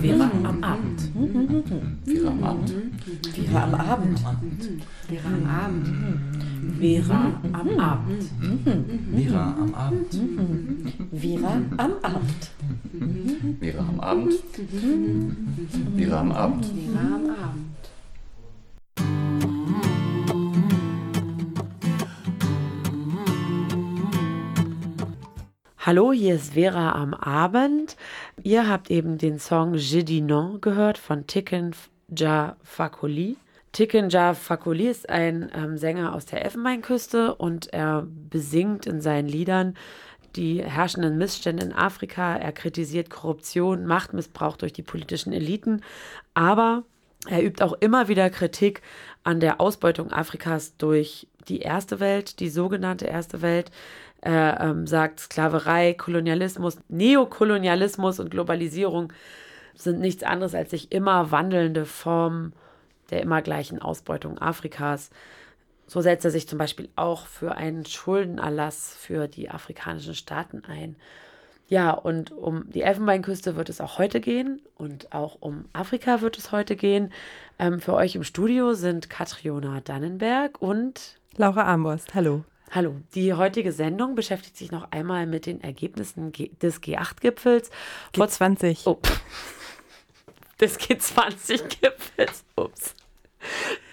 Vera 0.00 0.30
am 0.44 0.62
Abend. 0.62 1.00
Vera 2.04 2.28
am 2.28 2.44
Abend. 2.44 2.72
Vera 3.36 3.62
am 3.62 3.80
Abend. 3.88 4.20
Vera 5.08 5.30
am 5.30 5.46
Abend. 5.48 5.88
Vera 6.78 7.32
am 7.52 7.80
Abend. 7.80 8.28
Vera 9.12 9.56
am 9.60 9.74
Abend. 9.74 10.12
Vera 11.10 11.48
am 11.48 11.94
Abend. 12.04 12.50
Vera 13.60 13.80
am 13.80 14.00
Abend. 14.00 14.42
Vera 15.96 16.18
am 16.20 16.32
Abend. 16.32 16.66
Vera 16.74 17.10
am 17.10 17.30
Abend. 17.30 17.79
Hallo, 25.90 26.12
hier 26.12 26.36
ist 26.36 26.54
Vera 26.54 26.92
am 26.92 27.14
Abend. 27.14 27.96
Ihr 28.44 28.68
habt 28.68 28.92
eben 28.92 29.18
den 29.18 29.40
Song 29.40 29.74
Je 29.74 30.04
dis 30.04 30.22
non 30.22 30.60
gehört 30.60 30.98
von 30.98 31.26
Tiken 31.26 31.74
Ja 32.16 32.54
Fakoli. 32.62 33.36
Tiken 33.72 34.08
Ja 34.08 34.34
Fakoli 34.34 34.86
ist 34.86 35.08
ein 35.08 35.50
ähm, 35.52 35.76
Sänger 35.76 36.14
aus 36.14 36.26
der 36.26 36.44
Elfenbeinküste 36.44 37.34
und 37.34 37.72
er 37.72 38.06
besingt 38.06 38.86
in 38.86 39.00
seinen 39.00 39.26
Liedern 39.26 39.74
die 40.36 40.62
herrschenden 40.62 41.18
Missstände 41.18 41.64
in 41.64 41.72
Afrika. 41.72 42.36
Er 42.36 42.52
kritisiert 42.52 43.10
Korruption, 43.10 43.84
Machtmissbrauch 43.84 44.58
durch 44.58 44.72
die 44.72 44.84
politischen 44.84 45.32
Eliten, 45.32 45.82
aber 46.34 46.84
er 47.28 47.42
übt 47.42 47.64
auch 47.64 47.72
immer 47.80 48.06
wieder 48.06 48.30
Kritik 48.30 48.80
an 49.24 49.40
der 49.40 49.60
Ausbeutung 49.60 50.12
Afrikas 50.12 50.76
durch 50.76 51.26
die 51.48 51.60
erste 51.60 52.00
Welt, 52.00 52.40
die 52.40 52.48
sogenannte 52.48 53.06
erste 53.06 53.42
Welt. 53.42 53.70
Er 54.20 54.60
ähm, 54.60 54.86
sagt, 54.86 55.20
Sklaverei, 55.20 55.94
Kolonialismus, 55.94 56.78
Neokolonialismus 56.88 58.20
und 58.20 58.30
Globalisierung 58.30 59.12
sind 59.74 60.00
nichts 60.00 60.22
anderes 60.22 60.54
als 60.54 60.70
sich 60.70 60.92
immer 60.92 61.30
wandelnde 61.30 61.86
Formen 61.86 62.52
der 63.10 63.22
immer 63.22 63.42
gleichen 63.42 63.80
Ausbeutung 63.80 64.38
Afrikas. 64.38 65.10
So 65.86 66.00
setzt 66.00 66.24
er 66.24 66.30
sich 66.30 66.46
zum 66.46 66.58
Beispiel 66.58 66.88
auch 66.96 67.26
für 67.26 67.56
einen 67.56 67.84
Schuldenerlass 67.84 68.94
für 68.96 69.26
die 69.26 69.50
afrikanischen 69.50 70.14
Staaten 70.14 70.62
ein. 70.64 70.96
Ja, 71.66 71.92
und 71.92 72.32
um 72.32 72.68
die 72.70 72.82
Elfenbeinküste 72.82 73.56
wird 73.56 73.68
es 73.68 73.80
auch 73.80 73.98
heute 73.98 74.20
gehen 74.20 74.60
und 74.76 75.12
auch 75.12 75.36
um 75.40 75.66
Afrika 75.72 76.20
wird 76.20 76.36
es 76.36 76.50
heute 76.50 76.74
gehen. 76.74 77.12
Ähm, 77.58 77.80
für 77.80 77.94
euch 77.94 78.16
im 78.16 78.24
Studio 78.24 78.74
sind 78.74 79.08
Katriona 79.08 79.80
Dannenberg 79.80 80.60
und 80.60 81.18
Laura 81.36 81.64
Armborst. 81.64 82.14
Hallo. 82.14 82.44
Hallo, 82.72 82.94
die 83.16 83.34
heutige 83.34 83.72
Sendung 83.72 84.14
beschäftigt 84.14 84.56
sich 84.56 84.70
noch 84.70 84.92
einmal 84.92 85.26
mit 85.26 85.46
den 85.46 85.60
Ergebnissen 85.60 86.30
des 86.30 86.80
G8-Gipfels. 86.80 87.68
G20. 88.14 88.82
Oh, 88.86 89.00
des 90.60 90.78
G20-Gipfels. 90.78 92.44
Ups. 92.54 92.94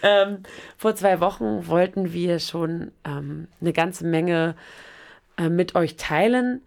Ähm, 0.04 0.44
vor 0.78 0.94
zwei 0.94 1.20
Wochen 1.22 1.66
wollten 1.66 2.14
wir 2.14 2.38
schon 2.38 2.92
ähm, 3.04 3.48
eine 3.60 3.74
ganze 3.74 4.06
Menge 4.06 4.56
äh, 5.38 5.50
mit 5.50 5.74
euch 5.74 5.96
teilen 5.96 6.62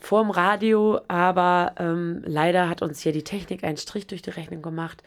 vorm 0.00 0.30
Radio, 0.32 1.00
aber 1.06 1.74
ähm, 1.78 2.22
leider 2.26 2.68
hat 2.68 2.82
uns 2.82 3.00
hier 3.00 3.12
die 3.12 3.22
Technik 3.22 3.62
einen 3.62 3.76
Strich 3.76 4.08
durch 4.08 4.22
die 4.22 4.30
Rechnung 4.30 4.60
gemacht. 4.60 5.02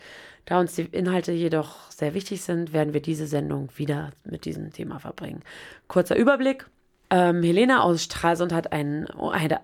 Da 0.47 0.61
uns 0.61 0.75
die 0.75 0.83
Inhalte 0.83 1.33
jedoch 1.33 1.91
sehr 1.91 2.13
wichtig 2.13 2.41
sind, 2.41 2.71
werden 2.71 2.93
wir 2.93 3.01
diese 3.01 3.27
Sendung 3.27 3.69
wieder 3.75 4.11
mit 4.23 4.45
diesem 4.45 4.71
Thema 4.71 4.97
verbringen. 4.97 5.43
Kurzer 5.89 6.15
Überblick. 6.15 6.67
Ähm, 7.09 7.43
Helena 7.43 7.81
aus 7.81 8.05
Stralsund 8.05 8.53
hat 8.53 8.71
ein, 8.71 9.07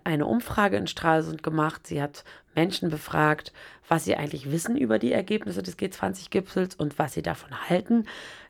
eine, 0.04 0.26
Umfrage 0.26 0.76
in 0.76 0.88
Stralsund 0.88 1.42
gemacht. 1.42 1.88
Sie 1.88 2.02
hat 2.02 2.26
Menschen 2.54 2.90
befragt, 2.90 3.54
was 3.88 4.04
sie 4.04 4.18
eigentlich 4.18 4.52
wissen 4.52 4.76
über 4.76 5.00
die 5.00 5.14
Ergebnisse 5.14 5.64
des 5.64 5.78
G20-Gipfels 5.78 6.76
und 6.76 7.00
was 7.00 7.14
sie 7.14 7.22
davon 7.22 7.70
halten. 7.70 8.04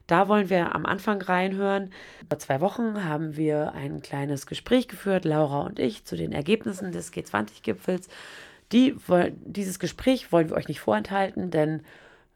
Da 0.07 0.27
wollen 0.27 0.49
wir 0.49 0.73
am 0.73 0.87
Anfang 0.87 1.21
reinhören. 1.21 1.91
Vor 2.29 2.39
zwei 2.39 2.61
Wochen 2.61 3.05
haben 3.05 3.37
wir 3.37 3.73
ein 3.73 4.01
kleines 4.01 4.47
Gespräch 4.47 4.87
geführt, 4.87 5.23
Laura 5.23 5.61
und 5.61 5.77
ich, 5.77 6.03
zu 6.03 6.15
den 6.15 6.31
Ergebnissen 6.31 6.91
des 6.91 7.13
G20-Gipfels. 7.13 8.09
Die, 8.71 8.95
dieses 9.45 9.77
Gespräch 9.77 10.31
wollen 10.31 10.49
wir 10.49 10.57
euch 10.57 10.67
nicht 10.67 10.79
vorenthalten, 10.79 11.51
denn 11.51 11.83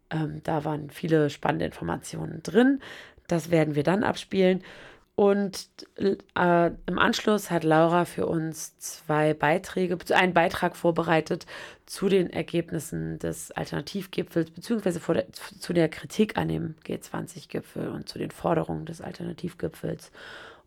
ähm, 0.10 0.42
da 0.44 0.66
waren 0.66 0.90
viele 0.90 1.30
spannende 1.30 1.66
Informationen 1.66 2.42
drin. 2.44 2.82
Das 3.28 3.52
werden 3.52 3.76
wir 3.76 3.84
dann 3.84 4.04
abspielen. 4.04 4.64
Und 5.20 5.70
äh, 5.96 6.72
im 6.86 7.00
Anschluss 7.00 7.50
hat 7.50 7.64
Laura 7.64 8.06
für 8.06 8.28
uns 8.28 8.78
zwei 8.78 9.34
Beiträge, 9.34 9.98
einen 10.14 10.36
Beitrag 10.36 10.76
vorbereitet 10.76 11.48
zu 11.88 12.08
den 12.08 12.30
Ergebnissen 12.30 13.18
des 13.18 13.52
Alternativgipfels, 13.52 14.52
beziehungsweise 14.52 15.00
der, 15.00 15.26
zu 15.34 15.74
der 15.74 15.90
Kritik 15.90 16.38
an 16.38 16.50
dem 16.50 16.76
G20-Gipfel 16.86 17.88
und 17.88 18.08
zu 18.08 18.20
den 18.20 18.30
Forderungen 18.30 18.86
des 18.86 19.02
Alternativgipfels. 19.02 20.12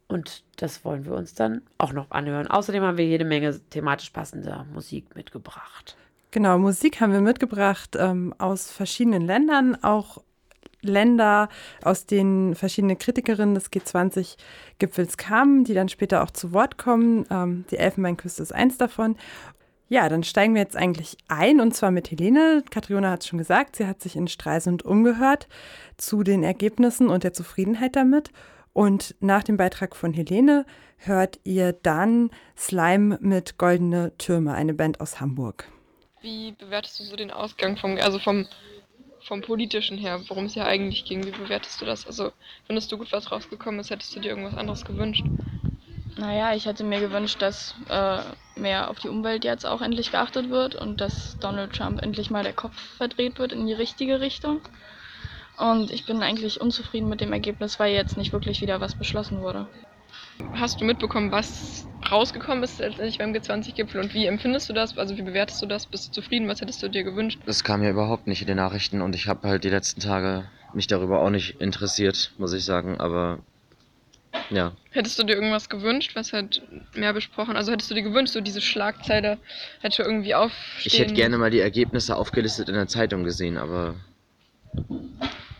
Und 0.08 0.42
das 0.56 0.84
wollen 0.84 1.04
wir 1.04 1.12
uns 1.12 1.34
dann 1.34 1.62
auch 1.78 1.92
noch 1.92 2.10
anhören. 2.10 2.48
Außerdem 2.48 2.82
haben 2.82 2.98
wir 2.98 3.06
jede 3.06 3.24
Menge 3.24 3.56
thematisch 3.70 4.10
passender 4.10 4.66
Musik 4.72 5.14
mitgebracht. 5.14 5.96
Genau, 6.32 6.58
Musik 6.58 7.00
haben 7.00 7.12
wir 7.12 7.20
mitgebracht 7.20 7.96
ähm, 7.98 8.34
aus 8.38 8.70
verschiedenen 8.70 9.22
Ländern, 9.22 9.76
auch 9.82 10.18
Länder, 10.82 11.48
aus 11.82 12.06
denen 12.06 12.54
verschiedene 12.54 12.96
Kritikerinnen 12.96 13.54
des 13.54 13.70
G20-Gipfels 13.72 15.16
kamen, 15.16 15.64
die 15.64 15.74
dann 15.74 15.88
später 15.88 16.22
auch 16.22 16.30
zu 16.30 16.52
Wort 16.52 16.78
kommen. 16.78 17.26
Ähm, 17.30 17.64
die 17.70 17.78
Elfenbeinküste 17.78 18.42
ist 18.42 18.54
eins 18.54 18.78
davon. 18.78 19.16
Ja, 19.88 20.08
dann 20.08 20.22
steigen 20.22 20.54
wir 20.54 20.62
jetzt 20.62 20.76
eigentlich 20.76 21.16
ein 21.26 21.60
und 21.60 21.74
zwar 21.74 21.90
mit 21.90 22.12
Helene. 22.12 22.62
Katriona 22.70 23.10
hat 23.10 23.22
es 23.22 23.26
schon 23.26 23.40
gesagt, 23.40 23.74
sie 23.74 23.86
hat 23.86 24.00
sich 24.00 24.14
in 24.14 24.28
Stralsund 24.28 24.84
umgehört 24.84 25.48
zu 25.96 26.22
den 26.22 26.44
Ergebnissen 26.44 27.08
und 27.08 27.24
der 27.24 27.32
Zufriedenheit 27.32 27.96
damit. 27.96 28.30
Und 28.72 29.16
nach 29.18 29.42
dem 29.42 29.56
Beitrag 29.56 29.96
von 29.96 30.12
Helene 30.12 30.64
hört 30.96 31.40
ihr 31.42 31.72
dann 31.72 32.30
Slime 32.56 33.18
mit 33.20 33.58
Goldene 33.58 34.12
Türme, 34.16 34.54
eine 34.54 34.74
Band 34.74 35.00
aus 35.00 35.20
Hamburg. 35.20 35.66
Wie 36.22 36.52
bewertest 36.52 36.98
du 37.00 37.04
so 37.04 37.16
den 37.16 37.30
Ausgang 37.30 37.76
vom, 37.76 37.96
also 37.98 38.18
vom, 38.18 38.46
vom 39.22 39.42
politischen 39.42 39.98
her, 39.98 40.22
worum 40.28 40.46
es 40.46 40.54
ja 40.54 40.64
eigentlich 40.66 41.04
ging? 41.04 41.24
Wie 41.24 41.30
bewertest 41.30 41.80
du 41.80 41.84
das? 41.84 42.06
Also 42.06 42.32
findest 42.64 42.90
du 42.92 42.98
gut, 42.98 43.12
was 43.12 43.30
rausgekommen 43.32 43.80
ist? 43.80 43.90
Hättest 43.90 44.14
du 44.14 44.20
dir 44.20 44.28
irgendwas 44.30 44.56
anderes 44.56 44.84
gewünscht? 44.84 45.26
Naja, 46.16 46.54
ich 46.54 46.66
hätte 46.66 46.84
mir 46.84 47.00
gewünscht, 47.00 47.40
dass 47.40 47.74
äh, 47.88 48.22
mehr 48.54 48.90
auf 48.90 48.98
die 48.98 49.08
Umwelt 49.08 49.44
jetzt 49.44 49.64
auch 49.64 49.80
endlich 49.80 50.10
geachtet 50.10 50.50
wird 50.50 50.74
und 50.74 51.00
dass 51.00 51.38
Donald 51.40 51.72
Trump 51.74 52.02
endlich 52.02 52.30
mal 52.30 52.42
der 52.42 52.52
Kopf 52.52 52.76
verdreht 52.96 53.38
wird 53.38 53.52
in 53.52 53.66
die 53.66 53.72
richtige 53.72 54.20
Richtung. 54.20 54.60
Und 55.56 55.90
ich 55.90 56.06
bin 56.06 56.22
eigentlich 56.22 56.60
unzufrieden 56.60 57.08
mit 57.08 57.20
dem 57.20 57.32
Ergebnis, 57.32 57.78
weil 57.78 57.94
jetzt 57.94 58.16
nicht 58.16 58.32
wirklich 58.32 58.60
wieder 58.60 58.80
was 58.80 58.94
beschlossen 58.94 59.40
wurde. 59.40 59.68
Hast 60.54 60.80
du 60.80 60.84
mitbekommen, 60.84 61.32
was 61.32 61.86
rausgekommen 62.10 62.62
ist 62.64 62.78
letztendlich 62.78 63.18
beim 63.18 63.32
G20-Gipfel 63.32 64.00
und 64.00 64.14
wie 64.14 64.26
empfindest 64.26 64.68
du 64.68 64.72
das? 64.72 64.96
Also 64.96 65.16
wie 65.16 65.22
bewertest 65.22 65.60
du 65.62 65.66
das? 65.66 65.86
Bist 65.86 66.08
du 66.08 66.12
zufrieden? 66.12 66.48
Was 66.48 66.60
hättest 66.60 66.82
du 66.82 66.88
dir 66.88 67.04
gewünscht? 67.04 67.40
Das 67.46 67.64
kam 67.64 67.82
ja 67.82 67.90
überhaupt 67.90 68.26
nicht 68.26 68.40
in 68.40 68.46
den 68.46 68.56
Nachrichten 68.56 69.02
und 69.02 69.14
ich 69.14 69.28
habe 69.28 69.48
halt 69.48 69.64
die 69.64 69.70
letzten 69.70 70.00
Tage 70.00 70.50
mich 70.72 70.86
darüber 70.86 71.20
auch 71.20 71.30
nicht 71.30 71.60
interessiert, 71.60 72.32
muss 72.38 72.52
ich 72.52 72.64
sagen, 72.64 72.98
aber 73.00 73.40
ja. 74.50 74.72
Hättest 74.90 75.18
du 75.18 75.24
dir 75.24 75.34
irgendwas 75.34 75.68
gewünscht, 75.68 76.12
was 76.14 76.32
halt 76.32 76.62
mehr 76.94 77.12
besprochen? 77.12 77.56
Also 77.56 77.70
hättest 77.70 77.90
du 77.90 77.94
dir 77.94 78.02
gewünscht, 78.02 78.32
so 78.32 78.40
diese 78.40 78.60
Schlagzeile 78.60 79.38
hätte 79.80 80.02
irgendwie 80.02 80.34
aufstehen? 80.34 80.92
Ich 80.92 80.98
hätte 80.98 81.14
gerne 81.14 81.38
mal 81.38 81.50
die 81.50 81.60
Ergebnisse 81.60 82.16
aufgelistet 82.16 82.68
in 82.68 82.74
der 82.74 82.88
Zeitung 82.88 83.22
gesehen, 83.24 83.56
aber 83.56 83.94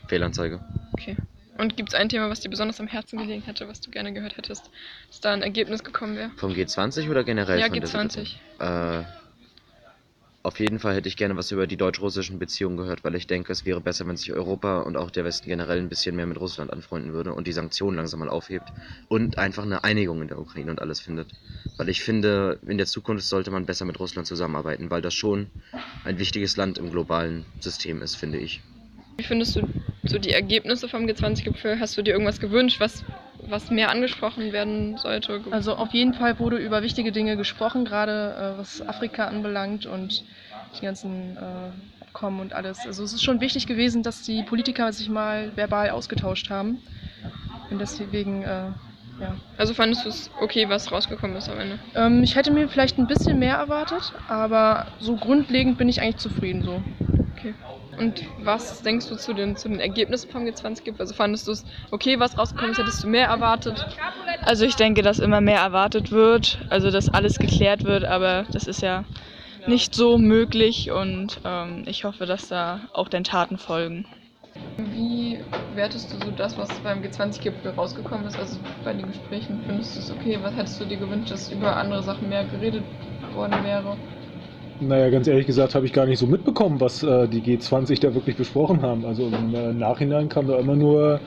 Fehlanzeige. 0.08 0.60
Okay. 0.94 1.16
Und 1.60 1.76
gibt 1.76 1.90
es 1.90 1.94
ein 1.94 2.08
Thema, 2.08 2.30
was 2.30 2.40
dir 2.40 2.48
besonders 2.48 2.80
am 2.80 2.86
Herzen 2.86 3.18
gelegen 3.18 3.42
hätte, 3.42 3.68
was 3.68 3.82
du 3.82 3.90
gerne 3.90 4.14
gehört 4.14 4.38
hättest, 4.38 4.70
dass 5.08 5.20
da 5.20 5.34
ein 5.34 5.42
Ergebnis 5.42 5.84
gekommen 5.84 6.16
wäre? 6.16 6.30
Vom 6.38 6.52
G20 6.52 7.10
oder 7.10 7.22
generell? 7.22 7.60
Ja, 7.60 7.68
von 7.68 7.78
G20. 7.78 8.36
Äh, 8.58 9.04
auf 10.42 10.58
jeden 10.58 10.78
Fall 10.78 10.94
hätte 10.94 11.08
ich 11.10 11.18
gerne 11.18 11.36
was 11.36 11.50
über 11.50 11.66
die 11.66 11.76
deutsch-russischen 11.76 12.38
Beziehungen 12.38 12.78
gehört, 12.78 13.04
weil 13.04 13.14
ich 13.14 13.26
denke, 13.26 13.52
es 13.52 13.66
wäre 13.66 13.82
besser, 13.82 14.06
wenn 14.08 14.16
sich 14.16 14.32
Europa 14.32 14.80
und 14.80 14.96
auch 14.96 15.10
der 15.10 15.26
Westen 15.26 15.50
generell 15.50 15.76
ein 15.76 15.90
bisschen 15.90 16.16
mehr 16.16 16.24
mit 16.24 16.40
Russland 16.40 16.72
anfreunden 16.72 17.12
würde 17.12 17.34
und 17.34 17.46
die 17.46 17.52
Sanktionen 17.52 17.98
langsam 17.98 18.20
mal 18.20 18.30
aufhebt 18.30 18.72
und 19.08 19.36
einfach 19.36 19.64
eine 19.64 19.84
Einigung 19.84 20.22
in 20.22 20.28
der 20.28 20.38
Ukraine 20.38 20.70
und 20.70 20.80
alles 20.80 21.00
findet. 21.00 21.34
Weil 21.76 21.90
ich 21.90 22.02
finde, 22.02 22.58
in 22.66 22.78
der 22.78 22.86
Zukunft 22.86 23.26
sollte 23.26 23.50
man 23.50 23.66
besser 23.66 23.84
mit 23.84 24.00
Russland 24.00 24.26
zusammenarbeiten, 24.26 24.90
weil 24.90 25.02
das 25.02 25.12
schon 25.12 25.50
ein 26.04 26.18
wichtiges 26.18 26.56
Land 26.56 26.78
im 26.78 26.90
globalen 26.90 27.44
System 27.60 28.00
ist, 28.00 28.14
finde 28.16 28.38
ich. 28.38 28.62
Wie 29.20 29.24
findest 29.24 29.54
du 29.54 29.60
so 30.06 30.18
die 30.18 30.32
Ergebnisse 30.32 30.88
vom 30.88 31.06
G20-Gipfel? 31.06 31.78
Hast 31.78 31.94
du 31.98 32.00
dir 32.00 32.12
irgendwas 32.12 32.40
gewünscht, 32.40 32.80
was, 32.80 33.04
was 33.50 33.68
mehr 33.70 33.90
angesprochen 33.90 34.50
werden 34.50 34.96
sollte? 34.96 35.42
Also 35.50 35.74
auf 35.76 35.92
jeden 35.92 36.14
Fall 36.14 36.38
wurde 36.38 36.56
über 36.56 36.82
wichtige 36.82 37.12
Dinge 37.12 37.36
gesprochen, 37.36 37.84
gerade 37.84 38.34
äh, 38.34 38.58
was 38.58 38.80
Afrika 38.88 39.26
anbelangt 39.26 39.84
und 39.84 40.24
die 40.74 40.80
ganzen 40.86 41.36
äh, 41.36 41.70
Abkommen 42.00 42.40
und 42.40 42.54
alles. 42.54 42.86
Also 42.86 43.04
es 43.04 43.12
ist 43.12 43.22
schon 43.22 43.42
wichtig 43.42 43.66
gewesen, 43.66 44.02
dass 44.02 44.22
die 44.22 44.42
Politiker 44.42 44.90
sich 44.90 45.10
mal 45.10 45.54
verbal 45.54 45.90
ausgetauscht 45.90 46.48
haben. 46.48 46.78
Und 47.70 47.78
deswegen 47.78 48.42
äh, 48.42 48.70
Ja. 49.20 49.36
Also 49.58 49.74
fandest 49.74 50.06
du 50.06 50.08
es 50.08 50.30
okay, 50.40 50.66
was 50.70 50.90
rausgekommen 50.90 51.36
ist 51.36 51.50
am 51.50 51.60
Ende? 51.60 51.78
Ähm, 51.94 52.22
ich 52.22 52.36
hätte 52.36 52.50
mir 52.52 52.70
vielleicht 52.70 52.96
ein 52.96 53.06
bisschen 53.06 53.38
mehr 53.38 53.56
erwartet, 53.56 54.14
aber 54.28 54.86
so 54.98 55.14
grundlegend 55.14 55.76
bin 55.76 55.90
ich 55.90 56.00
eigentlich 56.00 56.16
zufrieden 56.16 56.62
so. 56.62 56.82
Und 57.98 58.22
was 58.38 58.82
denkst 58.82 59.08
du 59.08 59.16
zu 59.16 59.34
den, 59.34 59.56
zu 59.56 59.68
den 59.68 59.80
Ergebnissen 59.80 60.30
vom 60.30 60.44
G20-Gipfel? 60.44 61.00
Also 61.00 61.14
fandest 61.14 61.46
du 61.46 61.52
es 61.52 61.64
okay, 61.90 62.18
was 62.18 62.38
rausgekommen 62.38 62.72
ist? 62.72 62.78
Hättest 62.78 63.02
du 63.02 63.08
mehr 63.08 63.26
erwartet? 63.28 63.84
Also 64.44 64.64
ich 64.64 64.76
denke, 64.76 65.02
dass 65.02 65.18
immer 65.18 65.40
mehr 65.40 65.60
erwartet 65.60 66.12
wird, 66.12 66.58
also 66.70 66.90
dass 66.90 67.08
alles 67.08 67.38
geklärt 67.38 67.84
wird, 67.84 68.04
aber 68.04 68.46
das 68.52 68.66
ist 68.66 68.80
ja 68.80 69.04
nicht 69.66 69.94
so 69.94 70.18
möglich 70.18 70.90
und 70.90 71.40
ähm, 71.44 71.84
ich 71.86 72.04
hoffe, 72.04 72.26
dass 72.26 72.48
da 72.48 72.88
auch 72.94 73.08
den 73.08 73.24
Taten 73.24 73.58
folgen. 73.58 74.06
Wie 74.92 75.38
wertest 75.74 76.12
du 76.12 76.18
so 76.18 76.30
das, 76.30 76.56
was 76.56 76.70
beim 76.80 77.02
G20-Gipfel 77.02 77.72
rausgekommen 77.72 78.26
ist? 78.26 78.38
Also 78.38 78.58
bei 78.82 78.92
den 78.92 79.06
Gesprächen, 79.08 79.62
findest 79.66 79.96
du 79.96 80.00
es 80.00 80.10
okay? 80.10 80.38
Was 80.42 80.56
hättest 80.56 80.80
du 80.80 80.86
dir 80.86 80.96
gewünscht, 80.96 81.30
dass 81.30 81.52
über 81.52 81.76
andere 81.76 82.02
Sachen 82.02 82.28
mehr 82.28 82.44
geredet 82.44 82.82
worden 83.34 83.62
wäre? 83.62 83.96
Naja, 84.80 85.10
ganz 85.10 85.26
ehrlich 85.26 85.46
gesagt 85.46 85.74
habe 85.74 85.84
ich 85.84 85.92
gar 85.92 86.06
nicht 86.06 86.18
so 86.18 86.26
mitbekommen, 86.26 86.80
was 86.80 87.02
äh, 87.02 87.28
die 87.28 87.42
G20 87.42 88.00
da 88.00 88.14
wirklich 88.14 88.36
besprochen 88.36 88.80
haben. 88.80 89.04
Also 89.04 89.26
im 89.26 89.54
äh, 89.54 89.74
Nachhinein 89.74 90.30
kam 90.30 90.46
da 90.46 90.56
immer 90.56 90.74
nur 90.74 91.20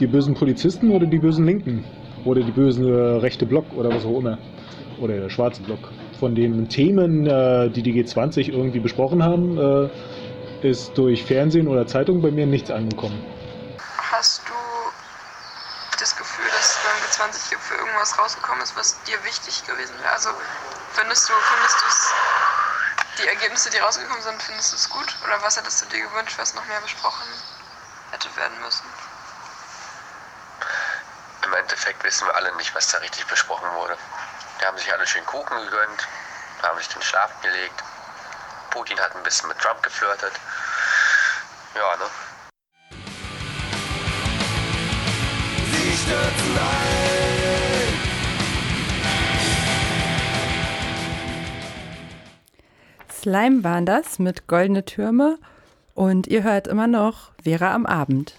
die 0.00 0.08
bösen 0.08 0.34
Polizisten 0.34 0.90
oder 0.90 1.06
die 1.06 1.18
bösen 1.18 1.46
Linken 1.46 1.84
oder 2.24 2.40
die 2.42 2.50
bösen 2.50 2.84
äh, 2.84 3.18
rechte 3.18 3.46
Block 3.46 3.64
oder 3.76 3.90
was 3.90 4.04
auch 4.04 4.18
immer. 4.18 4.38
Oder 5.00 5.20
der 5.20 5.30
schwarze 5.30 5.62
Block. 5.62 5.78
Von 6.18 6.34
den 6.34 6.68
Themen, 6.68 7.26
äh, 7.26 7.70
die 7.70 7.82
die 7.82 7.92
G20 7.92 8.50
irgendwie 8.50 8.80
besprochen 8.80 9.22
haben, 9.22 9.56
äh, 9.56 9.88
ist 10.68 10.98
durch 10.98 11.22
Fernsehen 11.22 11.68
oder 11.68 11.86
Zeitung 11.86 12.20
bei 12.22 12.32
mir 12.32 12.46
nichts 12.46 12.72
angekommen. 12.72 13.22
Hast 13.78 14.42
du 14.48 14.52
das 16.00 16.16
Gefühl, 16.16 16.46
dass 16.50 16.78
beim 16.82 17.28
G20-Gipfel 17.28 17.78
irgendwas 17.78 18.18
rausgekommen 18.18 18.62
ist, 18.62 18.76
was 18.76 19.00
dir 19.04 19.16
wichtig 19.24 19.64
gewesen 19.64 19.94
wäre? 20.00 20.12
Also 20.12 20.30
findest 20.92 21.28
du, 21.28 21.32
findest 21.32 21.80
du 21.80 21.86
es, 21.86 22.12
die 23.18 23.28
Ergebnisse, 23.28 23.70
die 23.70 23.78
rausgekommen 23.78 24.22
sind, 24.22 24.42
findest 24.42 24.72
du 24.72 24.76
es 24.76 24.88
gut? 24.90 25.16
Oder 25.24 25.40
was 25.42 25.56
hättest 25.56 25.82
du 25.82 25.86
dir 25.86 26.02
gewünscht, 26.08 26.38
was 26.38 26.54
noch 26.54 26.64
mehr 26.66 26.80
besprochen 26.80 27.26
hätte 28.10 28.34
werden 28.36 28.60
müssen? 28.60 28.86
Im 31.42 31.54
Endeffekt 31.54 32.02
wissen 32.04 32.26
wir 32.26 32.34
alle 32.34 32.54
nicht, 32.56 32.74
was 32.74 32.88
da 32.88 32.98
richtig 32.98 33.26
besprochen 33.26 33.70
wurde. 33.74 33.96
Die 34.60 34.66
haben 34.66 34.76
sich 34.78 34.92
alle 34.92 35.06
schön 35.06 35.24
Kuchen 35.26 35.56
gegönnt, 35.64 36.08
haben 36.62 36.78
sich 36.78 36.88
den 36.88 37.02
Schlaf 37.02 37.30
gelegt. 37.42 37.82
Putin 38.70 39.00
hat 39.00 39.14
ein 39.14 39.22
bisschen 39.22 39.48
mit 39.48 39.58
Trump 39.60 39.82
geflirtet. 39.82 40.32
Ja, 41.74 41.96
ne? 41.96 42.10
Slime 53.26 53.64
waren 53.64 53.86
das 53.86 54.20
mit 54.20 54.46
Goldene 54.46 54.84
Türme 54.84 55.36
und 55.94 56.28
ihr 56.28 56.44
hört 56.44 56.68
immer 56.68 56.86
noch 56.86 57.32
Vera 57.42 57.74
am 57.74 57.84
Abend. 57.84 58.34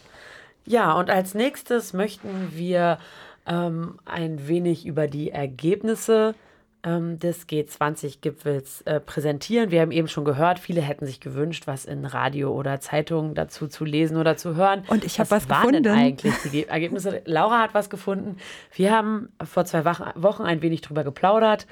Ja, 0.66 0.94
und 0.94 1.10
als 1.10 1.34
nächstes 1.34 1.92
möchten 1.92 2.54
wir 2.54 2.98
ähm, 3.45 4.00
ein 4.06 4.48
wenig 4.48 4.86
über 4.86 5.07
die 5.07 5.30
Ergebnisse 5.31 6.36
ähm, 6.84 7.19
des 7.19 7.50
G20-Gipfels 7.50 8.84
äh, 8.84 9.01
präsentieren. 9.01 9.72
Wir 9.72 9.81
haben 9.81 9.92
eben 9.92 10.07
schon 10.07 10.24
gehört, 10.24 10.57
viele 10.57 10.80
hätten 10.80 11.06
sich 11.06 11.19
gewünscht, 11.19 11.68
was 11.68 11.83
in 11.83 12.06
Radio 12.06 12.54
oder 12.54 12.80
Zeitungen 12.80 13.36
dazu 13.36 13.68
zu 13.68 13.83
lesen 13.83 14.16
oder 14.16 14.38
zu 14.38 14.56
hören. 14.56 14.83
Und 14.88 15.04
ich 15.04 15.19
habe 15.19 15.31
was 15.31 15.50
waren 15.50 15.63
gefunden. 15.68 15.83
denn 15.83 15.94
eigentlich 15.98 16.33
die 16.45 16.50
Ge- 16.50 16.66
Ergebnisse? 16.69 17.22
Laura 17.25 17.60
hat 17.60 17.74
was 17.74 17.90
gefunden. 17.90 18.38
Wir 18.74 18.95
haben 18.95 19.28
vor 19.44 19.66
zwei 19.66 19.83
Wochen- 19.83 20.12
Wochen 20.16 20.44
ein 20.44 20.62
wenig 20.62 20.80
drüber 20.80 21.04
geplaudert 21.04 21.68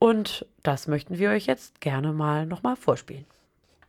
und 0.00 0.46
das 0.64 0.88
möchten 0.88 1.18
wir 1.18 1.30
euch 1.30 1.46
jetzt 1.46 1.80
gerne 1.80 2.12
mal 2.12 2.46
nochmal 2.46 2.74
vorspielen. 2.74 3.26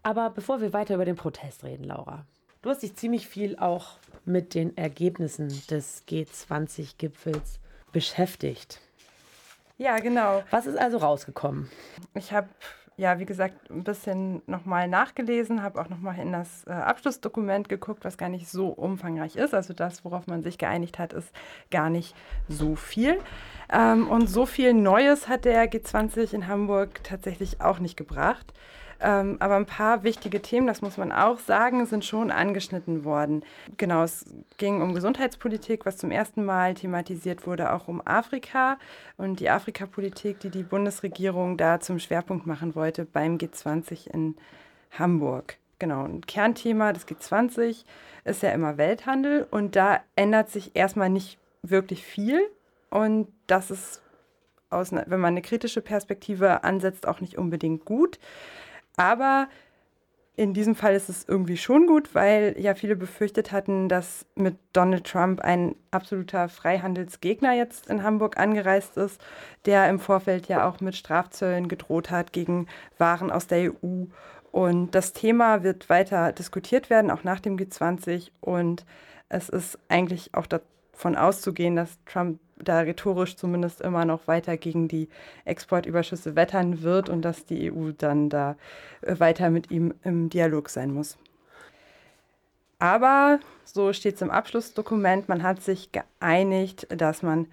Aber 0.04 0.30
bevor 0.30 0.62
wir 0.62 0.74
weiter 0.74 0.96
über 0.96 1.06
den 1.06 1.16
Protest 1.16 1.64
reden, 1.64 1.86
Laura, 1.86 2.26
du 2.62 2.70
hast 2.70 2.84
dich 2.84 2.96
ziemlich 2.96 3.28
viel 3.28 3.58
auch 3.58 3.98
mit 4.26 4.54
den 4.54 4.76
Ergebnissen 4.78 5.48
des 5.70 6.04
G20-Gipfels 6.08 7.60
beschäftigt. 7.92 8.80
Ja, 9.78 9.98
genau. 9.98 10.44
Was 10.52 10.68
ist 10.68 10.78
also 10.78 10.98
rausgekommen? 10.98 11.70
Ich 12.14 12.32
habe, 12.34 12.50
ja, 12.98 13.20
wie 13.20 13.26
gesagt, 13.26 13.72
ein 13.72 13.84
bisschen 13.84 14.42
nochmal 14.46 14.88
nachgelesen, 14.88 15.64
habe 15.64 15.82
auch 15.82 15.90
nochmal 15.90 16.20
in 16.20 16.32
das 16.32 16.66
äh, 16.68 16.72
Abschlussdokument 16.72 17.70
geguckt, 17.70 18.04
was 18.06 18.18
gar 18.18 18.30
nicht 18.30 18.48
so 18.48 18.68
umfangreich 18.68 19.36
ist. 19.36 19.54
Also 19.54 19.74
das, 19.74 20.06
worauf 20.06 20.28
man 20.28 20.44
sich 20.44 20.58
geeinigt 20.58 21.00
hat, 21.00 21.14
ist 21.14 21.32
gar 21.72 21.90
nicht 21.90 22.16
so 22.48 22.76
viel. 22.76 23.20
Ähm, 23.72 24.08
und 24.08 24.28
so 24.28 24.46
viel 24.46 24.74
Neues 24.74 25.28
hat 25.28 25.46
der 25.46 25.72
G20 25.72 26.34
in 26.34 26.48
Hamburg 26.48 27.04
tatsächlich 27.04 27.62
auch 27.62 27.80
nicht 27.80 27.98
gebracht. 27.98 28.54
Ähm, 29.04 29.38
aber 29.40 29.56
ein 29.56 29.66
paar 29.66 30.04
wichtige 30.04 30.42
Themen, 30.42 30.68
das 30.68 30.82
muss 30.82 30.98
man 30.98 31.12
auch 31.12 31.40
sagen, 31.40 31.86
sind 31.88 32.06
schon 32.06 32.30
angeschnitten 32.30 33.04
worden. 33.04 33.44
Genau, 33.78 34.04
es 34.04 34.26
ging 34.58 34.82
um 34.82 34.94
Gesundheitspolitik, 34.94 35.86
was 35.86 35.98
zum 35.98 36.12
ersten 36.12 36.46
Mal 36.46 36.76
thematisiert 36.76 37.48
wurde, 37.48 37.74
auch 37.74 37.88
um 37.88 38.02
Afrika 38.06 38.78
und 39.18 39.40
die 39.40 39.50
Afrikapolitik, 39.50 40.40
die 40.40 40.50
die 40.52 40.64
Bundesregierung 40.64 41.58
da 41.58 41.80
zum 41.80 41.98
Schwerpunkt 41.98 42.46
machen 42.46 42.76
wollte 42.76 43.06
beim 43.06 43.38
G20 43.38 44.08
in 44.08 44.36
Hamburg. 44.92 45.58
Genau, 45.80 46.04
ein 46.04 46.22
Kernthema 46.22 46.94
des 46.94 47.08
G20 47.08 47.86
ist 48.24 48.44
ja 48.44 48.52
immer 48.52 48.78
Welthandel 48.78 49.48
und 49.50 49.76
da 49.76 50.00
ändert 50.16 50.50
sich 50.52 50.76
erstmal 50.76 51.10
nicht 51.10 51.40
wirklich 51.64 52.06
viel 52.06 52.40
und 52.92 53.28
das 53.48 53.72
ist, 53.72 54.02
aus, 54.70 54.92
einer- 54.94 55.06
wenn 55.08 55.20
man 55.20 55.34
eine 55.34 55.42
kritische 55.42 55.82
Perspektive 55.82 56.64
ansetzt, 56.64 57.08
auch 57.08 57.20
nicht 57.20 57.38
unbedingt 57.38 57.84
gut. 57.86 58.20
Aber 58.98 59.48
in 60.38 60.54
diesem 60.54 60.76
Fall 60.76 60.96
ist 60.96 61.10
es 61.10 61.28
irgendwie 61.28 61.58
schon 61.58 61.88
gut, 61.88 62.16
weil 62.16 62.56
ja 62.58 62.74
viele 62.74 62.96
befürchtet 62.96 63.52
hatten, 63.52 63.90
dass 63.90 64.26
mit 64.36 64.56
Donald 64.74 65.06
Trump 65.06 65.42
ein 65.42 65.76
absoluter 65.92 66.50
Freihandelsgegner 66.50 67.54
jetzt 67.54 67.88
in 67.88 68.02
Hamburg 68.02 68.38
angereist 68.38 68.98
ist, 68.98 69.22
der 69.66 69.90
im 69.90 70.00
Vorfeld 70.00 70.48
ja 70.48 70.68
auch 70.68 70.80
mit 70.80 70.96
Strafzöllen 70.96 71.68
gedroht 71.68 72.10
hat 72.10 72.34
gegen 72.34 72.68
Waren 72.98 73.30
aus 73.30 73.48
der 73.48 73.72
EU. 73.72 74.06
Und 74.52 74.96
das 74.96 75.14
Thema 75.14 75.64
wird 75.64 75.90
weiter 75.90 76.32
diskutiert 76.32 76.90
werden, 76.90 77.12
auch 77.12 77.24
nach 77.24 77.40
dem 77.40 77.58
G20. 77.58 78.32
Und 78.40 78.86
es 79.30 79.48
ist 79.50 79.78
eigentlich 79.90 80.34
auch 80.34 80.48
davon 80.92 81.16
auszugehen, 81.16 81.76
dass 81.76 81.98
Trump 82.06 82.40
da 82.58 82.80
rhetorisch 82.80 83.36
zumindest 83.36 83.82
immer 83.82 84.06
noch 84.06 84.28
weiter 84.28 84.58
gegen 84.58 84.88
die 84.88 85.10
Exportüberschüsse 85.46 86.36
wettern 86.36 86.82
wird 86.84 87.10
und 87.10 87.24
dass 87.24 87.46
die 87.46 87.72
EU 87.72 87.92
dann 87.98 88.30
da 88.30 88.56
äh, 89.02 89.20
weiter 89.20 89.50
mit 89.50 89.72
ihm 89.72 89.94
im 90.04 90.30
Dialog 90.30 90.70
sein 90.70 90.94
muss. 90.94 91.18
Aber, 92.80 93.40
so 93.64 93.94
steht 93.94 94.16
es 94.16 94.22
im 94.22 94.32
Abschlussdokument, 94.32 95.30
man 95.30 95.44
hat 95.44 95.62
sich 95.62 95.92
geeinigt, 95.92 96.88
dass 96.90 97.22
man 97.22 97.48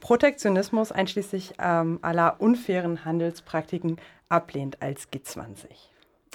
Protektionismus 0.00 0.92
einschließlich 0.92 1.54
ähm, 1.58 1.98
aller 2.02 2.36
unfairen 2.38 3.06
Handelspraktiken 3.06 3.96
ablehnt 4.28 4.82
als 4.82 5.10
G20. 5.10 5.64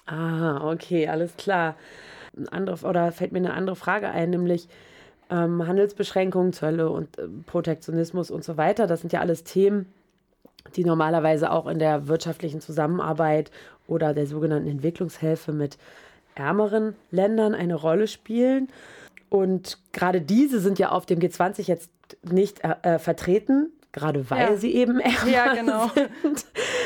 Ah, 0.07 0.71
okay, 0.71 1.07
alles 1.07 1.37
klar. 1.37 1.75
Andere, 2.49 2.87
oder 2.87 3.11
fällt 3.11 3.31
mir 3.31 3.37
eine 3.37 3.53
andere 3.53 3.75
Frage 3.75 4.09
ein, 4.09 4.31
nämlich 4.31 4.67
ähm, 5.29 5.65
Handelsbeschränkungen, 5.65 6.53
Zölle 6.53 6.89
und 6.89 7.17
äh, 7.17 7.27
Protektionismus 7.45 8.31
und 8.31 8.43
so 8.43 8.57
weiter. 8.57 8.87
Das 8.87 9.01
sind 9.01 9.13
ja 9.13 9.19
alles 9.19 9.43
Themen, 9.43 9.85
die 10.75 10.83
normalerweise 10.83 11.51
auch 11.51 11.67
in 11.67 11.79
der 11.79 12.07
wirtschaftlichen 12.07 12.61
Zusammenarbeit 12.61 13.51
oder 13.87 14.13
der 14.13 14.27
sogenannten 14.27 14.69
Entwicklungshilfe 14.69 15.51
mit 15.51 15.77
ärmeren 16.35 16.95
Ländern 17.11 17.53
eine 17.53 17.75
Rolle 17.75 18.07
spielen. 18.07 18.69
Und 19.29 19.77
gerade 19.91 20.21
diese 20.21 20.59
sind 20.59 20.79
ja 20.79 20.89
auf 20.89 21.05
dem 21.05 21.19
G20 21.19 21.67
jetzt 21.67 21.91
nicht 22.23 22.63
äh, 22.63 22.75
äh, 22.81 22.99
vertreten, 22.99 23.71
gerade 23.91 24.29
weil 24.29 24.39
Ja. 24.51 24.55
sie 24.55 24.73
eben 24.75 24.99
ärmer 24.99 25.27
Ja, 25.31 25.53
genau. 25.53 25.87
sind. 25.89 26.09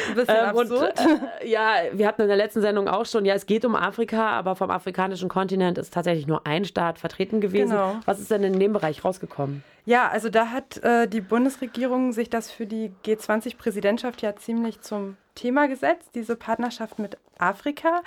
Ein 0.10 0.16
bisschen 0.16 0.36
Ähm, 0.36 0.56
und, 0.56 0.72
absurd. 0.72 1.00
äh, 1.42 1.48
ja, 1.50 1.74
wir 1.92 2.08
hatten 2.08 2.22
in 2.22 2.28
der 2.28 2.38
letzten 2.38 2.62
Sendung 2.62 2.88
auch 2.88 3.06
schon, 3.06 3.26
ja, 3.26 3.34
es 3.34 3.46
geht 3.46 3.66
um 3.66 3.76
Afrika, 3.76 4.30
aber 4.30 4.56
vom 4.56 4.70
afrikanischen 4.72 5.30
Kontinent 5.30 5.78
ist 5.78 5.94
tatsächlich 5.94 6.28
nur 6.28 6.46
ein 6.48 6.66
Staat 6.66 7.00
vertreten 7.00 7.42
gewesen. 7.42 7.72
Genau. 7.72 7.96
Was 8.06 8.20
ist 8.20 8.32
denn 8.32 8.44
in 8.44 8.60
dem 8.60 8.74
Bereich 8.74 9.04
rausgekommen? 9.04 9.64
Ja, 9.86 10.08
also 10.08 10.30
da 10.30 10.48
hat 10.52 10.78
äh, 10.84 11.08
die 11.08 11.20
Bundesregierung 11.22 12.14
sich 12.14 12.30
das 12.30 12.50
für 12.52 12.66
die 12.66 12.92
G20-Präsidentschaft 13.06 14.22
ja 14.22 14.36
ziemlich 14.36 14.80
zum 14.82 15.18
Thema 15.36 15.68
gesetzt, 15.68 16.12
diese 16.16 16.36
Partnerschaft 16.36 17.00
mit 17.00 17.18
Afrika. 17.38 18.02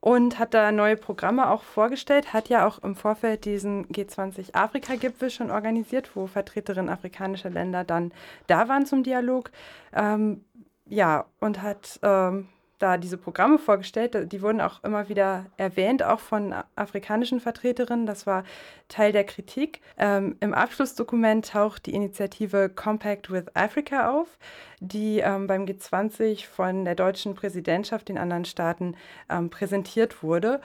Und 0.00 0.38
hat 0.38 0.54
da 0.54 0.72
neue 0.72 0.96
Programme 0.96 1.50
auch 1.50 1.62
vorgestellt, 1.62 2.32
hat 2.32 2.48
ja 2.48 2.66
auch 2.66 2.78
im 2.82 2.96
Vorfeld 2.96 3.44
diesen 3.44 3.86
G20-Afrika-Gipfel 3.88 5.28
schon 5.28 5.50
organisiert, 5.50 6.16
wo 6.16 6.26
Vertreterinnen 6.26 6.88
afrikanischer 6.88 7.50
Länder 7.50 7.84
dann 7.84 8.12
da 8.46 8.68
waren 8.68 8.86
zum 8.86 9.02
Dialog. 9.02 9.50
Ähm, 9.92 10.42
ja, 10.86 11.26
und 11.40 11.60
hat 11.60 12.00
ähm, 12.02 12.48
da 12.80 12.96
diese 12.96 13.16
Programme 13.16 13.58
vorgestellt. 13.58 14.32
Die 14.32 14.42
wurden 14.42 14.60
auch 14.60 14.82
immer 14.82 15.08
wieder 15.08 15.46
erwähnt, 15.56 16.02
auch 16.02 16.20
von 16.20 16.54
afrikanischen 16.74 17.40
Vertreterinnen. 17.40 18.06
Das 18.06 18.26
war 18.26 18.44
Teil 18.88 19.12
der 19.12 19.24
Kritik. 19.24 19.80
Ähm, 19.96 20.36
Im 20.40 20.54
Abschlussdokument 20.54 21.50
taucht 21.50 21.86
die 21.86 21.94
Initiative 21.94 22.68
Compact 22.68 23.30
with 23.30 23.44
Africa 23.54 24.10
auf, 24.10 24.38
die 24.80 25.20
ähm, 25.20 25.46
beim 25.46 25.64
G20 25.64 26.46
von 26.46 26.84
der 26.84 26.94
deutschen 26.94 27.34
Präsidentschaft 27.34 28.08
den 28.08 28.18
anderen 28.18 28.44
Staaten 28.44 28.96
ähm, 29.28 29.50
präsentiert 29.50 30.22
wurde. 30.22 30.60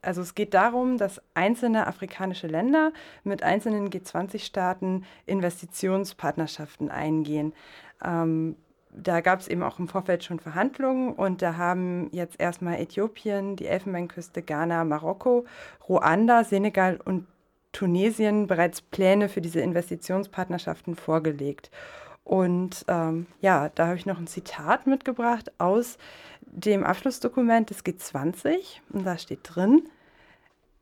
Also 0.00 0.22
es 0.22 0.34
geht 0.34 0.54
darum, 0.54 0.96
dass 0.96 1.20
einzelne 1.34 1.86
afrikanische 1.86 2.46
Länder 2.46 2.92
mit 3.24 3.42
einzelnen 3.42 3.90
G20-Staaten 3.90 5.04
Investitionspartnerschaften 5.26 6.88
eingehen. 6.88 7.52
Ähm, 8.04 8.56
da 8.90 9.20
gab 9.20 9.40
es 9.40 9.48
eben 9.48 9.62
auch 9.62 9.78
im 9.78 9.88
Vorfeld 9.88 10.24
schon 10.24 10.40
Verhandlungen 10.40 11.12
und 11.12 11.42
da 11.42 11.56
haben 11.56 12.08
jetzt 12.12 12.40
erstmal 12.40 12.80
Äthiopien, 12.80 13.56
die 13.56 13.66
Elfenbeinküste, 13.66 14.42
Ghana, 14.42 14.84
Marokko, 14.84 15.44
Ruanda, 15.88 16.44
Senegal 16.44 16.98
und 17.04 17.26
Tunesien 17.72 18.46
bereits 18.46 18.80
Pläne 18.80 19.28
für 19.28 19.40
diese 19.40 19.60
Investitionspartnerschaften 19.60 20.96
vorgelegt. 20.96 21.70
Und 22.24 22.84
ähm, 22.88 23.26
ja, 23.40 23.70
da 23.74 23.86
habe 23.86 23.96
ich 23.96 24.06
noch 24.06 24.18
ein 24.18 24.26
Zitat 24.26 24.86
mitgebracht 24.86 25.52
aus 25.58 25.96
dem 26.42 26.84
Abschlussdokument 26.84 27.70
des 27.70 27.84
G20. 27.84 28.80
Und 28.90 29.06
da 29.06 29.16
steht 29.16 29.40
drin, 29.44 29.88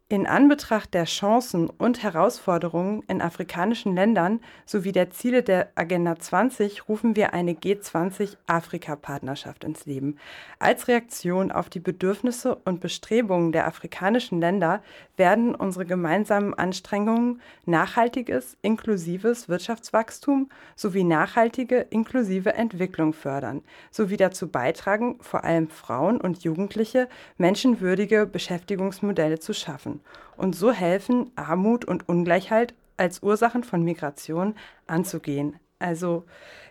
in 0.09 0.29
Anbetracht 0.29 0.95
der 0.95 1.05
Chancen 1.05 1.69
und 1.69 2.05
Herausforderungen 2.05 3.03
in 3.09 3.21
afrikanischen 3.21 3.97
Ländern 3.97 4.39
sowie 4.65 4.93
der 4.93 5.11
Ziele 5.11 5.43
der 5.43 5.73
Agenda 5.75 6.17
20 6.17 6.89
rufen 6.89 7.17
wir 7.17 7.35
eine 7.35 7.55
G20-Afrika-Partnerschaft 7.55 9.65
ins 9.65 9.85
Leben. 9.85 10.17
Als 10.61 10.87
Reaktion 10.87 11.51
auf 11.51 11.69
die 11.71 11.81
Bedürfnisse 11.81 12.55
und 12.55 12.79
Bestrebungen 12.79 13.51
der 13.51 13.67
afrikanischen 13.67 14.39
Länder 14.39 14.81
werden 15.17 15.57
unsere 15.57 15.85
gemeinsamen 15.85 16.55
Anstrengungen 16.55 17.41
nachhaltiges, 17.65 18.57
inklusives 18.63 19.49
Wirtschaftswachstum 19.49 20.51
sowie 20.77 21.03
nachhaltige, 21.03 21.81
inklusive 21.81 22.55
Entwicklung 22.55 23.13
fördern, 23.13 23.63
sowie 23.91 24.17
dazu 24.17 24.47
beitragen, 24.47 25.19
vor 25.21 25.43
allem 25.43 25.69
Frauen 25.69 26.21
und 26.21 26.45
Jugendliche 26.45 27.09
menschenwürdige 27.39 28.27
Beschäftigungsmodelle 28.27 29.41
zu 29.41 29.53
schaffen 29.53 29.96
und 30.37 30.55
so 30.55 30.73
helfen, 30.73 31.31
Armut 31.37 31.85
und 31.85 32.09
Ungleichheit 32.09 32.75
als 32.97 33.23
Ursachen 33.23 33.65
von 33.65 33.83
Migration 33.83 34.55
anzugehen. 34.87 35.59
Also 35.79 36.25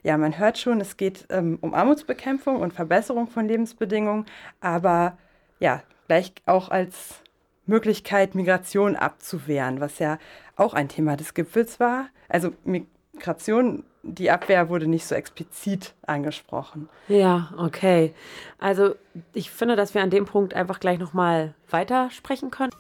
ja, 0.03 0.17
man 0.17 0.37
hört 0.37 0.57
schon, 0.57 0.81
es 0.81 0.97
geht 0.97 1.25
ähm, 1.29 1.57
um 1.61 1.73
Armutsbekämpfung 1.73 2.57
und 2.57 2.73
Verbesserung 2.73 3.27
von 3.27 3.47
Lebensbedingungen, 3.47 4.25
aber 4.61 5.17
ja, 5.59 5.83
gleich 6.07 6.33
auch 6.45 6.69
als 6.69 7.21
Möglichkeit, 7.65 8.35
Migration 8.35 8.95
abzuwehren, 8.95 9.81
was 9.81 9.99
ja 9.99 10.17
auch 10.55 10.73
ein 10.73 10.89
Thema 10.89 11.17
des 11.17 11.33
Gipfels 11.33 11.79
war. 11.79 12.07
Also 12.29 12.51
Migration, 12.63 13.83
die 14.03 14.29
Abwehr 14.29 14.69
wurde 14.69 14.87
nicht 14.87 15.05
so 15.05 15.15
explizit 15.15 15.93
angesprochen. 16.05 16.89
Ja, 17.07 17.53
okay. 17.57 18.13
Also 18.59 18.95
ich 19.33 19.49
finde, 19.49 19.75
dass 19.75 19.93
wir 19.93 20.01
an 20.01 20.09
dem 20.11 20.25
Punkt 20.25 20.53
einfach 20.53 20.79
gleich 20.79 20.99
nochmal 20.99 21.55
weitersprechen 21.69 22.51
können. 22.51 22.71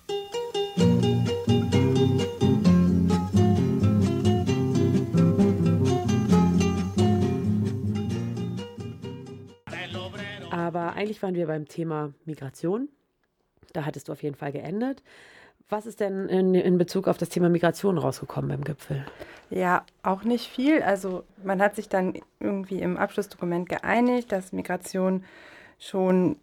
Eigentlich 10.95 11.21
waren 11.21 11.35
wir 11.35 11.47
beim 11.47 11.67
Thema 11.67 12.13
Migration. 12.25 12.89
Da 13.73 13.85
hattest 13.85 14.07
du 14.07 14.13
auf 14.13 14.23
jeden 14.23 14.35
Fall 14.35 14.51
geendet. 14.51 15.03
Was 15.67 15.85
ist 15.87 15.99
denn 15.99 16.29
in, 16.29 16.53
in, 16.53 16.77
Bezug 16.77 17.07
auf 17.07 17.17
das 17.17 17.29
Thema 17.29 17.49
Migration 17.49 17.97
rausgekommen 17.97 18.49
beim 18.49 18.63
Gipfel? 18.63 19.03
Ja, 19.49 19.83
auch 20.03 20.23
nicht 20.23 20.47
viel. 20.47 20.83
Also 20.83 21.23
man 21.43 21.59
hat 21.59 21.75
sich 21.75 21.89
dann 21.89 22.13
irgendwie 22.39 22.79
im 22.81 22.97
Abschlussdokument 22.97 23.67
geeinigt, 23.67 24.31
dass 24.31 24.53
Migration 24.53 25.23
schon 25.79 26.37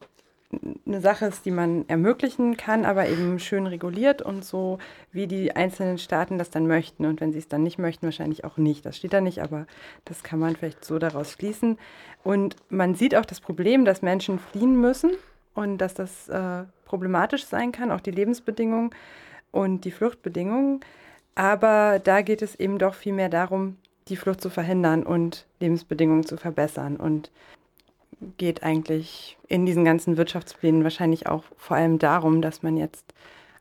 eine 0.87 1.01
Sache 1.01 1.27
ist, 1.27 1.47
die 1.47 1.51
man 1.51 1.89
ermöglichen 1.89 2.57
kann, 2.57 2.85
aber 2.85 3.09
eben 3.09 3.39
schön 3.39 3.67
reguliert 3.67 4.21
und 4.21 4.45
so, 4.45 4.79
wie 5.11 5.27
die 5.27 5.57
einzelnen 5.57 5.99
Staaten 5.99 6.39
das 6.39 6.51
dann 6.51 6.67
möchten. 6.67 7.07
Und 7.07 7.21
wenn 7.21 7.33
sie 7.33 7.39
es 7.39 7.49
dann 7.49 7.63
nicht 7.63 7.79
möchten, 7.79 8.07
wahrscheinlich 8.07 8.45
auch 8.45 8.59
nicht. 8.59 8.85
Das 8.85 8.97
steht 8.97 9.13
da 9.13 9.21
nicht, 9.21 9.41
aber 9.41 9.67
das 10.05 10.23
kann 10.23 10.39
man 10.39 10.57
vielleicht 10.57 10.85
so 10.85 10.99
daraus 10.99 11.33
schließen. 11.33 11.79
Und 12.23 12.57
man 12.69 12.95
sieht 12.95 13.15
auch 13.17 13.25
das 13.25 13.41
Problem, 13.41 13.85
dass 13.85 14.03
Menschen 14.03 14.39
fliehen 14.39 14.79
müssen 14.81 15.13
und 15.55 15.79
dass 15.79 15.95
das 15.95 16.29
äh, 16.29 16.65
problematisch 16.85 17.47
sein 17.47 17.73
kann, 17.73 17.91
auch 17.91 18.01
die 18.01 18.11
Lebensbedingungen 18.11 18.91
und 19.51 19.85
die 19.85 19.91
Fluchtbedingungen. 19.91 20.81
Aber 21.35 21.99
da 21.99 22.21
geht 22.21 22.43
es 22.43 22.55
eben 22.57 22.79
doch 22.79 22.95
viel 22.95 23.15
mehr 23.15 23.31
darum, 23.31 23.79
die 24.09 24.17
Flucht 24.17 24.43
zu 24.43 24.51
verhindern 24.51 25.03
und 25.03 25.47
Lebensbedingungen 25.61 26.27
zu 26.27 26.37
verbessern. 26.37 26.97
Und 26.97 27.31
geht 28.37 28.63
eigentlich 28.63 29.37
in 29.49 29.67
diesen 29.67 29.85
ganzen 29.85 30.17
Wirtschaftsplänen 30.17 30.85
wahrscheinlich 30.85 31.27
auch 31.27 31.45
vor 31.57 31.77
allem 31.77 31.99
darum, 31.99 32.43
dass 32.43 32.63
man 32.63 32.77
jetzt 32.77 33.15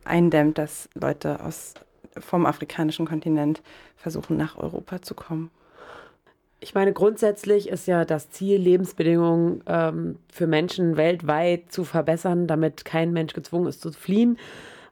eindämmt, 0.04 0.58
dass 0.58 0.90
Leute 0.94 1.44
aus, 1.44 1.74
vom 2.18 2.46
afrikanischen 2.46 3.06
Kontinent 3.06 3.62
versuchen, 3.98 4.38
nach 4.38 4.58
Europa 4.58 5.02
zu 5.02 5.16
kommen. 5.16 5.52
Ich 6.64 6.76
meine, 6.76 6.94
grundsätzlich 6.94 7.70
ist 7.70 7.88
ja 7.88 8.06
das 8.06 8.30
Ziel, 8.30 8.60
Lebensbedingungen 8.60 9.64
ähm, 9.66 10.18
für 10.32 10.46
Menschen 10.46 10.96
weltweit 10.96 11.72
zu 11.72 11.84
verbessern, 11.84 12.46
damit 12.46 12.86
kein 12.86 13.14
Mensch 13.14 13.34
gezwungen 13.34 13.68
ist 13.68 13.82
zu 13.82 13.92
fliehen. 13.92 14.38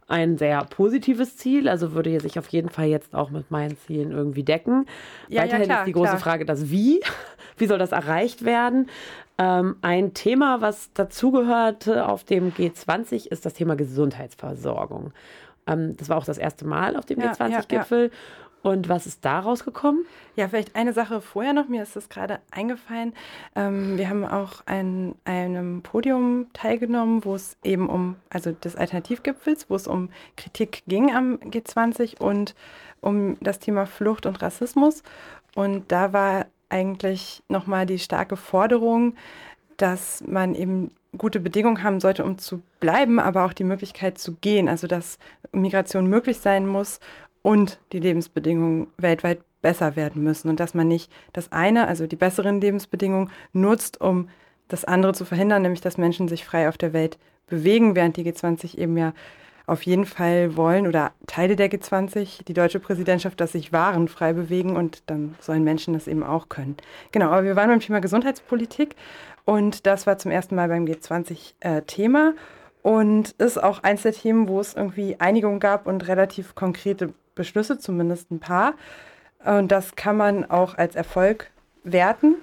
Ein 0.08 0.40
sehr 0.40 0.66
positives 0.66 1.38
Ziel, 1.38 1.70
also 1.70 1.94
würde 1.94 2.20
sich 2.20 2.40
auf 2.40 2.48
jeden 2.48 2.70
Fall 2.70 2.88
jetzt 2.88 3.14
auch 3.14 3.30
mit 3.30 3.52
meinen 3.52 3.78
Zielen 3.78 4.12
irgendwie 4.12 4.42
decken. 4.42 4.88
Ja, 5.28 5.44
Weiterhin 5.44 5.62
ja, 5.62 5.66
klar, 5.68 5.80
ist 5.82 5.88
die 5.88 5.92
große 5.92 6.10
klar. 6.10 6.20
Frage, 6.20 6.46
das 6.46 6.72
Wie. 6.72 7.02
Wie 7.58 7.68
soll 7.68 7.78
das 7.78 7.92
erreicht 7.92 8.44
werden? 8.46 8.90
Ähm, 9.40 9.78
ein 9.82 10.14
Thema, 10.14 10.60
was 10.60 10.92
dazugehörte 10.94 12.08
auf 12.08 12.26
dem 12.26 12.52
G20, 12.52 13.28
ist 13.28 13.46
das 13.46 13.54
Thema 13.54 13.78
Gesundheitsversorgung. 13.78 15.14
Ähm, 15.66 15.96
das 15.96 16.10
war 16.10 16.18
auch 16.18 16.26
das 16.26 16.38
erste 16.38 16.68
Mal 16.68 16.98
auf 16.98 17.06
dem 17.06 17.22
ja, 17.22 17.32
G20-Gipfel. 17.32 18.12
Ja, 18.12 18.18
und 18.62 18.90
was 18.90 19.08
ist 19.08 19.24
da 19.24 19.40
rausgekommen? 19.40 20.06
Ja, 20.36 20.50
vielleicht 20.50 20.76
eine 20.76 20.92
Sache 20.92 21.22
vorher 21.22 21.54
noch, 21.54 21.70
mir 21.70 21.82
ist 21.82 21.96
das 21.96 22.10
gerade 22.10 22.40
eingefallen. 22.52 23.14
Ähm, 23.56 23.98
wir 23.98 24.10
haben 24.10 24.26
auch 24.26 24.62
an 24.66 25.16
einem 25.24 25.82
Podium 25.84 26.48
teilgenommen, 26.52 27.24
wo 27.24 27.36
es 27.36 27.56
eben 27.64 27.88
um, 27.88 28.18
also 28.30 28.52
des 28.52 28.76
Alternativgipfels, 28.76 29.70
wo 29.70 29.76
es 29.76 29.88
um 29.88 30.10
Kritik 30.36 30.84
ging 30.88 31.16
am 31.16 31.36
G20 31.36 32.20
und 32.20 32.56
um 33.00 33.38
das 33.40 33.60
Thema 33.60 33.86
Flucht 33.86 34.26
und 34.26 34.42
Rassismus. 34.42 35.04
Und 35.56 35.90
da 35.94 36.12
war 36.12 36.46
eigentlich 36.70 37.44
nochmal 37.50 37.86
die 37.86 38.00
starke 38.00 38.38
Forderung, 38.38 39.16
dass 39.78 40.24
man 40.26 40.56
eben 40.56 40.92
gute 41.18 41.40
Bedingungen 41.40 41.84
haben 41.84 42.00
sollte, 42.00 42.24
um 42.24 42.38
zu 42.38 42.62
bleiben, 42.80 43.20
aber 43.20 43.46
auch 43.46 43.54
die 43.54 43.64
Möglichkeit 43.64 44.18
zu 44.18 44.36
gehen. 44.36 44.70
Also 44.70 44.88
dass 44.88 45.18
Migration 45.52 46.08
möglich 46.08 46.40
sein 46.40 46.68
muss 46.68 47.00
und 47.42 47.80
die 47.92 48.00
Lebensbedingungen 48.00 48.88
weltweit 48.98 49.40
besser 49.62 49.96
werden 49.96 50.24
müssen 50.24 50.50
und 50.50 50.60
dass 50.60 50.74
man 50.74 50.88
nicht 50.88 51.12
das 51.34 51.52
eine, 51.52 51.88
also 51.88 52.08
die 52.08 52.16
besseren 52.16 52.62
Lebensbedingungen, 52.62 53.30
nutzt, 53.52 54.00
um 54.00 54.30
das 54.68 54.86
andere 54.86 55.14
zu 55.14 55.26
verhindern, 55.26 55.64
nämlich 55.64 55.82
dass 55.82 55.98
Menschen 55.98 56.28
sich 56.28 56.46
frei 56.46 56.70
auf 56.70 56.78
der 56.78 56.94
Welt 56.94 57.18
bewegen, 57.48 57.96
während 57.96 58.16
die 58.16 58.24
G20 58.24 58.78
eben 58.78 58.96
ja 58.96 59.14
auf 59.70 59.84
jeden 59.84 60.06
Fall 60.06 60.58
wollen 60.58 60.88
oder 60.88 61.12
Teile 61.28 61.56
der 61.56 61.70
G20, 61.70 62.44
die 62.46 62.54
deutsche 62.54 62.80
Präsidentschaft, 62.80 63.40
dass 63.40 63.52
sich 63.52 63.72
Waren 63.72 64.08
frei 64.08 64.34
bewegen 64.34 64.76
und 64.76 65.04
dann 65.06 65.36
sollen 65.40 65.64
Menschen 65.64 65.94
das 65.94 66.08
eben 66.08 66.24
auch 66.24 66.50
können. 66.50 66.76
Genau, 67.12 67.28
aber 67.28 67.44
wir 67.44 67.56
waren 67.56 67.70
beim 67.70 67.80
Thema 67.80 68.02
Gesundheitspolitik 68.02 68.96
und 69.46 69.86
das 69.86 70.08
war 70.08 70.18
zum 70.18 70.32
ersten 70.32 70.56
Mal 70.56 70.68
beim 70.68 70.86
G20 70.86 71.54
äh, 71.60 71.82
Thema 71.84 72.34
und 72.82 73.32
ist 73.38 73.62
auch 73.62 73.84
eins 73.84 74.02
der 74.02 74.14
Themen, 74.14 74.48
wo 74.48 74.60
es 74.60 74.74
irgendwie 74.74 75.18
Einigung 75.20 75.60
gab 75.60 75.86
und 75.86 76.08
relativ 76.08 76.56
konkrete 76.56 77.14
Beschlüsse, 77.36 77.78
zumindest 77.78 78.32
ein 78.32 78.40
paar. 78.40 78.74
Und 79.46 79.72
das 79.72 79.96
kann 79.96 80.18
man 80.18 80.50
auch 80.50 80.78
als 80.78 80.96
Erfolg 80.96 81.52
werten. 81.84 82.36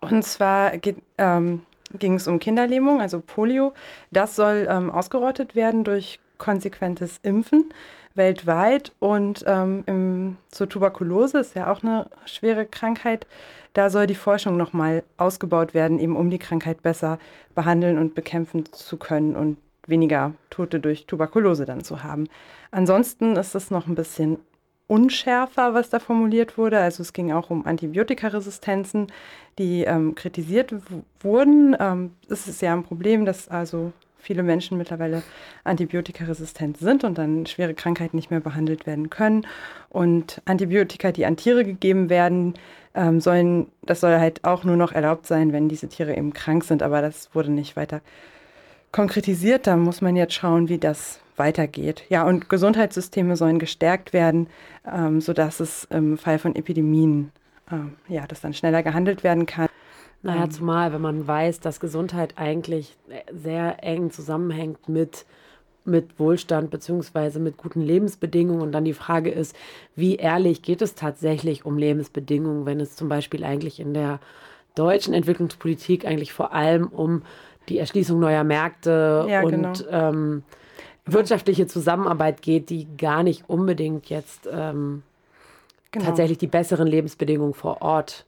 Und 0.00 0.24
zwar 0.24 0.76
geht, 0.78 0.96
ähm, 1.16 1.62
ging 1.98 2.14
es 2.14 2.26
um 2.28 2.38
Kinderlähmung, 2.38 3.00
also 3.00 3.20
Polio. 3.20 3.72
Das 4.10 4.36
soll 4.36 4.66
ähm, 4.68 4.90
ausgerottet 4.90 5.54
werden 5.54 5.84
durch 5.84 6.20
konsequentes 6.38 7.20
Impfen 7.22 7.72
weltweit. 8.14 8.92
Und 8.98 9.44
ähm, 9.46 9.84
im, 9.86 10.36
zur 10.50 10.68
Tuberkulose 10.68 11.38
ist 11.38 11.54
ja 11.54 11.70
auch 11.70 11.82
eine 11.82 12.08
schwere 12.24 12.66
Krankheit. 12.66 13.26
Da 13.74 13.90
soll 13.90 14.06
die 14.06 14.14
Forschung 14.14 14.56
nochmal 14.56 15.02
ausgebaut 15.16 15.72
werden, 15.72 15.98
eben 15.98 16.16
um 16.16 16.30
die 16.30 16.38
Krankheit 16.38 16.82
besser 16.82 17.18
behandeln 17.54 17.98
und 17.98 18.14
bekämpfen 18.14 18.70
zu 18.72 18.96
können 18.96 19.34
und 19.34 19.56
weniger 19.86 20.34
Tote 20.50 20.78
durch 20.78 21.06
Tuberkulose 21.06 21.64
dann 21.64 21.82
zu 21.82 22.02
haben. 22.02 22.28
Ansonsten 22.70 23.36
ist 23.36 23.54
es 23.54 23.70
noch 23.70 23.86
ein 23.86 23.94
bisschen 23.94 24.38
unschärfer, 24.86 25.74
was 25.74 25.90
da 25.90 25.98
formuliert 25.98 26.58
wurde. 26.58 26.78
Also 26.78 27.02
es 27.02 27.12
ging 27.12 27.32
auch 27.32 27.50
um 27.50 27.66
Antibiotikaresistenzen, 27.66 29.12
die 29.58 29.84
ähm, 29.84 30.14
kritisiert 30.14 30.74
wurden. 31.20 31.76
Ähm, 31.78 32.12
es 32.28 32.46
ist 32.46 32.62
ja 32.62 32.72
ein 32.72 32.82
Problem, 32.82 33.24
dass 33.24 33.48
also 33.48 33.92
viele 34.22 34.42
Menschen 34.42 34.78
mittlerweile 34.78 35.22
antibiotikaresistent 35.64 36.78
sind 36.78 37.04
und 37.04 37.18
dann 37.18 37.44
schwere 37.46 37.74
Krankheiten 37.74 38.16
nicht 38.16 38.30
mehr 38.30 38.40
behandelt 38.40 38.86
werden 38.86 39.10
können. 39.10 39.46
Und 39.88 40.40
Antibiotika, 40.44 41.10
die 41.12 41.26
an 41.26 41.36
Tiere 41.36 41.64
gegeben 41.64 42.08
werden, 42.08 42.54
ähm, 42.94 43.20
sollen, 43.20 43.66
das 43.82 44.00
soll 44.00 44.18
halt 44.18 44.44
auch 44.44 44.64
nur 44.64 44.76
noch 44.76 44.92
erlaubt 44.92 45.26
sein, 45.26 45.52
wenn 45.52 45.68
diese 45.68 45.88
Tiere 45.88 46.16
eben 46.16 46.32
krank 46.32 46.64
sind. 46.64 46.82
Aber 46.82 47.02
das 47.02 47.34
wurde 47.34 47.50
nicht 47.50 47.76
weiter 47.76 48.00
konkretisiert. 48.92 49.66
Da 49.66 49.76
muss 49.76 50.00
man 50.00 50.16
jetzt 50.16 50.34
schauen, 50.34 50.68
wie 50.68 50.78
das 50.78 51.21
weitergeht. 51.36 52.04
Ja, 52.08 52.26
und 52.26 52.48
Gesundheitssysteme 52.48 53.36
sollen 53.36 53.58
gestärkt 53.58 54.12
werden, 54.12 54.48
ähm, 54.90 55.20
sodass 55.20 55.60
es 55.60 55.84
im 55.90 56.18
Fall 56.18 56.38
von 56.38 56.54
Epidemien, 56.54 57.32
ähm, 57.70 57.94
ja, 58.08 58.26
dass 58.26 58.40
dann 58.40 58.54
schneller 58.54 58.82
gehandelt 58.82 59.24
werden 59.24 59.46
kann. 59.46 59.68
Naja, 60.22 60.44
ähm. 60.44 60.50
zumal, 60.50 60.92
wenn 60.92 61.00
man 61.00 61.26
weiß, 61.26 61.60
dass 61.60 61.80
Gesundheit 61.80 62.34
eigentlich 62.36 62.96
sehr 63.32 63.82
eng 63.82 64.10
zusammenhängt 64.10 64.88
mit, 64.88 65.26
mit 65.84 66.18
Wohlstand 66.18 66.70
beziehungsweise 66.70 67.40
mit 67.40 67.56
guten 67.56 67.80
Lebensbedingungen. 67.80 68.62
Und 68.62 68.72
dann 68.72 68.84
die 68.84 68.92
Frage 68.92 69.30
ist, 69.30 69.56
wie 69.96 70.16
ehrlich 70.16 70.62
geht 70.62 70.82
es 70.82 70.94
tatsächlich 70.94 71.64
um 71.64 71.76
Lebensbedingungen, 71.76 72.66
wenn 72.66 72.80
es 72.80 72.94
zum 72.94 73.08
Beispiel 73.08 73.42
eigentlich 73.42 73.80
in 73.80 73.94
der 73.94 74.20
deutschen 74.74 75.12
Entwicklungspolitik 75.12 76.06
eigentlich 76.06 76.32
vor 76.32 76.52
allem 76.52 76.86
um 76.86 77.22
die 77.68 77.78
Erschließung 77.78 78.18
neuer 78.18 78.44
Märkte 78.44 79.26
ja, 79.28 79.42
und 79.42 79.50
genau. 79.50 79.72
ähm, 79.90 80.42
wirtschaftliche 81.04 81.66
Zusammenarbeit 81.66 82.42
geht, 82.42 82.70
die 82.70 82.86
gar 82.96 83.22
nicht 83.22 83.48
unbedingt 83.48 84.08
jetzt 84.08 84.48
ähm, 84.50 85.02
genau. 85.90 86.06
tatsächlich 86.06 86.38
die 86.38 86.46
besseren 86.46 86.86
Lebensbedingungen 86.86 87.54
vor 87.54 87.82
Ort 87.82 88.26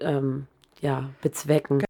ähm, 0.00 0.46
ja, 0.80 1.10
bezwecken. 1.22 1.84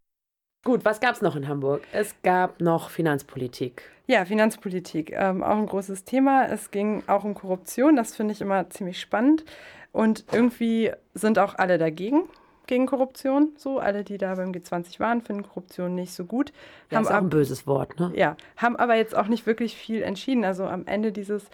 Gut, 0.63 0.83
was 0.83 0.99
gab 0.99 1.13
es 1.13 1.21
noch 1.21 1.35
in 1.35 1.47
Hamburg? 1.47 1.83
Es 1.91 2.15
gab 2.23 2.59
noch 2.59 2.89
Finanzpolitik. 2.89 3.83
Ja, 4.07 4.25
Finanzpolitik, 4.25 5.11
ähm, 5.11 5.43
auch 5.43 5.57
ein 5.57 5.67
großes 5.67 6.05
Thema. 6.05 6.47
Es 6.47 6.71
ging 6.71 7.03
auch 7.07 7.23
um 7.23 7.35
Korruption, 7.35 7.95
das 7.95 8.15
finde 8.15 8.33
ich 8.33 8.41
immer 8.41 8.69
ziemlich 8.69 8.99
spannend. 8.99 9.45
Und 9.91 10.25
irgendwie 10.31 10.91
sind 11.13 11.39
auch 11.39 11.55
alle 11.55 11.77
dagegen, 11.77 12.23
gegen 12.67 12.85
Korruption. 12.85 13.53
So, 13.57 13.79
alle, 13.79 14.03
die 14.03 14.17
da 14.17 14.35
beim 14.35 14.51
G20 14.51 14.99
waren, 14.99 15.21
finden 15.21 15.43
Korruption 15.43 15.95
nicht 15.95 16.13
so 16.13 16.25
gut. 16.25 16.51
Ja, 16.89 16.97
haben 16.97 17.05
ist 17.05 17.11
auch 17.11 17.15
ein 17.15 17.29
böses 17.29 17.67
Wort, 17.67 17.99
ne? 17.99 18.11
Ja, 18.15 18.35
haben 18.57 18.75
aber 18.75 18.95
jetzt 18.95 19.15
auch 19.15 19.27
nicht 19.27 19.45
wirklich 19.45 19.75
viel 19.75 20.01
entschieden. 20.01 20.43
Also 20.43 20.65
am 20.65 20.85
Ende 20.85 21.11
dieses 21.11 21.45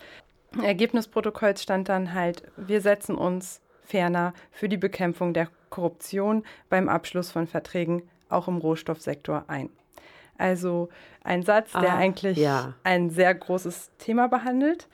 Ergebnisprotokolls 0.61 1.63
stand 1.63 1.89
dann 1.89 2.13
halt, 2.13 2.43
wir 2.57 2.81
setzen 2.81 3.15
uns 3.15 3.61
ferner 3.85 4.33
für 4.51 4.69
die 4.69 4.77
Bekämpfung 4.77 5.33
der 5.33 5.47
Korruption 5.69 6.43
beim 6.69 6.89
Abschluss 6.89 7.31
von 7.31 7.47
Verträgen 7.47 8.03
auch 8.29 8.47
im 8.47 8.57
Rohstoffsektor 8.57 9.45
ein. 9.47 9.69
Also 10.37 10.89
ein 11.23 11.43
Satz, 11.43 11.71
der 11.73 11.93
ah, 11.93 11.97
eigentlich 11.97 12.37
ja. 12.37 12.73
ein 12.83 13.09
sehr 13.09 13.33
großes 13.33 13.91
Thema 13.97 14.27
behandelt. 14.27 14.87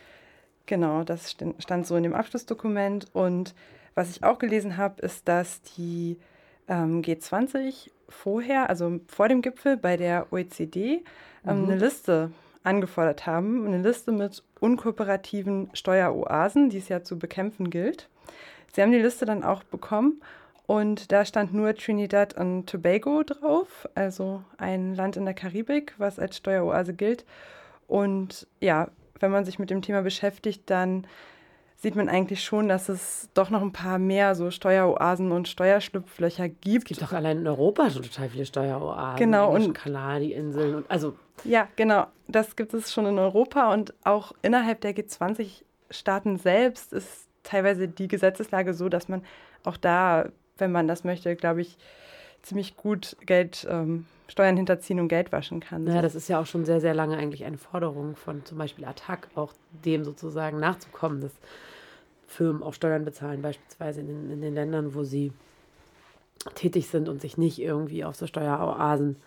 Genau, 0.65 1.03
das 1.03 1.37
stand 1.59 1.87
so 1.87 1.95
in 1.95 2.03
dem 2.03 2.13
Abschlussdokument. 2.13 3.07
Und 3.13 3.55
was 3.97 4.11
ich 4.11 4.23
auch 4.23 4.37
gelesen 4.37 4.77
habe, 4.77 5.01
ist, 5.01 5.27
dass 5.27 5.59
die 5.75 6.19
ähm, 6.67 7.01
G20 7.01 7.89
vorher, 8.07 8.69
also 8.69 8.99
vor 9.07 9.27
dem 9.27 9.41
Gipfel 9.41 9.75
bei 9.75 9.97
der 9.97 10.31
OECD, 10.31 11.03
ähm, 11.45 11.63
mhm. 11.63 11.63
eine 11.63 11.75
Liste 11.77 12.31
angefordert 12.63 13.25
haben, 13.25 13.65
eine 13.65 13.81
Liste 13.81 14.11
mit 14.11 14.43
unkooperativen 14.59 15.71
Steueroasen, 15.73 16.69
die 16.69 16.77
es 16.77 16.89
ja 16.89 17.03
zu 17.03 17.17
bekämpfen 17.17 17.71
gilt. 17.71 18.07
Sie 18.71 18.83
haben 18.83 18.91
die 18.91 18.99
Liste 18.99 19.25
dann 19.25 19.43
auch 19.43 19.63
bekommen 19.63 20.21
und 20.67 21.11
da 21.11 21.25
stand 21.25 21.55
nur 21.55 21.73
Trinidad 21.73 22.37
und 22.37 22.67
Tobago 22.67 23.23
drauf, 23.23 23.89
also 23.95 24.43
ein 24.59 24.93
Land 24.93 25.17
in 25.17 25.25
der 25.25 25.33
Karibik, 25.33 25.95
was 25.97 26.19
als 26.19 26.37
Steueroase 26.37 26.93
gilt. 26.93 27.25
Und 27.87 28.45
ja, 28.59 28.89
wenn 29.19 29.31
man 29.31 29.43
sich 29.43 29.57
mit 29.57 29.71
dem 29.71 29.81
Thema 29.81 30.03
beschäftigt, 30.03 30.69
dann 30.69 31.07
sieht 31.79 31.95
man 31.95 32.09
eigentlich 32.09 32.43
schon, 32.43 32.67
dass 32.67 32.89
es 32.89 33.29
doch 33.35 33.51
noch 33.51 33.61
ein 33.61 33.71
paar 33.71 33.99
mehr 33.99 34.33
so 34.33 34.49
Steueroasen 34.49 35.31
und 35.31 35.47
Steuerschlupflöcher 35.47 36.49
gibt. 36.49 36.91
Es 36.91 36.97
gibt 36.97 37.01
doch 37.03 37.13
allein 37.13 37.37
in 37.37 37.47
Europa 37.47 37.89
schon 37.91 38.01
total 38.01 38.29
viele 38.29 38.45
Steueroasen. 38.45 39.17
Genau. 39.17 39.53
Und 39.53 39.73
Kanari-Inseln 39.73 40.75
und 40.75 40.91
also. 40.91 41.15
Ja, 41.43 41.67
genau. 41.75 42.07
Das 42.27 42.55
gibt 42.55 42.73
es 42.73 42.91
schon 42.91 43.05
in 43.05 43.19
Europa 43.19 43.71
und 43.73 43.93
auch 44.03 44.31
innerhalb 44.41 44.81
der 44.81 44.95
G20-Staaten 44.95 46.37
selbst 46.37 46.93
ist 46.93 47.27
teilweise 47.43 47.87
die 47.87 48.07
Gesetzeslage 48.07 48.73
so, 48.73 48.89
dass 48.89 49.07
man 49.07 49.23
auch 49.63 49.77
da, 49.77 50.29
wenn 50.57 50.71
man 50.71 50.87
das 50.87 51.03
möchte, 51.03 51.35
glaube 51.35 51.61
ich, 51.61 51.77
ziemlich 52.41 52.75
gut 52.75 53.15
Geld, 53.25 53.67
ähm, 53.69 54.07
Steuern 54.27 54.57
hinterziehen 54.57 54.99
und 54.99 55.07
Geld 55.07 55.31
waschen 55.31 55.59
kann. 55.59 55.87
Ja, 55.87 56.01
das 56.01 56.15
ist 56.15 56.27
ja 56.27 56.39
auch 56.39 56.45
schon 56.45 56.65
sehr, 56.65 56.81
sehr 56.81 56.93
lange 56.93 57.17
eigentlich 57.17 57.45
eine 57.45 57.57
Forderung 57.57 58.15
von 58.15 58.43
zum 58.45 58.57
Beispiel 58.57 58.85
Attac, 58.85 59.29
auch 59.35 59.53
dem 59.85 60.03
sozusagen 60.03 60.59
nachzukommen, 60.59 61.21
dass 61.21 61.31
Firmen 62.27 62.61
auch 62.61 62.73
Steuern 62.73 63.05
bezahlen, 63.05 63.41
beispielsweise 63.41 64.01
in 64.01 64.07
den, 64.07 64.31
in 64.31 64.41
den 64.41 64.53
Ländern, 64.53 64.93
wo 64.93 65.03
sie 65.03 65.31
tätig 66.55 66.87
sind 66.87 67.07
und 67.09 67.21
sich 67.21 67.37
nicht 67.37 67.59
irgendwie 67.59 68.03
auf 68.03 68.15
so 68.15 68.27
Steueroasen 68.27 69.17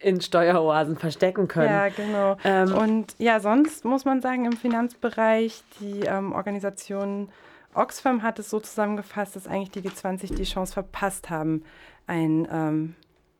in 0.00 0.20
Steueroasen 0.20 0.96
verstecken 0.96 1.48
können. 1.48 1.70
Ja, 1.70 1.88
genau. 1.88 2.36
Ähm, 2.44 2.74
und 2.74 3.14
ja, 3.18 3.40
sonst 3.40 3.86
muss 3.86 4.04
man 4.04 4.20
sagen, 4.20 4.44
im 4.44 4.52
Finanzbereich, 4.52 5.62
die 5.80 6.00
ähm, 6.00 6.32
Organisation 6.32 7.30
Oxfam 7.74 8.22
hat 8.22 8.38
es 8.38 8.50
so 8.50 8.60
zusammengefasst, 8.60 9.34
dass 9.34 9.46
eigentlich 9.48 9.70
die 9.70 9.80
G20 9.80 10.34
die 10.34 10.44
Chance 10.44 10.74
verpasst 10.74 11.30
haben, 11.30 11.64
ein 12.06 12.46
ähm, 12.50 12.94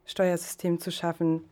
Steuersystem 0.06 0.80
zu 0.80 0.90
schaffen, 0.90 1.44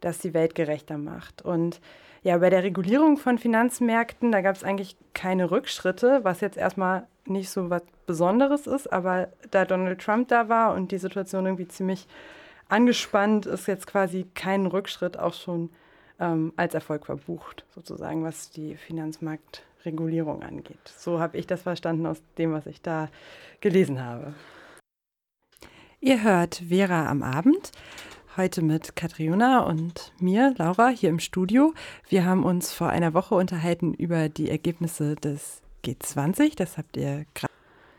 das 0.00 0.18
die 0.18 0.34
Welt 0.34 0.54
gerechter 0.54 0.98
macht. 0.98 1.42
Und 1.42 1.80
ja, 2.22 2.38
bei 2.38 2.50
der 2.50 2.62
Regulierung 2.62 3.18
von 3.18 3.38
Finanzmärkten, 3.38 4.32
da 4.32 4.40
gab 4.40 4.56
es 4.56 4.64
eigentlich 4.64 4.96
keine 5.14 5.50
Rückschritte, 5.50 6.20
was 6.22 6.40
jetzt 6.40 6.56
erstmal 6.56 7.06
nicht 7.24 7.50
so 7.50 7.70
was 7.70 7.82
Besonderes 8.06 8.66
ist, 8.66 8.92
aber 8.92 9.28
da 9.50 9.64
Donald 9.64 10.00
Trump 10.00 10.28
da 10.28 10.48
war 10.48 10.74
und 10.74 10.92
die 10.92 10.98
Situation 10.98 11.46
irgendwie 11.46 11.68
ziemlich 11.68 12.06
angespannt, 12.68 13.46
ist 13.46 13.66
jetzt 13.66 13.86
quasi 13.86 14.26
kein 14.34 14.66
Rückschritt 14.66 15.18
auch 15.18 15.34
schon 15.34 15.70
ähm, 16.20 16.52
als 16.56 16.74
Erfolg 16.74 17.06
verbucht, 17.06 17.64
sozusagen, 17.74 18.24
was 18.24 18.50
die 18.50 18.76
Finanzmarktregulierung 18.76 20.42
angeht. 20.42 20.92
So 20.96 21.20
habe 21.20 21.36
ich 21.36 21.46
das 21.46 21.62
verstanden 21.62 22.06
aus 22.06 22.22
dem, 22.38 22.52
was 22.52 22.66
ich 22.66 22.80
da 22.80 23.08
gelesen 23.60 24.04
habe. 24.04 24.34
Ihr 26.00 26.22
hört 26.22 26.62
Vera 26.68 27.08
am 27.08 27.22
Abend. 27.22 27.72
Heute 28.36 28.60
mit 28.60 28.96
Katriona 28.96 29.60
und 29.60 30.12
mir, 30.20 30.54
Laura, 30.58 30.88
hier 30.88 31.08
im 31.08 31.20
Studio. 31.20 31.72
Wir 32.08 32.26
haben 32.26 32.44
uns 32.44 32.70
vor 32.72 32.90
einer 32.90 33.14
Woche 33.14 33.34
unterhalten 33.34 33.94
über 33.94 34.28
die 34.28 34.50
Ergebnisse 34.50 35.16
des 35.16 35.62
G20. 35.86 36.54
Das 36.54 36.76
habt 36.76 36.98
ihr 36.98 37.24
gerade. 37.32 37.52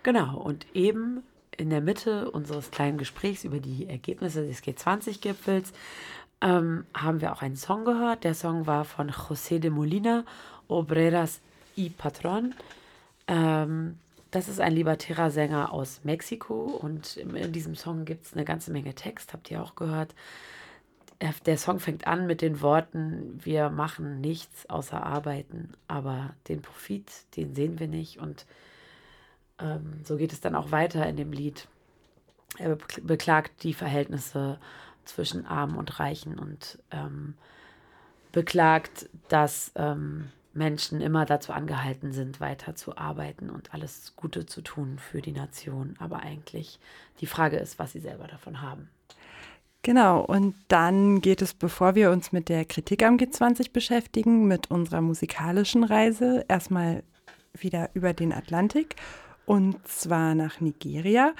Genau, 0.03 0.37
und 0.37 0.67
eben 0.75 1.23
in 1.57 1.71
der 1.71 1.81
Mitte 1.81 2.29
unseres 2.29 2.69
kleinen 2.69 2.99
Gesprächs 2.99 3.43
über 3.43 3.59
die 3.59 3.89
Ergebnisse 3.89 4.45
des 4.45 4.61
G20-Gipfels 4.61 5.73
ähm, 6.41 6.85
haben 6.93 7.19
wir 7.19 7.33
auch 7.33 7.41
einen 7.41 7.55
Song 7.55 7.83
gehört. 7.83 8.23
Der 8.23 8.35
Song 8.35 8.67
war 8.67 8.85
von 8.85 9.09
José 9.09 9.57
de 9.57 9.71
Molina, 9.71 10.23
Obreras 10.67 11.41
y 11.75 11.89
Patron. 11.89 12.53
Ähm, 13.27 13.97
das 14.31 14.47
ist 14.47 14.59
ein 14.59 14.73
libertärer 14.73 15.31
Sänger 15.31 15.71
aus 15.71 16.01
Mexiko 16.03 16.63
und 16.63 17.17
in 17.17 17.51
diesem 17.51 17.75
Song 17.75 18.05
gibt 18.05 18.25
es 18.25 18.33
eine 18.33 18.45
ganze 18.45 18.71
Menge 18.71 18.93
Text, 18.93 19.33
habt 19.33 19.49
ihr 19.51 19.61
auch 19.61 19.75
gehört. 19.75 20.13
Der 21.45 21.57
Song 21.57 21.79
fängt 21.79 22.05
an 22.05 22.27
mit 22.27 22.41
den 22.41 22.61
Worten, 22.61 23.39
wir 23.43 23.69
machen 23.69 24.21
nichts 24.21 24.69
außer 24.69 25.01
arbeiten, 25.01 25.71
aber 25.87 26.35
den 26.47 26.61
Profit, 26.61 27.11
den 27.35 27.55
sehen 27.55 27.79
wir 27.79 27.87
nicht 27.87 28.19
und 28.19 28.45
ähm, 29.59 30.01
so 30.03 30.17
geht 30.17 30.31
es 30.31 30.41
dann 30.41 30.55
auch 30.55 30.71
weiter 30.71 31.07
in 31.07 31.17
dem 31.17 31.31
Lied. 31.31 31.67
Er 32.57 32.77
beklagt 33.01 33.63
die 33.63 33.73
Verhältnisse 33.73 34.59
zwischen 35.05 35.45
Armen 35.45 35.75
und 35.75 35.99
Reichen 35.99 36.37
und 36.37 36.77
ähm, 36.91 37.33
beklagt, 38.31 39.09
dass 39.29 39.71
ähm, 39.75 40.29
Menschen 40.57 41.01
immer 41.01 41.25
dazu 41.25 41.53
angehalten 41.53 42.11
sind, 42.11 42.39
weiter 42.39 42.75
zu 42.75 42.97
arbeiten 42.97 43.49
und 43.49 43.73
alles 43.73 44.13
Gute 44.15 44.45
zu 44.45 44.61
tun 44.61 44.99
für 44.99 45.21
die 45.21 45.31
Nation. 45.31 45.95
Aber 45.99 46.19
eigentlich 46.19 46.79
die 47.21 47.27
Frage 47.27 47.57
ist, 47.57 47.79
was 47.79 47.93
sie 47.93 47.99
selber 47.99 48.27
davon 48.27 48.61
haben. 48.61 48.89
Genau, 49.83 50.19
und 50.21 50.55
dann 50.67 51.21
geht 51.21 51.41
es, 51.41 51.53
bevor 51.53 51.95
wir 51.95 52.11
uns 52.11 52.31
mit 52.31 52.49
der 52.49 52.65
Kritik 52.65 53.03
am 53.03 53.15
G20 53.15 53.71
beschäftigen, 53.71 54.45
mit 54.47 54.69
unserer 54.69 55.01
musikalischen 55.01 55.83
Reise 55.83 56.43
erstmal 56.49 57.03
wieder 57.53 57.89
über 57.93 58.13
den 58.13 58.33
Atlantik 58.33 58.95
und 59.45 59.87
zwar 59.87 60.35
nach 60.35 60.59
Nigeria. 60.59 61.33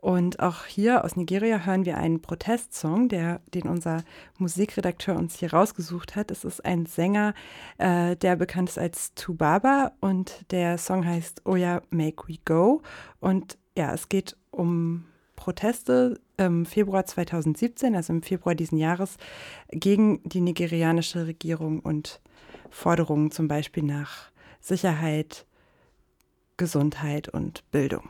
Und 0.00 0.38
auch 0.38 0.64
hier 0.64 1.04
aus 1.04 1.16
Nigeria 1.16 1.66
hören 1.66 1.84
wir 1.84 1.98
einen 1.98 2.22
Protestsong, 2.22 3.08
der, 3.08 3.40
den 3.52 3.64
unser 3.64 4.04
Musikredakteur 4.38 5.16
uns 5.16 5.36
hier 5.36 5.52
rausgesucht 5.52 6.14
hat. 6.14 6.30
Es 6.30 6.44
ist 6.44 6.64
ein 6.64 6.86
Sänger, 6.86 7.34
äh, 7.78 8.14
der 8.14 8.36
bekannt 8.36 8.68
ist 8.68 8.78
als 8.78 9.12
Tubaba 9.14 9.90
und 10.00 10.44
der 10.52 10.78
Song 10.78 11.04
heißt 11.04 11.44
Oya 11.46 11.82
Make 11.90 12.28
We 12.28 12.36
Go. 12.44 12.82
Und 13.18 13.58
ja, 13.76 13.92
es 13.92 14.08
geht 14.08 14.36
um 14.52 15.04
Proteste 15.34 16.20
im 16.36 16.64
Februar 16.64 17.04
2017, 17.04 17.96
also 17.96 18.12
im 18.12 18.22
Februar 18.22 18.54
diesen 18.54 18.78
Jahres, 18.78 19.16
gegen 19.72 20.20
die 20.22 20.40
nigerianische 20.40 21.26
Regierung 21.26 21.80
und 21.80 22.20
Forderungen 22.70 23.32
zum 23.32 23.48
Beispiel 23.48 23.82
nach 23.82 24.30
Sicherheit, 24.60 25.44
Gesundheit 26.56 27.28
und 27.28 27.68
Bildung. 27.72 28.08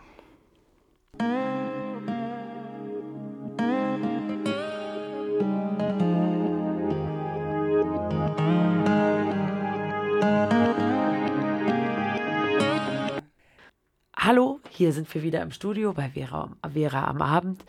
Hallo, 14.29 14.61
hier 14.69 14.93
sind 14.93 15.15
wir 15.15 15.23
wieder 15.23 15.41
im 15.41 15.53
Studio 15.53 15.95
bei 15.95 16.11
Vera, 16.11 16.51
Vera 16.71 17.07
am 17.07 17.23
Abend. 17.23 17.65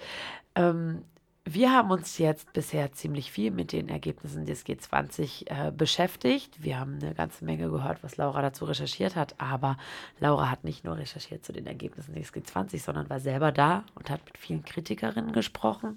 Ähm, 0.56 1.06
wir 1.45 1.72
haben 1.72 1.89
uns 1.89 2.17
jetzt 2.17 2.52
bisher 2.52 2.91
ziemlich 2.91 3.32
viel 3.32 3.50
mit 3.50 3.72
den 3.72 3.88
Ergebnissen 3.88 4.45
des 4.45 4.65
G20 4.65 5.48
äh, 5.48 5.72
beschäftigt. 5.72 6.62
Wir 6.62 6.78
haben 6.78 7.00
eine 7.02 7.13
ganze 7.13 7.45
Menge 7.45 7.69
gehört, 7.69 8.04
was 8.04 8.17
Laura 8.17 8.41
dazu 8.41 8.65
recherchiert 8.65 9.15
hat. 9.15 9.36
Aber 9.38 9.78
Laura 10.19 10.52
hat 10.52 10.65
nicht 10.65 10.84
nur 10.84 10.98
recherchiert 10.98 11.45
zu 11.45 11.54
den 11.54 11.65
Ergebnissen 11.65 12.13
des 12.13 12.34
G20, 12.34 12.84
sondern 12.84 13.10
war 13.10 13.22
selber 13.22 13.54
da 13.54 13.86
und 13.95 14.10
hat 14.10 14.26
mit 14.26 14.38
vielen 14.38 14.65
Kritikerinnen 14.65 15.32
gesprochen 15.32 15.95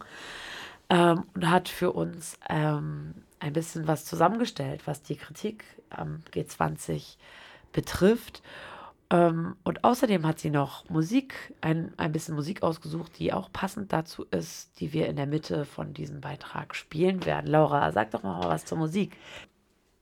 ähm, 0.91 1.25
und 1.35 1.51
hat 1.51 1.69
für 1.69 1.91
uns 1.91 2.39
ähm, 2.49 3.15
ein 3.41 3.53
bisschen 3.53 3.89
was 3.89 4.05
zusammengestellt, 4.05 4.83
was 4.87 5.03
die 5.03 5.17
Kritik 5.17 5.65
am 5.91 6.23
G20 6.33 7.17
betrifft. 7.73 8.45
Ähm, 9.13 9.57
und 9.63 9.85
außerdem 9.85 10.27
hat 10.27 10.39
sie 10.39 10.49
noch 10.49 10.89
Musik, 10.89 11.53
ein, 11.61 11.93
ein 11.99 12.13
bisschen 12.13 12.35
Musik 12.35 12.63
ausgesucht, 12.63 13.19
die 13.19 13.35
auch 13.35 13.53
passend 13.53 13.93
dazu 13.93 14.25
ist, 14.31 14.81
die 14.81 14.95
wir 14.95 15.07
in 15.07 15.17
der 15.17 15.27
Mitte 15.27 15.67
von 15.67 15.93
diesem 15.93 16.23
Beitrag 16.23 16.75
spielen 16.75 17.27
werden. 17.27 17.51
Laura, 17.51 17.93
sag 17.93 18.11
doch 18.13 18.23
mal 18.23 18.49
was 18.49 18.65
zur 18.65 18.79
Musik. 18.79 19.17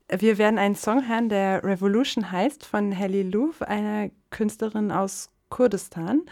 Wir 0.08 0.38
werden 0.38 0.58
einen 0.58 0.76
Song 0.76 1.08
hören, 1.08 1.28
der 1.28 1.64
Revolution 1.64 2.30
heißt, 2.30 2.64
von 2.64 2.92
Helly 2.92 3.22
Louf, 3.22 3.62
einer 3.62 4.10
Künstlerin 4.30 4.92
aus 4.92 5.30
Kurdistan. 5.48 6.22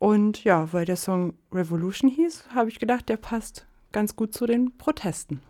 Und 0.00 0.42
ja, 0.42 0.72
weil 0.72 0.86
der 0.86 0.96
Song 0.96 1.34
Revolution 1.52 2.10
hieß, 2.10 2.48
habe 2.54 2.70
ich 2.70 2.80
gedacht, 2.80 3.08
der 3.08 3.16
passt 3.18 3.66
ganz 3.92 4.16
gut 4.16 4.34
zu 4.34 4.46
den 4.46 4.76
Protesten. 4.78 5.40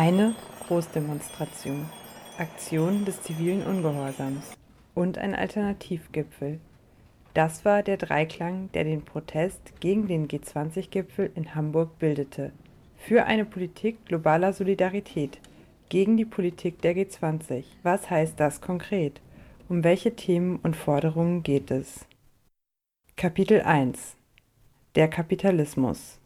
Eine 0.00 0.34
Großdemonstration, 0.66 1.84
Aktion 2.38 3.04
des 3.04 3.22
zivilen 3.22 3.62
Ungehorsams 3.62 4.56
und 4.94 5.18
ein 5.18 5.34
Alternativgipfel. 5.34 6.58
Das 7.34 7.66
war 7.66 7.82
der 7.82 7.98
Dreiklang, 7.98 8.72
der 8.72 8.84
den 8.84 9.02
Protest 9.02 9.78
gegen 9.80 10.08
den 10.08 10.26
G20-Gipfel 10.26 11.30
in 11.34 11.54
Hamburg 11.54 11.98
bildete. 11.98 12.50
Für 12.96 13.26
eine 13.26 13.44
Politik 13.44 14.06
globaler 14.06 14.54
Solidarität, 14.54 15.38
gegen 15.90 16.16
die 16.16 16.24
Politik 16.24 16.80
der 16.80 16.96
G20. 16.96 17.64
Was 17.82 18.08
heißt 18.08 18.40
das 18.40 18.62
konkret? 18.62 19.20
Um 19.68 19.84
welche 19.84 20.16
Themen 20.16 20.60
und 20.62 20.76
Forderungen 20.76 21.42
geht 21.42 21.70
es? 21.70 22.06
Kapitel 23.16 23.60
1 23.60 24.16
Der 24.94 25.08
Kapitalismus 25.08 26.19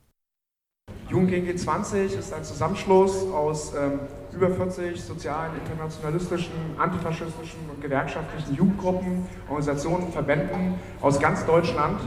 Jugend 1.14 1.30
gegen 1.30 1.46
G20 1.46 2.18
ist 2.18 2.34
ein 2.34 2.42
Zusammenschluss 2.42 3.24
aus 3.32 3.72
ähm, 3.72 4.00
über 4.32 4.50
40 4.50 5.00
sozialen, 5.00 5.52
internationalistischen, 5.64 6.50
antifaschistischen 6.76 7.60
und 7.72 7.80
gewerkschaftlichen 7.80 8.56
Jugendgruppen, 8.56 9.24
Organisationen, 9.48 10.10
Verbänden 10.10 10.74
aus 11.00 11.20
ganz 11.20 11.46
Deutschland. 11.46 12.00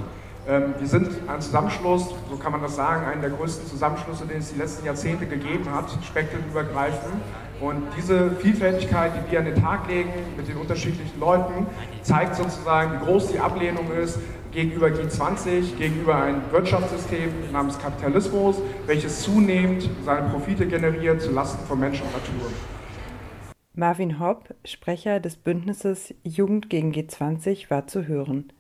Ähm, 0.48 0.76
wir 0.80 0.88
sind 0.88 1.10
ein 1.28 1.42
Zusammenschluss, 1.42 2.10
so 2.30 2.38
kann 2.38 2.54
man 2.54 2.62
das 2.62 2.78
sagen, 2.78 3.06
einer 3.06 3.20
der 3.20 3.32
größten 3.32 3.68
Zusammenschlüsse, 3.68 4.26
den 4.26 4.38
es 4.38 4.54
die 4.54 4.58
letzten 4.58 4.86
Jahrzehnte 4.86 5.26
gegeben 5.26 5.70
hat, 5.74 5.86
spektrenübergreifend. 6.06 7.22
Und 7.60 7.84
diese 7.98 8.32
Vielfältigkeit, 8.32 9.12
die 9.16 9.32
wir 9.32 9.40
an 9.40 9.46
den 9.46 9.56
Tag 9.56 9.88
legen 9.90 10.12
mit 10.38 10.48
den 10.48 10.56
unterschiedlichen 10.58 11.20
Leuten, 11.20 11.66
zeigt 12.02 12.36
sozusagen, 12.36 12.94
wie 12.94 13.06
groß 13.06 13.34
die 13.34 13.40
Ablehnung 13.40 13.92
ist 13.92 14.20
gegenüber 14.52 14.88
G20, 14.88 15.76
gegenüber 15.76 16.16
einem 16.16 16.42
Wirtschaftssystem 16.52 17.30
namens 17.52 17.78
Kapitalismus, 17.80 18.58
welches 18.86 19.24
zunehmend 19.24 19.90
seine 20.06 20.30
Profite 20.30 20.66
generiert 20.66 21.22
zulasten 21.22 21.66
von 21.68 21.80
Mensch 21.80 22.02
und 22.02 22.12
Natur. 22.14 22.50
Marvin 23.74 24.20
Hopp, 24.20 24.56
Sprecher 24.64 25.20
des 25.20 25.36
Bündnisses 25.36 26.14
Jugend 26.24 26.70
gegen 26.70 26.94
G20, 26.94 27.70
war 27.70 27.88
zu 27.88 28.08
hören. 28.08 28.54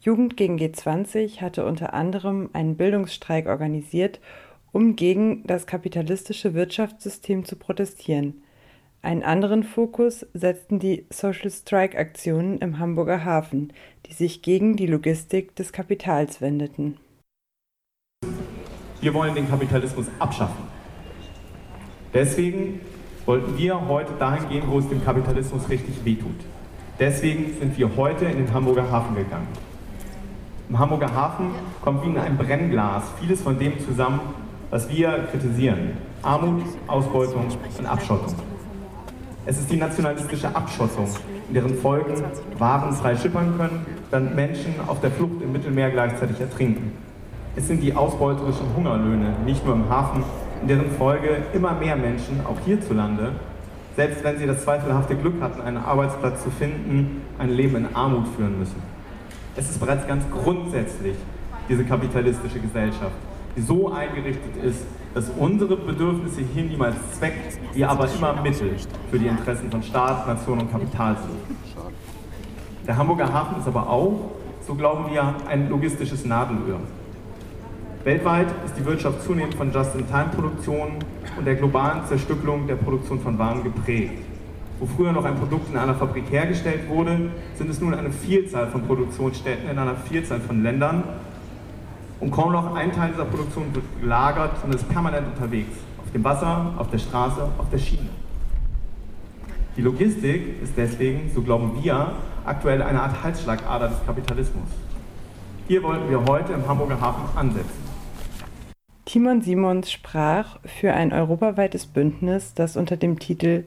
Jugend 0.00 0.36
gegen 0.36 0.58
G20 0.58 1.40
hatte 1.40 1.66
unter 1.66 1.92
anderem 1.92 2.50
einen 2.52 2.76
Bildungsstreik 2.76 3.46
organisiert, 3.46 4.20
um 4.70 4.94
gegen 4.94 5.44
das 5.44 5.66
kapitalistische 5.66 6.54
Wirtschaftssystem 6.54 7.44
zu 7.44 7.56
protestieren. 7.56 8.42
Einen 9.02 9.24
anderen 9.24 9.64
Fokus 9.64 10.26
setzten 10.34 10.78
die 10.78 11.06
Social 11.10 11.50
Strike 11.50 11.98
Aktionen 11.98 12.58
im 12.58 12.78
Hamburger 12.78 13.24
Hafen, 13.24 13.72
die 14.06 14.12
sich 14.12 14.42
gegen 14.42 14.76
die 14.76 14.86
Logistik 14.86 15.56
des 15.56 15.72
Kapitals 15.72 16.40
wendeten. 16.40 16.98
Wir 19.00 19.14
wollen 19.14 19.34
den 19.34 19.48
Kapitalismus 19.48 20.06
abschaffen. 20.18 20.64
Deswegen 22.14 22.80
wollten 23.26 23.56
wir 23.58 23.86
heute 23.88 24.12
dahin 24.18 24.48
gehen, 24.48 24.64
wo 24.66 24.78
es 24.78 24.88
dem 24.88 25.04
Kapitalismus 25.04 25.68
richtig 25.68 26.04
wehtut. 26.04 26.38
Deswegen 26.98 27.54
sind 27.58 27.78
wir 27.78 27.96
heute 27.96 28.24
in 28.24 28.38
den 28.38 28.52
Hamburger 28.52 28.90
Hafen 28.90 29.14
gegangen. 29.14 29.46
Im 30.68 30.78
Hamburger 30.78 31.14
Hafen 31.14 31.52
kommt 31.80 32.04
wie 32.04 32.10
in 32.10 32.18
ein 32.18 32.36
Brennglas 32.36 33.04
vieles 33.18 33.40
von 33.40 33.58
dem 33.58 33.80
zusammen, 33.80 34.20
was 34.68 34.86
wir 34.90 35.26
kritisieren. 35.30 35.92
Armut, 36.22 36.62
Ausbeutung 36.86 37.46
und 37.78 37.86
Abschottung. 37.86 38.34
Es 39.46 39.58
ist 39.58 39.70
die 39.70 39.78
nationalistische 39.78 40.54
Abschottung, 40.54 41.08
in 41.48 41.54
deren 41.54 41.74
Folgen 41.74 42.22
Waren 42.58 42.92
frei 42.92 43.16
schippern 43.16 43.54
können, 43.56 43.86
während 44.10 44.36
Menschen 44.36 44.74
auf 44.86 45.00
der 45.00 45.10
Flucht 45.10 45.40
im 45.40 45.52
Mittelmeer 45.52 45.90
gleichzeitig 45.90 46.38
ertrinken. 46.38 46.92
Es 47.56 47.66
sind 47.66 47.82
die 47.82 47.94
ausbeuterischen 47.94 48.66
Hungerlöhne, 48.76 49.36
nicht 49.46 49.64
nur 49.64 49.74
im 49.74 49.88
Hafen, 49.88 50.22
in 50.60 50.68
deren 50.68 50.90
Folge 50.90 51.44
immer 51.54 51.72
mehr 51.72 51.96
Menschen, 51.96 52.42
auch 52.44 52.60
hierzulande, 52.66 53.32
selbst 53.96 54.22
wenn 54.22 54.36
sie 54.36 54.46
das 54.46 54.64
zweifelhafte 54.64 55.16
Glück 55.16 55.40
hatten, 55.40 55.62
einen 55.62 55.78
Arbeitsplatz 55.78 56.42
zu 56.42 56.50
finden, 56.50 57.22
ein 57.38 57.48
Leben 57.48 57.76
in 57.76 57.96
Armut 57.96 58.28
führen 58.36 58.58
müssen. 58.58 58.97
Es 59.58 59.68
ist 59.68 59.80
bereits 59.80 60.06
ganz 60.06 60.22
grundsätzlich 60.30 61.16
diese 61.68 61.84
kapitalistische 61.84 62.60
Gesellschaft, 62.60 63.16
die 63.56 63.60
so 63.60 63.90
eingerichtet 63.90 64.56
ist, 64.62 64.84
dass 65.14 65.30
unsere 65.36 65.76
Bedürfnisse 65.76 66.42
hier 66.54 66.62
niemals 66.62 66.94
Zweck, 67.18 67.34
wir 67.74 67.90
aber 67.90 68.08
immer 68.08 68.40
Mittel 68.40 68.76
für 69.10 69.18
die 69.18 69.26
Interessen 69.26 69.68
von 69.68 69.82
Staat, 69.82 70.28
Nation 70.28 70.60
und 70.60 70.70
Kapital 70.70 71.16
sind. 71.16 71.76
Der 72.86 72.96
Hamburger 72.96 73.32
Hafen 73.32 73.58
ist 73.58 73.66
aber 73.66 73.90
auch, 73.90 74.30
so 74.64 74.76
glauben 74.76 75.12
wir, 75.12 75.34
ein 75.48 75.68
logistisches 75.68 76.24
Nadelöhr. 76.24 76.78
Weltweit 78.04 78.46
ist 78.64 78.78
die 78.78 78.86
Wirtschaft 78.86 79.24
zunehmend 79.24 79.56
von 79.56 79.72
Just-in-Time-Produktion 79.72 80.92
und 81.36 81.44
der 81.44 81.56
globalen 81.56 82.06
Zerstückelung 82.06 82.68
der 82.68 82.76
Produktion 82.76 83.18
von 83.18 83.36
Waren 83.40 83.64
geprägt. 83.64 84.27
Wo 84.80 84.86
früher 84.86 85.12
noch 85.12 85.24
ein 85.24 85.34
Produkt 85.34 85.70
in 85.70 85.76
einer 85.76 85.94
Fabrik 85.94 86.30
hergestellt 86.30 86.88
wurde, 86.88 87.30
sind 87.56 87.68
es 87.68 87.80
nun 87.80 87.94
eine 87.94 88.12
Vielzahl 88.12 88.68
von 88.68 88.82
Produktionsstätten 88.82 89.68
in 89.68 89.78
einer 89.78 89.96
Vielzahl 89.96 90.40
von 90.40 90.62
Ländern 90.62 91.02
und 92.20 92.30
kaum 92.30 92.52
noch 92.52 92.74
ein 92.74 92.92
Teil 92.92 93.10
dieser 93.10 93.24
Produktion 93.24 93.74
wird 93.74 93.84
gelagert 94.00 94.52
und 94.64 94.72
ist 94.74 94.88
permanent 94.88 95.26
unterwegs. 95.26 95.76
Auf 96.04 96.12
dem 96.12 96.22
Wasser, 96.22 96.74
auf 96.76 96.90
der 96.90 96.98
Straße, 96.98 97.42
auf 97.58 97.68
der 97.70 97.78
Schiene. 97.78 98.08
Die 99.76 99.82
Logistik 99.82 100.62
ist 100.62 100.74
deswegen, 100.76 101.30
so 101.34 101.42
glauben 101.42 101.82
wir, 101.82 102.12
aktuell 102.44 102.82
eine 102.82 103.02
Art 103.02 103.22
Halsschlagader 103.22 103.88
des 103.88 104.06
Kapitalismus. 104.06 104.68
Hier 105.66 105.82
wollten 105.82 106.08
wir 106.08 106.24
heute 106.24 106.52
im 106.52 106.66
Hamburger 106.66 107.00
Hafen 107.00 107.36
ansetzen. 107.36 107.88
Timon 109.04 109.42
Simons 109.42 109.90
sprach 109.90 110.58
für 110.64 110.92
ein 110.92 111.12
europaweites 111.12 111.86
Bündnis, 111.86 112.54
das 112.54 112.76
unter 112.76 112.96
dem 112.96 113.18
Titel 113.18 113.64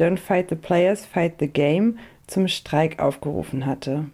Don't 0.00 0.18
Fight 0.18 0.48
the 0.48 0.56
Players, 0.56 1.04
Fight 1.04 1.34
the 1.40 1.46
Game 1.46 1.98
zum 2.26 2.48
Streik 2.48 3.00
aufgerufen 3.00 3.66
hatte. 3.66 4.06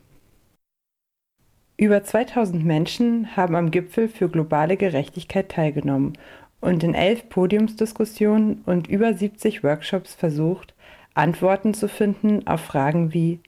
Über 1.76 2.02
2000 2.02 2.64
Menschen 2.64 3.36
haben 3.36 3.54
am 3.54 3.70
Gipfel 3.70 4.08
für 4.08 4.28
globale 4.28 4.76
Gerechtigkeit 4.76 5.48
teilgenommen 5.48 6.14
und 6.60 6.82
in 6.82 6.94
elf 6.94 7.28
Podiumsdiskussionen 7.28 8.62
und 8.66 8.88
über 8.88 9.14
70 9.14 9.62
Workshops 9.62 10.14
versucht, 10.14 10.74
Antworten 11.14 11.72
zu 11.72 11.88
finden 11.88 12.46
auf 12.48 12.62
Fragen 12.62 13.14
wie 13.14 13.38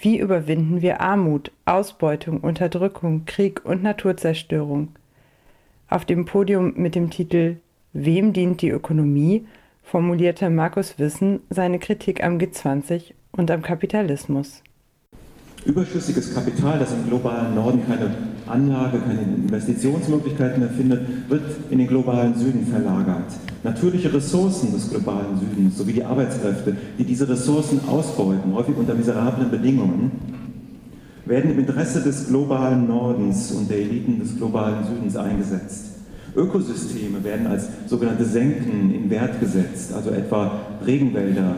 Wie 0.00 0.18
überwinden 0.18 0.82
wir 0.82 1.00
Armut, 1.00 1.52
Ausbeutung, 1.66 2.40
Unterdrückung, 2.40 3.26
Krieg 3.26 3.64
und 3.64 3.82
Naturzerstörung? 3.82 4.88
Auf 5.88 6.04
dem 6.04 6.24
Podium 6.24 6.72
mit 6.76 6.96
dem 6.96 7.10
Titel 7.10 7.58
Wem 7.92 8.32
dient 8.32 8.62
die 8.62 8.70
Ökonomie 8.70 9.46
formulierte 9.90 10.50
Markus 10.50 11.00
Wissen 11.00 11.40
seine 11.50 11.80
Kritik 11.80 12.22
am 12.22 12.38
G20 12.38 13.12
und 13.32 13.50
am 13.50 13.60
Kapitalismus. 13.60 14.62
Überschüssiges 15.64 16.32
Kapital, 16.32 16.78
das 16.78 16.92
im 16.92 17.08
globalen 17.08 17.56
Norden 17.56 17.84
keine 17.84 18.14
Anlage, 18.46 19.00
keine 19.00 19.22
Investitionsmöglichkeiten 19.22 20.60
mehr 20.60 20.70
findet, 20.70 21.28
wird 21.28 21.42
in 21.70 21.78
den 21.78 21.88
globalen 21.88 22.36
Süden 22.36 22.68
verlagert. 22.68 23.32
Natürliche 23.64 24.14
Ressourcen 24.14 24.72
des 24.72 24.90
globalen 24.90 25.40
Südens 25.40 25.76
sowie 25.76 25.94
die 25.94 26.04
Arbeitskräfte, 26.04 26.76
die 26.96 27.04
diese 27.04 27.28
Ressourcen 27.28 27.80
ausbeuten, 27.88 28.54
häufig 28.54 28.76
unter 28.76 28.94
miserablen 28.94 29.50
Bedingungen, 29.50 30.12
werden 31.26 31.50
im 31.50 31.58
Interesse 31.58 32.00
des 32.00 32.28
globalen 32.28 32.86
Nordens 32.86 33.50
und 33.50 33.68
der 33.68 33.78
Eliten 33.78 34.20
des 34.20 34.36
globalen 34.36 34.84
Südens 34.84 35.16
eingesetzt. 35.16 35.99
Ökosysteme 36.36 37.22
werden 37.24 37.46
als 37.46 37.68
sogenannte 37.86 38.24
Senken 38.24 38.94
in 38.94 39.10
Wert 39.10 39.40
gesetzt, 39.40 39.92
also 39.92 40.10
etwa 40.10 40.60
Regenwälder 40.86 41.56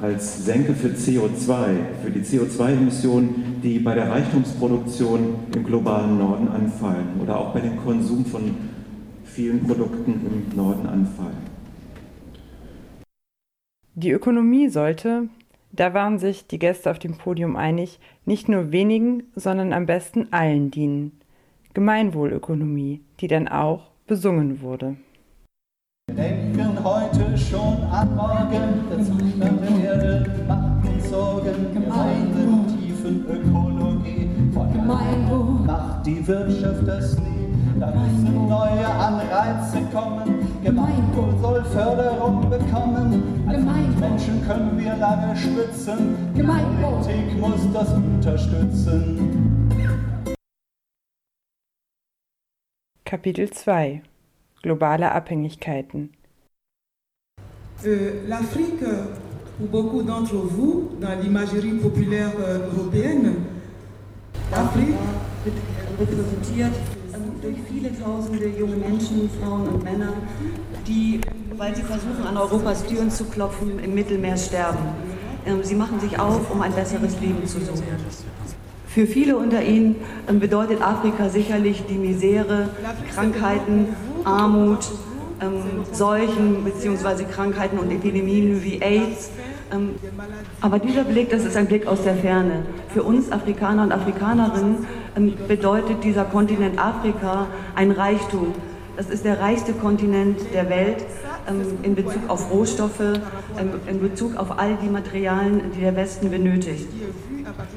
als 0.00 0.44
Senke 0.44 0.74
für 0.74 0.88
CO2, 0.88 1.68
für 2.02 2.10
die 2.10 2.20
CO2-Emissionen, 2.20 3.60
die 3.62 3.78
bei 3.78 3.94
der 3.94 4.10
Reichtumsproduktion 4.10 5.36
im 5.54 5.64
globalen 5.64 6.18
Norden 6.18 6.48
anfallen 6.48 7.20
oder 7.22 7.38
auch 7.38 7.54
bei 7.54 7.60
dem 7.60 7.76
Konsum 7.78 8.24
von 8.26 8.54
vielen 9.24 9.62
Produkten 9.66 10.12
im 10.12 10.56
Norden 10.56 10.86
anfallen. 10.86 11.56
Die 13.94 14.10
Ökonomie 14.10 14.68
sollte, 14.68 15.28
da 15.72 15.94
waren 15.94 16.18
sich 16.18 16.46
die 16.46 16.58
Gäste 16.58 16.90
auf 16.90 16.98
dem 16.98 17.16
Podium 17.16 17.56
einig, 17.56 17.98
nicht 18.26 18.48
nur 18.48 18.72
wenigen, 18.72 19.24
sondern 19.34 19.72
am 19.72 19.86
besten 19.86 20.28
allen 20.32 20.70
dienen. 20.70 21.12
Gemeinwohlökonomie, 21.76 23.02
die 23.20 23.28
dann 23.28 23.48
auch 23.48 23.90
besungen 24.06 24.62
wurde. 24.62 24.96
Wir 26.08 26.16
denken 26.16 26.82
heute 26.82 27.36
schon 27.36 27.82
an 27.90 28.16
morgen, 28.16 28.88
der 28.88 29.04
Zustand 29.04 29.60
der 29.60 29.84
Erde 29.84 30.30
macht 30.48 30.88
uns 30.88 31.10
Sorgen. 31.10 31.74
Gemeinwohl, 31.74 32.64
tiefen 32.78 33.26
Ökologie, 33.28 34.26
von 34.54 34.72
Gemeinwohl 34.72 35.66
macht 35.66 36.06
die 36.06 36.26
Wirtschaft 36.26 36.88
das 36.88 37.18
nie. 37.18 37.52
Da 37.78 37.92
müssen 37.92 38.48
neue 38.48 38.86
Anreize 38.86 39.78
kommen. 39.92 40.48
Gemeinwohl 40.64 41.34
soll 41.42 41.62
Förderung 41.62 42.48
bekommen. 42.48 43.44
Als 43.46 44.00
Menschen 44.00 44.42
können 44.46 44.78
wir 44.78 44.96
lange 44.96 45.36
stützen. 45.36 46.16
Gemeinwohl. 46.34 47.02
Politik 47.02 47.38
muss 47.38 47.70
das 47.74 47.92
unterstützen. 47.92 49.45
Kapitel 53.06 53.48
2 53.48 54.02
globale 54.62 55.12
Abhängigkeiten. 55.12 56.10
Euh, 57.84 58.26
L'Afrique, 58.26 58.82
pour 59.58 59.68
beaucoup 59.68 60.02
d'entre 60.02 60.34
vous, 60.34 60.90
dans 61.00 61.16
l'imagerie 61.22 61.78
populaire 61.80 62.32
euh, 62.40 62.66
européenne, 62.66 63.34
l'Afrique 64.50 64.96
repräsentiert 66.00 66.72
durch 67.42 67.58
viele 67.70 67.92
tausende 67.92 68.48
junge 68.58 68.74
Menschen, 68.74 69.30
Frauen 69.40 69.68
und 69.68 69.84
Männer, 69.84 70.12
die, 70.88 71.20
weil 71.56 71.76
sie 71.76 71.82
versuchen, 71.82 72.26
an 72.26 72.36
Europas 72.36 72.84
Türen 72.86 73.08
zu 73.08 73.26
klopfen, 73.26 73.78
im 73.78 73.94
Mittelmeer 73.94 74.36
sterben. 74.36 74.84
Ähm, 75.46 75.62
sie 75.62 75.76
machen 75.76 76.00
sich 76.00 76.18
auf, 76.18 76.50
um 76.50 76.60
ein 76.60 76.72
besseres 76.72 77.20
Leben 77.20 77.46
zu 77.46 77.60
suchen. 77.60 77.84
Für 78.96 79.06
viele 79.06 79.36
unter 79.36 79.62
ihnen 79.62 79.96
ähm, 80.26 80.40
bedeutet 80.40 80.80
Afrika 80.80 81.28
sicherlich 81.28 81.84
die 81.86 81.98
Misere, 81.98 82.70
Krankheiten, 83.14 83.88
Armut, 84.24 84.86
ähm, 85.42 85.84
Seuchen 85.92 86.64
bzw. 86.64 87.24
Krankheiten 87.24 87.78
und 87.78 87.90
Epidemien 87.90 88.64
wie 88.64 88.80
AIDS. 88.80 89.32
Ähm, 89.70 89.96
aber 90.62 90.78
dieser 90.78 91.04
Blick, 91.04 91.28
das 91.28 91.44
ist 91.44 91.58
ein 91.58 91.66
Blick 91.66 91.86
aus 91.86 92.04
der 92.04 92.14
Ferne. 92.14 92.62
Für 92.88 93.02
uns 93.02 93.30
Afrikaner 93.30 93.82
und 93.82 93.92
Afrikanerinnen 93.92 94.86
ähm, 95.14 95.34
bedeutet 95.46 96.02
dieser 96.02 96.24
Kontinent 96.24 96.78
Afrika 96.78 97.48
ein 97.74 97.90
Reichtum. 97.90 98.54
Das 98.96 99.10
ist 99.10 99.26
der 99.26 99.38
reichste 99.40 99.74
Kontinent 99.74 100.38
der 100.54 100.70
Welt 100.70 101.04
ähm, 101.46 101.60
in 101.82 101.94
Bezug 101.94 102.28
auf 102.28 102.50
Rohstoffe, 102.50 103.00
ähm, 103.00 103.72
in 103.88 104.00
Bezug 104.00 104.36
auf 104.38 104.58
all 104.58 104.78
die 104.82 104.88
Materialien, 104.88 105.60
die 105.76 105.82
der 105.82 105.94
Westen 105.96 106.30
benötigt. 106.30 106.88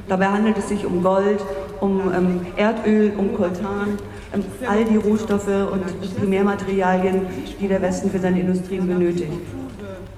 Dabei 0.08 0.28
handelt 0.28 0.58
es 0.58 0.70
sich 0.70 0.86
um 0.86 1.04
Gold, 1.04 1.39
um 1.80 2.02
ähm, 2.13 2.42
Erdöl, 2.56 3.13
um 3.18 3.36
Koltan, 3.36 3.98
ähm, 4.34 4.44
all 4.68 4.84
die 4.86 4.98
Rohstoffe 4.98 5.48
und 5.72 6.18
Primärmaterialien, 6.20 7.22
die 7.60 7.68
der 7.68 7.82
Westen 7.82 8.10
für 8.10 8.20
seine 8.20 8.39
Industrien 8.39 8.88
benötigt. 8.88 9.34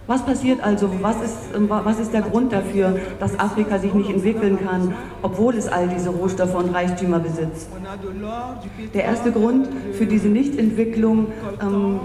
Was 0.07 0.25
passiert 0.25 0.61
also? 0.61 0.89
Was 1.01 1.21
ist, 1.21 1.37
ähm, 1.55 1.69
was 1.69 1.99
ist 1.99 2.11
der 2.13 2.21
Grund 2.21 2.51
dafür, 2.51 2.99
dass 3.19 3.39
Afrika 3.39 3.79
sich 3.79 3.93
nicht 3.93 4.09
entwickeln 4.09 4.59
kann, 4.65 4.93
obwohl 5.21 5.55
es 5.55 5.67
all 5.67 5.87
diese 5.87 6.09
Rohstoffe 6.09 6.55
und 6.55 6.73
Reichtümer 6.73 7.19
besitzt? 7.19 7.69
Der 8.93 9.05
erste 9.05 9.31
Grund 9.31 9.69
für 9.93 10.05
diese 10.05 10.27
Nichtentwicklung 10.27 11.27
ähm, 11.61 11.99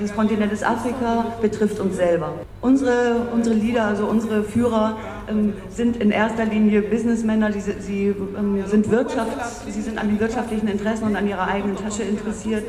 des 0.00 0.14
Kontinentes 0.14 0.62
Afrika 0.62 1.26
betrifft 1.40 1.80
uns 1.80 1.96
selber. 1.96 2.34
Unsere, 2.60 3.26
unsere 3.32 3.56
Leader, 3.56 3.86
also 3.86 4.06
unsere 4.06 4.44
Führer, 4.44 4.96
ähm, 5.28 5.54
sind 5.68 5.96
in 5.96 6.10
erster 6.10 6.44
Linie 6.44 6.82
Businessmänner, 6.82 7.50
die, 7.50 7.60
sie 7.60 8.14
ähm, 8.36 8.64
sind 8.66 8.88
Wirtschafts-, 8.88 9.64
sie 9.68 9.80
sind 9.80 9.98
an 9.98 10.08
den 10.08 10.20
wirtschaftlichen 10.20 10.68
Interessen 10.68 11.04
und 11.04 11.16
an 11.16 11.28
ihrer 11.28 11.46
eigenen 11.48 11.76
Tasche 11.76 12.02
interessiert 12.02 12.64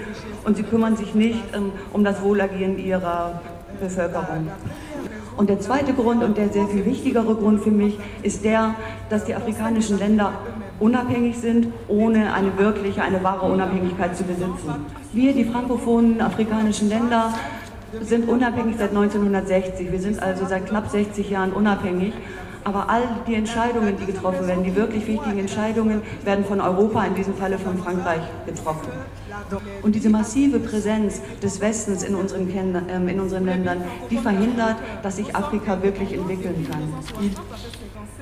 und 0.46 0.58
sie 0.58 0.64
kümmern 0.64 0.96
sich 0.96 1.14
nicht 1.16 1.40
ähm, 1.56 1.72
um 1.92 2.04
das 2.04 2.22
Wohlergehen 2.22 2.78
ihrer 2.78 3.42
Bevölkerung. 3.80 4.48
Und 5.36 5.50
der 5.50 5.60
zweite 5.60 5.94
Grund 5.94 6.24
und 6.24 6.38
der 6.38 6.50
sehr 6.50 6.68
viel 6.68 6.86
wichtigere 6.86 7.36
Grund 7.36 7.62
für 7.64 7.72
mich 7.72 7.98
ist 8.22 8.46
der, 8.46 8.76
dass 9.10 9.26
die 9.26 9.34
afrikanischen 9.34 9.98
Länder 9.98 10.34
unabhängig 10.80 11.38
sind, 11.38 11.68
ohne 11.88 12.34
eine 12.34 12.58
wirkliche, 12.58 13.02
eine 13.02 13.24
wahre 13.24 13.52
Unabhängigkeit 13.52 14.16
zu 14.16 14.24
besitzen. 14.24 14.86
Wir, 15.12 15.34
die 15.34 15.46
frankophonen 15.46 16.22
afrikanischen 16.22 16.90
Länder, 16.90 17.34
sind 18.02 18.28
unabhängig 18.28 18.76
seit 18.78 18.90
1960. 18.90 19.92
Wir 19.92 20.00
sind 20.00 20.22
also 20.22 20.46
seit 20.46 20.68
knapp 20.68 20.90
60 20.90 21.30
Jahren 21.30 21.54
unabhängig. 21.54 22.14
Aber 22.64 22.90
all 22.90 23.04
die 23.28 23.36
Entscheidungen, 23.36 23.98
die 23.98 24.06
getroffen 24.06 24.48
werden, 24.48 24.64
die 24.64 24.76
wirklich 24.76 25.06
wichtigen 25.08 25.40
Entscheidungen, 25.40 26.02
werden 26.24 26.46
von 26.46 26.62
Europa, 26.62 27.04
in 27.06 27.16
diesem 27.16 27.36
Falle 27.36 27.58
von 27.58 27.78
Frankreich, 27.78 28.22
getroffen. 28.46 28.90
Und 29.82 29.96
diese 29.96 30.10
massive 30.10 30.60
Präsenz 30.60 31.22
des 31.42 31.60
Westens 31.60 32.04
in 32.04 32.16
unseren, 32.16 32.50
ähm, 32.90 33.08
in 33.08 33.20
unseren 33.20 33.46
Ländern, 33.46 33.84
die 34.10 34.18
verhindert, 34.18 34.78
dass 35.02 35.18
sich 35.18 35.36
Afrika 35.36 35.82
wirklich 35.82 36.14
entwickeln 36.14 36.68
kann. 36.70 37.32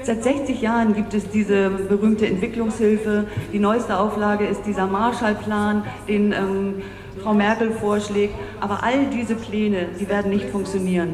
Seit 0.03 0.23
60 0.23 0.61
Jahren 0.61 0.95
gibt 0.95 1.13
es 1.13 1.29
diese 1.29 1.69
berühmte 1.69 2.25
Entwicklungshilfe. 2.25 3.25
Die 3.53 3.59
neueste 3.59 3.97
Auflage 3.99 4.47
ist 4.47 4.63
dieser 4.65 4.87
Marshallplan, 4.87 5.83
den 6.07 6.31
ähm, 6.31 6.81
Frau 7.21 7.33
Merkel 7.33 7.71
vorschlägt. 7.71 8.33
Aber 8.59 8.83
all 8.83 9.07
diese 9.07 9.35
Pläne, 9.35 9.87
die 9.99 10.07
werden 10.07 10.31
nicht 10.31 10.49
funktionieren, 10.49 11.13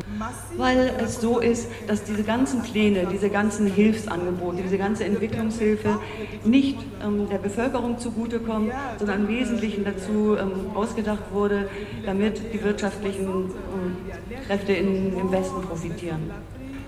weil 0.57 0.91
es 1.03 1.21
so 1.21 1.39
ist, 1.39 1.69
dass 1.87 2.03
diese 2.03 2.23
ganzen 2.23 2.61
Pläne, 2.61 3.07
diese 3.11 3.29
ganzen 3.29 3.67
Hilfsangebote, 3.67 4.63
diese 4.63 4.77
ganze 4.77 5.05
Entwicklungshilfe 5.05 5.99
nicht 6.43 6.77
ähm, 7.03 7.27
der 7.29 7.37
Bevölkerung 7.37 7.99
zugutekommt, 7.99 8.71
sondern 8.97 9.21
im 9.21 9.27
Wesentlichen 9.27 9.83
dazu 9.83 10.37
ähm, 10.39 10.75
ausgedacht 10.75 11.23
wurde, 11.31 11.69
damit 12.05 12.53
die 12.53 12.63
wirtschaftlichen 12.63 13.27
ähm, 13.27 13.97
Kräfte 14.45 14.73
in, 14.73 15.17
im 15.17 15.31
Westen 15.31 15.61
profitieren. 15.61 16.31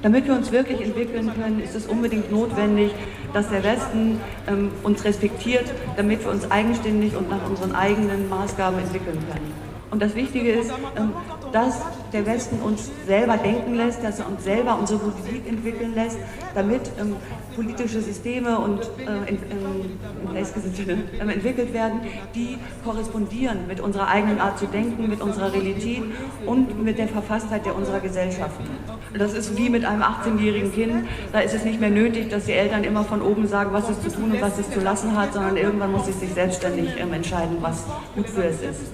Damit 0.02 0.28
wir 0.28 0.34
uns 0.34 0.52
wirklich 0.52 0.82
entwickeln 0.82 1.30
können, 1.34 1.60
ist 1.60 1.76
es 1.76 1.86
unbedingt 1.86 2.32
notwendig, 2.32 2.92
dass 3.34 3.50
der 3.50 3.64
Westen 3.64 4.20
ähm, 4.48 4.72
uns 4.84 5.04
respektiert, 5.04 5.66
damit 5.98 6.24
wir 6.24 6.32
uns 6.32 6.50
eigenständig 6.50 7.16
und 7.18 7.30
nach 7.30 7.46
unseren 7.50 7.76
eigenen 7.76 8.30
Maßgaben 8.30 8.80
entwickeln 8.80 9.18
können. 9.30 9.54
Und 9.92 10.02
das 10.02 10.16
Wichtige 10.16 10.52
ist, 10.52 10.72
ähm, 10.96 11.14
dass 11.52 11.82
der 12.14 12.26
Westen 12.26 12.60
uns 12.60 12.92
selber 13.08 13.38
denken 13.38 13.74
lässt, 13.76 14.04
dass 14.04 14.20
er 14.20 14.28
uns 14.28 14.44
selber 14.44 14.78
unsere 14.80 15.00
Politik 15.00 15.48
entwickeln 15.48 15.96
lässt, 15.96 16.18
damit 16.54 16.82
ähm, 17.00 17.16
politische 17.56 18.00
Systeme 18.00 18.58
und 18.60 18.82
äh, 19.00 19.30
in, 19.30 19.38
in, 19.52 21.30
entwickelt 21.30 21.74
werden, 21.74 22.02
die 22.36 22.58
korrespondieren 22.86 23.68
mit 23.68 23.80
unserer 23.80 24.08
eigenen 24.08 24.40
Art 24.40 24.60
zu 24.60 24.68
denken, 24.68 25.10
mit 25.10 25.22
unserer 25.22 25.52
Realität 25.52 26.04
und 26.46 26.84
mit 26.84 26.98
der 26.98 27.08
Verfasstheit 27.08 27.66
der 27.66 27.76
unserer 27.76 28.00
Gesellschaften. 28.00 28.66
Das 29.18 29.34
ist 29.34 29.58
wie 29.58 29.70
mit 29.70 29.86
einem 29.86 30.04
18-jährigen 30.04 30.72
Kind, 30.72 31.08
da 31.34 31.40
ist 31.40 31.56
es 31.56 31.64
nicht 31.64 31.80
mehr 31.80 31.90
nötig, 31.90 32.30
dass 32.30 32.46
die 32.46 32.54
Eltern 32.54 32.84
immer 32.84 33.04
von 33.04 33.22
oben 33.22 33.48
sagen, 33.48 33.72
was 33.74 33.90
es 33.90 34.02
zu 34.02 34.12
tun 34.12 34.32
und 34.32 34.42
was 34.42 34.60
es 34.60 34.70
zu 34.70 34.80
lassen 34.80 35.18
hat, 35.18 35.34
sondern 35.34 35.58
irgendwann 35.58 35.92
muss 35.92 36.08
es 36.08 36.20
sich 36.20 36.32
selbstständig 36.32 36.92
ähm, 37.00 37.14
entscheiden, 37.14 37.58
was 37.62 37.86
gut 38.16 38.30
für 38.30 38.44
es 38.44 38.62
ist. 38.62 38.92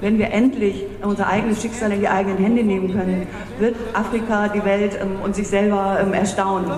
Wenn 0.00 0.18
wir 0.18 0.30
endlich 0.32 0.84
unser 1.02 1.28
eigenes 1.28 1.62
Schicksal 1.62 1.92
in 1.92 2.00
die 2.00 2.08
eigenen 2.08 2.38
Hände 2.38 2.62
nehmen 2.62 2.92
können, 2.92 3.26
wird 3.58 3.76
Afrika, 3.94 4.48
die 4.48 4.64
Welt 4.64 4.98
ähm, 5.00 5.20
und 5.22 5.34
sich 5.34 5.48
selber 5.48 5.98
ähm, 6.00 6.12
erstaunen. 6.12 6.70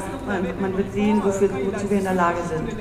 Man, 0.60 0.76
wird 0.76 0.92
sehen, 0.92 1.20
wozu 1.24 1.90
wir 1.90 1.98
in 1.98 2.04
der 2.04 2.14
Lage 2.14 2.38
sind. 2.48 2.76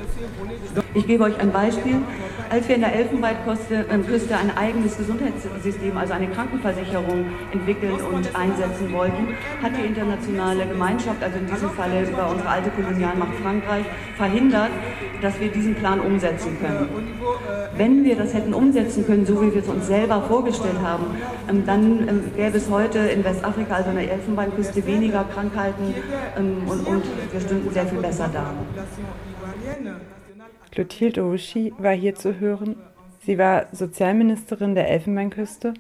Ich 0.94 1.08
gebe 1.08 1.24
euch 1.24 1.40
ein 1.40 1.52
Beispiel. 1.52 2.02
Als 2.50 2.68
wir 2.68 2.76
in 2.76 2.82
der 2.82 2.96
Elfenbeinküste 2.96 3.86
ähm, 3.92 4.04
ein 4.42 4.58
eigenes 4.58 4.98
Gesundheitssystem, 4.98 5.96
also 5.96 6.14
eine 6.14 6.28
Krankenversicherung 6.28 7.26
entwickeln 7.52 7.94
und 7.94 8.36
einsetzen 8.36 8.92
wollten, 8.92 9.36
hat 9.62 9.72
die 9.78 9.86
internationale 9.86 10.66
Gemeinschaft, 10.66 11.22
also 11.22 11.38
in 11.38 11.46
diesem 11.46 11.70
Falle 11.70 12.10
über 12.10 12.28
unsere 12.32 12.50
alte 12.50 12.72
Kolonialmacht 12.72 13.36
Frankreich, 13.44 13.86
verhindert, 14.18 14.72
dass 15.22 15.40
wir 15.40 15.50
diesen 15.50 15.76
Plan 15.76 16.00
umsetzen 16.00 16.58
können. 16.60 16.90
Wenn 17.78 18.04
wir 18.04 18.16
das 18.16 18.34
hätten 18.34 18.56
umsetzen 18.56 19.06
können, 19.06 19.28
so 19.28 19.40
wie 19.44 19.54
wir 19.54 19.62
es 19.62 19.68
uns 19.68 19.86
selber 19.86 20.24
vorgestellt 20.24 20.80
haben, 20.84 21.06
ähm, 21.48 21.66
dann 21.68 22.10
ähm, 22.10 22.24
gäbe 22.36 22.58
es 22.58 22.68
heute 22.70 22.98
in 22.98 23.24
Westafrika, 23.24 23.76
also 23.76 23.90
an 23.92 23.96
der 23.98 24.12
Elfenbeinküste, 24.12 24.86
weniger 24.88 25.24
Krankheiten 25.34 25.94
und, 26.36 26.88
und 26.88 27.04
wir 27.32 27.42
stünden 27.42 27.72
sehr 27.72 27.86
viel 27.86 28.00
besser 28.00 28.30
da. 28.34 28.52
Clotilde 30.72 31.24
Ouchy 31.24 31.74
war 31.78 31.94
hier 31.94 32.16
zu 32.16 32.40
hören. 32.40 32.76
Sie 33.22 33.38
war 33.38 33.68
Sozialministerin 33.72 34.76
der 34.76 34.90
Elfenbeinküste. 34.90 35.74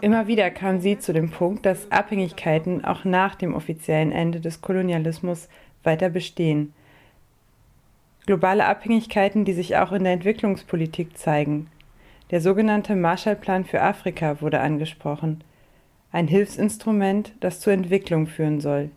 Immer 0.00 0.26
wieder 0.26 0.50
kam 0.50 0.80
sie 0.80 0.98
zu 0.98 1.12
dem 1.12 1.30
Punkt, 1.30 1.66
dass 1.66 1.90
Abhängigkeiten 1.90 2.84
auch 2.84 3.04
nach 3.04 3.34
dem 3.34 3.54
offiziellen 3.54 4.12
Ende 4.12 4.40
des 4.40 4.60
Kolonialismus 4.60 5.48
weiter 5.82 6.08
bestehen. 6.08 6.72
Globale 8.26 8.66
Abhängigkeiten, 8.66 9.44
die 9.44 9.52
sich 9.52 9.76
auch 9.76 9.90
in 9.90 10.04
der 10.04 10.12
Entwicklungspolitik 10.12 11.18
zeigen. 11.18 11.68
Der 12.30 12.40
sogenannte 12.40 12.94
Marshallplan 12.94 13.64
für 13.64 13.82
Afrika 13.82 14.40
wurde 14.40 14.60
angesprochen. 14.60 15.42
Ein 16.12 16.28
Hilfsinstrument, 16.28 17.32
das 17.40 17.60
zur 17.60 17.72
Entwicklung 17.72 18.26
führen 18.26 18.60
soll. 18.60 18.90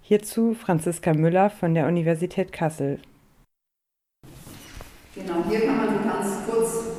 Hierzu 0.00 0.54
Franziska 0.54 1.12
Müller 1.12 1.50
von 1.50 1.74
der 1.74 1.86
Universität 1.86 2.52
Kassel. 2.52 3.00
Genau, 5.18 5.42
hier 5.50 5.66
kann 5.66 5.76
man 5.76 5.88
ganz 6.06 6.46
kurz 6.46 6.94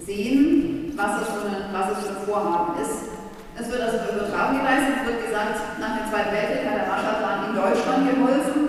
sehen, 0.00 0.92
was 0.96 1.20
es 1.20 1.28
für, 1.28 1.44
eine, 1.44 1.68
was 1.72 1.92
es 1.92 2.04
für 2.04 2.16
ein 2.16 2.24
Vorhaben 2.24 2.80
ist. 2.80 3.12
Es 3.60 3.70
wird 3.70 3.82
also 3.82 3.98
eine 3.98 4.08
Übertragung 4.16 4.58
geleistet, 4.58 5.02
es 5.02 5.06
wird 5.06 5.26
gesagt, 5.26 5.56
nach 5.76 6.00
dem 6.00 6.06
Zweiten 6.08 6.32
Weltkrieg 6.32 6.64
hat 6.64 6.80
der 6.80 6.88
Marshallplan 6.88 7.50
in 7.50 7.54
Deutschland 7.60 8.02
geholfen 8.08 8.60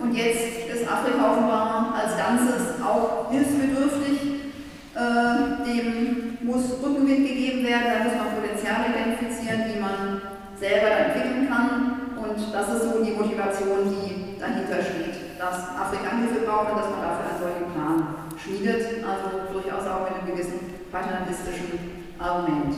und 0.00 0.12
jetzt 0.12 0.68
ist 0.68 0.84
Afrika 0.84 1.32
offenbar 1.32 1.94
als 1.96 2.12
Ganzes 2.18 2.76
auch 2.84 3.30
hilfsbedürftig. 3.30 4.52
Äh, 4.92 5.64
dem 5.64 6.36
muss 6.44 6.76
Rückenwind 6.84 7.24
gegeben 7.26 7.64
werden, 7.64 7.88
da 7.88 8.04
muss 8.04 8.12
man 8.12 8.36
Potenziale 8.36 8.92
identifizieren, 8.92 9.72
die 9.72 9.80
man 9.80 10.20
selber 10.60 10.92
entwickeln 10.92 11.48
kann 11.48 12.12
und 12.20 12.36
das 12.52 12.68
ist 12.68 12.84
so 12.84 13.02
die 13.02 13.16
Motivation, 13.16 13.88
die 13.88 14.38
dahinter 14.38 14.84
steht, 14.84 15.38
dass 15.40 15.72
Afrika 15.74 16.12
Hilfe 16.18 16.44
braucht 16.44 16.70
und 16.70 16.78
dass 16.78 16.90
man 16.90 17.02
dafür 17.02 17.26
einen 17.30 17.40
solchen 17.40 17.61
Plan 17.61 17.61
schmiedet, 18.42 19.04
also 19.04 19.52
durchaus 19.52 19.86
auch 19.86 20.04
mit 20.04 20.20
einem 20.20 20.26
gewissen 20.32 20.60
paternalistischen 20.90 21.78
Argument. 22.18 22.74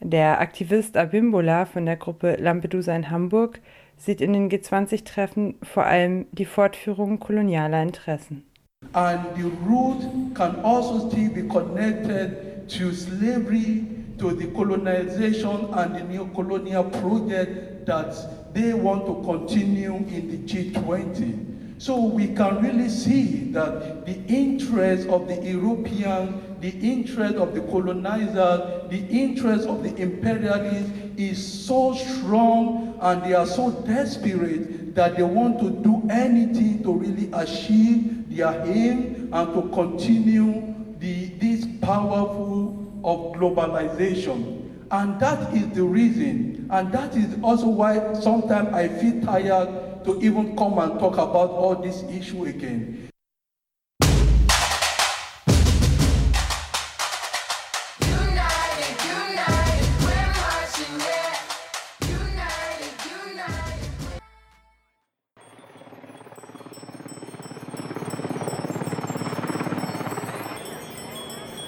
Der 0.00 0.40
Aktivist 0.40 0.96
Abimbola 0.96 1.64
von 1.64 1.86
der 1.86 1.96
Gruppe 1.96 2.36
Lampedusa 2.38 2.94
in 2.94 3.10
Hamburg 3.10 3.60
sieht 3.96 4.20
in 4.20 4.32
den 4.32 4.50
G20-Treffen 4.50 5.56
vor 5.62 5.84
allem 5.84 6.26
die 6.32 6.44
Fortführung 6.44 7.20
kolonialer 7.20 7.82
Interessen. 7.82 8.44
And 8.92 9.20
the 9.34 9.50
root 9.66 10.34
can 10.34 10.56
also 10.62 11.08
still 11.08 11.30
be 11.30 11.42
connected 11.48 12.68
to 12.68 12.92
slavery, 12.92 13.86
to 14.18 14.32
the 14.32 14.46
colonization 14.48 15.72
and 15.72 15.96
the 15.96 16.04
neo-colonial 16.04 16.84
project 16.84 17.86
that 17.86 18.14
they 18.52 18.74
want 18.74 19.06
to 19.06 19.22
continue 19.22 19.96
in 19.96 20.30
the 20.30 20.36
G20. 20.46 21.53
So 21.78 22.00
we 22.00 22.28
can 22.28 22.62
really 22.62 22.88
see 22.88 23.50
that 23.52 24.06
the 24.06 24.16
interest 24.26 25.08
of 25.08 25.26
the 25.26 25.36
European, 25.36 26.56
the 26.60 26.70
interest 26.70 27.34
of 27.34 27.54
the 27.54 27.60
colonizer, 27.62 28.86
the 28.88 29.04
interest 29.10 29.68
of 29.68 29.82
the 29.82 29.94
imperialists 29.96 30.90
is 31.16 31.66
so 31.66 31.94
strong 31.94 32.98
and 33.00 33.22
they 33.24 33.34
are 33.34 33.46
so 33.46 33.70
desperate 33.70 34.94
that 34.94 35.16
they 35.16 35.22
want 35.24 35.58
to 35.60 35.70
do 35.70 36.02
anything 36.10 36.82
to 36.84 36.92
really 36.92 37.28
achieve 37.32 38.28
their 38.34 38.64
aim 38.66 39.28
and 39.32 39.54
to 39.54 39.68
continue 39.74 40.74
the, 41.00 41.26
this 41.40 41.66
powerful 41.82 42.70
of 43.04 43.34
globalization. 43.34 44.70
And 44.90 45.18
that 45.20 45.52
is 45.54 45.68
the 45.70 45.82
reason. 45.82 46.68
And 46.70 46.92
that 46.92 47.16
is 47.16 47.36
also 47.42 47.66
why 47.66 48.14
sometimes 48.14 48.68
I 48.68 48.88
feel 48.88 49.20
tired 49.22 49.83
to 50.04 50.20
even 50.20 50.54
come 50.56 50.78
and 50.78 50.98
talk 51.00 51.14
about 51.14 51.50
all 51.50 51.74
this 51.76 52.04
issue 52.10 52.44
again. 52.44 53.08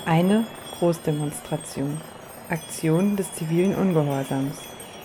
Eine 0.04 0.46
Großdemonstration, 0.78 2.00
Aktion 2.48 3.16
des 3.16 3.32
zivilen 3.34 3.74
Ungehorsams. 3.74 4.56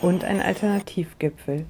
Und 0.02 0.24
ein 0.24 0.42
Alternativgipfel 0.42 1.66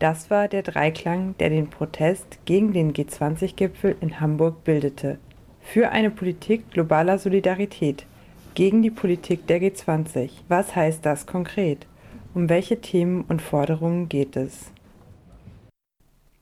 das 0.00 0.30
war 0.30 0.48
der 0.48 0.62
Dreiklang, 0.62 1.36
der 1.38 1.50
den 1.50 1.68
Protest 1.68 2.38
gegen 2.46 2.72
den 2.72 2.94
G20-Gipfel 2.94 3.96
in 4.00 4.18
Hamburg 4.18 4.64
bildete. 4.64 5.18
Für 5.60 5.90
eine 5.90 6.10
Politik 6.10 6.70
globaler 6.70 7.18
Solidarität, 7.18 8.06
gegen 8.54 8.82
die 8.82 8.90
Politik 8.90 9.46
der 9.46 9.60
G20. 9.60 10.30
Was 10.48 10.74
heißt 10.74 11.04
das 11.04 11.26
konkret? 11.26 11.86
Um 12.32 12.48
welche 12.48 12.80
Themen 12.80 13.24
und 13.28 13.42
Forderungen 13.42 14.08
geht 14.08 14.36
es? 14.36 14.72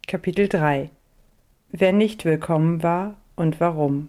Kapitel 0.06 0.48
3 0.48 0.90
Wer 1.70 1.92
nicht 1.92 2.24
willkommen 2.24 2.82
war 2.82 3.16
und 3.34 3.60
warum. 3.60 4.08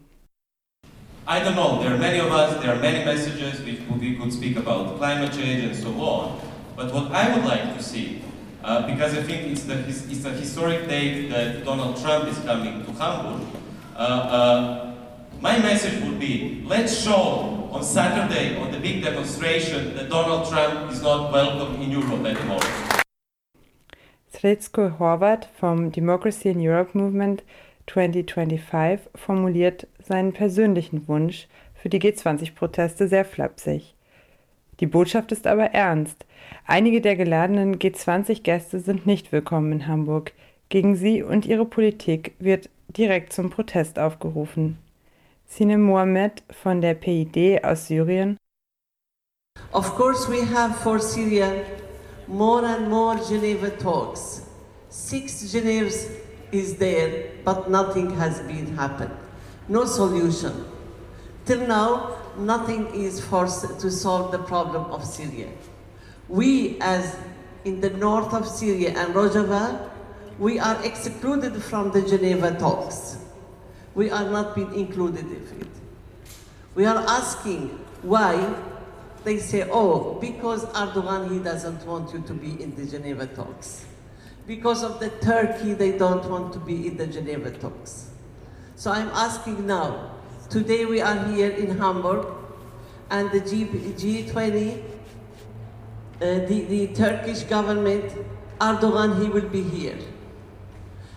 I 1.28 1.42
don't 1.42 1.54
know, 1.54 1.80
there 1.82 1.92
are 1.92 1.98
many 1.98 2.20
of 2.20 2.32
us, 2.32 2.60
there 2.62 2.74
are 2.74 2.80
many 2.80 3.04
messages 3.04 3.64
we 3.66 4.16
could 4.16 4.32
speak 4.32 4.58
about 4.58 4.98
climate 4.98 5.32
change 5.32 5.66
and 5.66 5.76
so 5.76 5.90
on. 5.90 6.36
But 6.76 6.94
what 6.94 7.12
I 7.12 7.34
would 7.34 7.46
like 7.46 7.76
to 7.76 7.84
see 7.84 8.22
Uh, 8.64 8.86
because 8.86 9.18
I 9.18 9.24
think 9.24 9.52
it's, 9.52 9.64
the, 9.64 9.80
it's 9.88 10.26
a 10.26 10.32
historic 10.32 10.88
date 10.90 11.30
that 11.30 11.64
Donald 11.64 11.96
Trump 12.02 12.28
is 12.28 12.38
coming 12.40 12.84
to 12.84 12.92
Hamburg. 12.92 13.48
Uh, 13.96 14.00
uh, 14.00 14.96
my 15.40 15.58
message 15.60 16.04
would 16.04 16.20
be, 16.20 16.64
let's 16.68 17.02
show 17.02 17.70
on 17.72 17.84
Saturday, 17.84 18.58
on 18.58 18.72
the 18.72 18.80
big 18.80 19.02
demonstration, 19.02 19.96
that 19.96 20.10
Donald 20.10 20.50
Trump 20.50 20.92
is 20.92 21.02
not 21.02 21.32
welcome 21.32 21.82
in 21.82 21.92
Europe 21.92 22.26
anymore. 22.26 22.60
Srećko 24.34 24.98
Horvat 24.98 25.48
vom 25.60 25.92
Democracy 25.92 26.50
in 26.50 26.60
Europe 26.60 26.94
Movement 26.94 27.44
2025 27.88 29.00
formuliert 29.16 29.88
seinen 30.00 30.34
persönlichen 30.34 31.08
Wunsch 31.08 31.48
für 31.76 31.90
die 31.90 32.00
G20-Proteste 32.00 33.08
sehr 33.08 33.26
flapsig. 33.26 33.96
Die 34.80 34.86
Botschaft 34.86 35.32
ist 35.32 35.48
aber 35.48 35.72
ernst. 35.72 36.26
Einige 36.66 37.02
der 37.02 37.16
geladenen 37.16 37.78
G20-Gäste 37.78 38.80
sind 38.80 39.06
nicht 39.06 39.32
willkommen 39.32 39.72
in 39.72 39.88
Hamburg. 39.88 40.34
Gegen 40.70 40.96
sie 40.96 41.24
und 41.24 41.46
ihre 41.46 41.66
Politik 41.66 42.36
wird 42.40 42.70
direkt 42.90 43.34
zum 43.34 43.50
Protest 43.50 43.98
aufgerufen. 43.98 44.78
Sinem 45.48 45.82
Mohamed 45.82 46.44
von 46.52 46.82
der 46.82 46.94
PID 46.94 47.64
aus 47.64 47.88
Syrien. 47.88 48.38
Of 49.72 49.96
course 49.96 50.32
we 50.32 50.46
have 50.46 50.76
for 50.76 51.00
Syria 51.00 51.52
more 52.28 52.64
and 52.64 52.90
more 52.90 53.18
Geneva 53.28 53.70
talks. 53.72 54.46
Six 54.90 55.52
Geneva 55.52 55.92
is 56.52 56.78
there, 56.78 57.32
but 57.44 57.70
nothing 57.70 58.12
has 58.12 58.42
been 58.42 58.76
happened. 58.76 59.12
No 59.68 59.86
solution. 59.86 60.66
Till 61.46 61.68
now, 61.68 62.16
nothing 62.38 62.88
is 62.94 63.20
forced 63.20 63.80
to 63.80 63.90
solve 63.92 64.32
the 64.32 64.40
problem 64.40 64.86
of 64.92 65.04
Syria. 65.04 65.48
We, 66.30 66.80
as 66.80 67.18
in 67.66 67.82
the 67.82 67.90
north 67.90 68.34
of 68.34 68.48
Syria 68.48 68.94
and 68.96 69.14
Rojava, 69.14 69.90
we 70.38 70.60
are 70.60 70.84
excluded 70.86 71.62
from 71.62 71.92
the 71.92 72.02
Geneva 72.04 72.58
talks. 72.58 73.18
We 73.96 74.12
are 74.12 74.30
not 74.30 74.56
being 74.56 74.74
included 74.74 75.26
in 75.26 75.62
it. 75.62 75.68
We 76.76 76.86
are 76.86 77.04
asking 77.08 77.70
why 78.04 78.56
they 79.24 79.40
say, 79.40 79.68
oh, 79.70 80.14
because 80.22 80.66
Erdogan, 80.68 81.32
he 81.32 81.40
doesn't 81.40 81.86
want 81.86 82.14
you 82.14 82.22
to 82.22 82.34
be 82.34 82.62
in 82.62 82.76
the 82.76 82.86
Geneva 82.86 83.28
talks. 83.28 83.86
Because 84.48 84.84
of 84.84 85.00
the 85.00 85.10
Turkey, 85.10 85.74
they 85.74 85.98
don't 85.98 86.30
want 86.30 86.54
to 86.54 86.60
be 86.60 86.88
in 86.88 86.96
the 86.96 87.08
Geneva 87.08 87.52
talks. 87.52 88.12
So 88.76 88.92
I'm 88.92 89.10
asking 89.10 89.68
now, 89.68 90.16
today 90.50 90.86
we 90.86 91.02
are 91.02 91.26
here 91.28 91.50
in 91.50 91.78
Hamburg, 91.78 92.26
and 93.10 93.30
the 93.32 93.42
G, 93.42 93.66
G20, 93.66 94.84
uh, 96.22 96.46
the, 96.48 96.66
the 96.68 96.88
Turkish 96.88 97.44
government, 97.44 98.14
Erdogan, 98.60 99.22
he 99.22 99.30
will 99.30 99.48
be 99.50 99.64
here. 99.64 99.98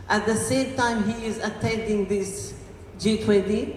At 0.09 0.27
the 0.27 0.35
same 0.37 0.77
time 0.77 1.05
he 1.11 1.27
is 1.27 1.39
attending 1.39 2.07
this 2.07 2.55
G20, 2.99 3.77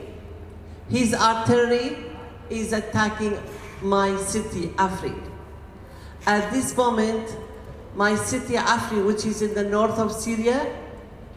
his 0.89 1.13
artillery 1.13 1.97
is 2.49 2.73
attacking 2.73 3.37
my 3.81 4.15
city, 4.17 4.67
Afrin. 4.77 5.19
At 6.27 6.51
this 6.51 6.75
moment, 6.75 7.35
my 7.95 8.15
city, 8.15 8.55
Afrin, 8.55 9.05
which 9.05 9.25
is 9.25 9.41
in 9.41 9.53
the 9.53 9.63
north 9.63 9.97
of 9.97 10.11
Syria, 10.11 10.75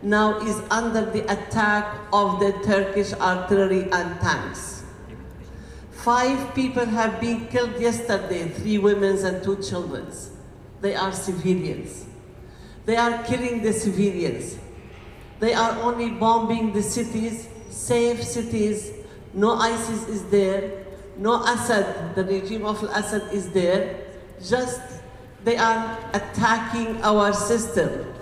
now 0.02 0.38
is 0.40 0.60
under 0.70 1.04
the 1.10 1.24
attack 1.32 1.96
of 2.12 2.40
the 2.40 2.52
Turkish 2.64 3.12
artillery 3.14 3.90
and 3.90 4.20
tanks. 4.20 4.77
Five 6.08 6.54
people 6.54 6.86
have 6.86 7.20
been 7.20 7.48
killed 7.48 7.78
yesterday, 7.78 8.48
three 8.48 8.78
women 8.78 9.18
and 9.26 9.44
two 9.44 9.60
children. 9.62 10.10
They 10.80 10.94
are 10.94 11.12
civilians. 11.12 12.06
They 12.86 12.96
are 12.96 13.22
killing 13.24 13.60
the 13.62 13.74
civilians. 13.74 14.56
They 15.38 15.52
are 15.52 15.78
only 15.82 16.08
bombing 16.08 16.72
the 16.72 16.82
cities, 16.82 17.46
safe 17.68 18.24
cities. 18.24 18.90
No 19.34 19.52
ISIS 19.56 20.08
is 20.08 20.24
there. 20.30 20.86
No 21.18 21.44
Assad, 21.44 22.14
the 22.14 22.24
regime 22.24 22.64
of 22.64 22.82
Assad 22.84 23.30
is 23.30 23.50
there. 23.50 24.00
Just 24.42 24.80
they 25.44 25.58
are 25.58 25.98
attacking 26.14 27.02
our 27.02 27.34
system. 27.34 28.14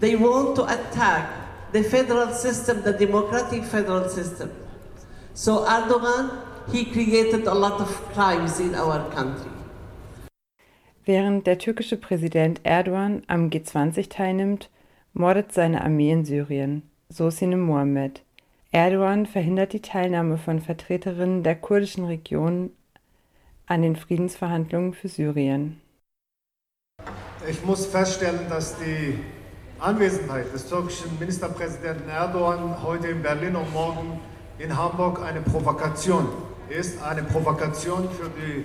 They 0.00 0.16
want 0.16 0.56
to 0.56 0.64
attack 0.64 1.70
the 1.70 1.84
federal 1.84 2.32
system, 2.32 2.82
the 2.82 2.94
democratic 2.94 3.62
federal 3.62 4.08
system. 4.08 4.50
So 5.34 5.64
Erdogan, 5.64 6.49
he 6.72 6.84
created 6.84 7.46
a 7.46 7.54
lot 7.54 7.80
of 7.80 7.88
crimes 8.12 8.60
in 8.60 8.74
our 8.74 9.00
country. 9.10 9.50
Während 11.04 11.46
der 11.46 11.58
türkische 11.58 11.96
Präsident 11.96 12.60
Erdogan 12.62 13.22
am 13.26 13.48
G20 13.48 14.08
teilnimmt, 14.08 14.70
mordet 15.12 15.52
seine 15.52 15.82
Armee 15.82 16.12
in 16.12 16.24
Syrien, 16.24 16.82
so 17.08 17.30
Sine 17.30 17.56
Mohammed. 17.56 18.22
Erdogan 18.70 19.26
verhindert 19.26 19.72
die 19.72 19.82
Teilnahme 19.82 20.38
von 20.38 20.60
Vertreterinnen 20.60 21.42
der 21.42 21.56
kurdischen 21.56 22.04
Region 22.04 22.70
an 23.66 23.82
den 23.82 23.96
Friedensverhandlungen 23.96 24.94
für 24.94 25.08
Syrien. 25.08 25.80
Ich 27.48 27.64
muss 27.64 27.86
feststellen, 27.86 28.48
dass 28.48 28.76
die 28.78 29.18
Anwesenheit 29.80 30.52
des 30.52 30.68
türkischen 30.68 31.18
Ministerpräsidenten 31.18 32.08
Erdogan 32.08 32.80
heute 32.82 33.08
in 33.08 33.22
Berlin 33.22 33.56
und 33.56 33.72
morgen 33.72 34.20
in 34.58 34.76
Hamburg 34.76 35.20
eine 35.22 35.40
Provokation 35.40 36.28
ist. 36.70 37.02
Eine 37.02 37.22
Provokation 37.22 38.08
für 38.10 38.30
die, 38.30 38.64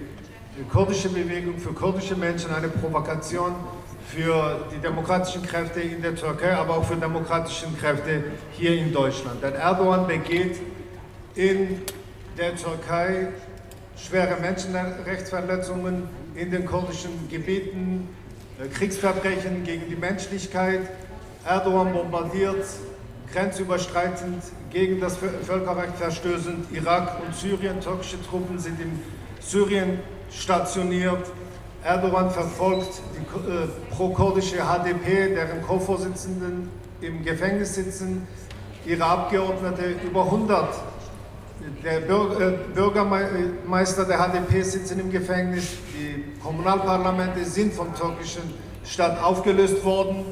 die 0.58 0.64
kurdische 0.64 1.10
Bewegung, 1.10 1.58
für 1.58 1.74
kurdische 1.74 2.16
Menschen, 2.16 2.54
eine 2.54 2.70
Provokation 2.70 3.56
für 4.08 4.68
die 4.74 4.80
demokratischen 4.80 5.44
Kräfte 5.44 5.82
in 5.82 6.02
der 6.02 6.16
Türkei, 6.16 6.54
aber 6.54 6.78
auch 6.78 6.86
für 6.86 6.96
demokratische 6.96 7.66
Kräfte 7.80 8.24
hier 8.52 8.76
in 8.76 8.94
Deutschland. 8.94 9.42
Denn 9.44 9.56
Erdogan 9.56 10.08
begeht 10.08 10.60
in 11.34 11.82
der 12.38 12.56
Türkei 12.56 13.30
schwere 13.98 14.40
Menschenrechtsverletzungen 14.40 16.04
in 16.36 16.52
den 16.52 16.66
kurdischen 16.66 17.28
Gebieten, 17.30 18.10
äh, 18.62 18.68
Kriegsverbrechen 18.68 19.64
gegen 19.64 19.90
die 19.90 19.96
Menschlichkeit. 19.96 20.82
Erdogan 21.46 21.94
bombardiert 21.94 22.66
grenzüberschreitend 23.34 24.44
gegen 24.76 25.00
das 25.00 25.16
Völkerrecht 25.16 25.96
verstößend 25.96 26.70
Irak 26.74 27.22
und 27.26 27.34
Syrien. 27.34 27.80
Türkische 27.80 28.22
Truppen 28.22 28.60
sind 28.60 28.78
in 28.82 29.00
Syrien 29.40 30.02
stationiert. 30.30 31.32
Erdogan 31.82 32.30
verfolgt 32.30 33.02
die 33.14 33.22
äh, 33.50 33.68
pro-kurdische 33.96 34.58
HDP, 34.58 35.34
deren 35.34 35.62
Co-Vorsitzenden 35.62 36.70
im 37.00 37.24
Gefängnis 37.24 37.76
sitzen, 37.76 38.28
ihre 38.86 39.06
Abgeordnete, 39.06 39.96
über 40.06 40.26
100 40.26 40.68
der 41.82 42.00
äh, 42.00 42.58
Bürgermeister 42.74 44.04
der 44.04 44.18
HDP 44.18 44.62
sitzen 44.62 45.00
im 45.00 45.10
Gefängnis, 45.10 45.70
die 45.94 46.38
Kommunalparlamente 46.44 47.46
sind 47.46 47.74
vom 47.74 47.96
türkischen 47.96 48.44
Staat 48.84 49.24
aufgelöst 49.24 49.86
worden. 49.86 50.26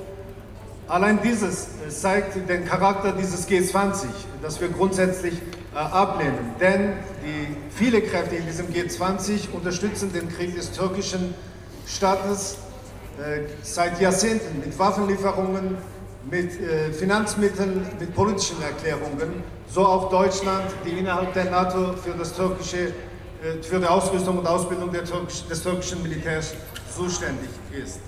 Allein 0.94 1.20
dieses 1.24 1.70
äh, 1.84 1.90
zeigt 1.90 2.48
den 2.48 2.66
Charakter 2.66 3.14
dieses 3.14 3.48
G20, 3.48 4.06
das 4.44 4.62
wir 4.62 4.70
grundsätzlich 4.70 5.34
äh, 5.74 5.78
ablehnen. 5.80 6.54
Denn 6.60 6.94
die, 7.26 7.58
viele 7.76 8.00
Kräfte 8.00 8.36
in 8.36 8.46
diesem 8.46 8.68
G20 8.68 9.50
unterstützen 9.54 10.14
den 10.14 10.30
Krieg 10.30 10.56
des 10.56 10.72
türkischen 10.72 11.34
Staates 11.88 12.58
äh, 13.18 13.40
seit 13.64 14.00
Jahrzehnten 14.00 14.60
mit 14.60 14.78
Waffenlieferungen, 14.78 15.80
mit 16.30 16.52
Finanzmitteln, 16.98 17.86
mit 18.00 18.16
politischen 18.16 18.62
Erklärungen. 18.62 19.44
So 19.68 19.86
auch 19.86 20.12
Deutschland, 20.12 20.66
die 20.86 21.00
innerhalb 21.00 21.34
der 21.34 21.46
NATO 21.46 21.94
für, 21.94 22.12
das 22.18 22.34
türkische, 22.34 22.94
für 23.62 23.80
die 23.80 23.86
Ausrüstung 23.88 24.38
und 24.38 24.48
Ausbildung 24.48 24.90
des 24.94 25.64
türkischen 25.64 26.02
Militärs 26.02 26.54
zuständig 26.96 27.50
ist. 27.72 28.00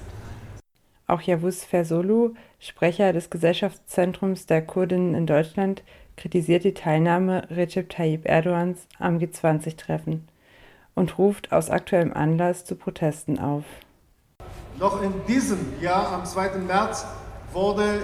Auch 1.08 1.22
Yavuz 1.22 1.64
Fersolu, 1.64 2.34
Sprecher 2.60 3.14
des 3.14 3.30
Gesellschaftszentrums 3.30 4.48
der 4.48 4.64
Kurdinnen 4.64 5.14
in 5.14 5.28
Deutschland, 5.28 5.84
kritisiert 6.18 6.64
die 6.64 6.74
Teilnahme 6.74 7.48
Recep 7.52 7.90
Tayyip 7.90 8.26
Erdogans 8.26 8.88
am 8.98 9.18
G20-Treffen 9.18 10.28
und 10.96 11.18
ruft 11.18 11.52
aus 11.52 11.70
aktuellem 11.70 12.14
Anlass 12.14 12.66
zu 12.66 12.76
Protesten 12.76 13.38
auf. 13.38 13.66
Noch 14.80 15.02
in 15.04 15.14
diesem 15.28 15.60
Jahr, 15.80 16.12
am 16.12 16.26
2. 16.26 16.58
März, 16.60 17.06
wurde 17.54 18.02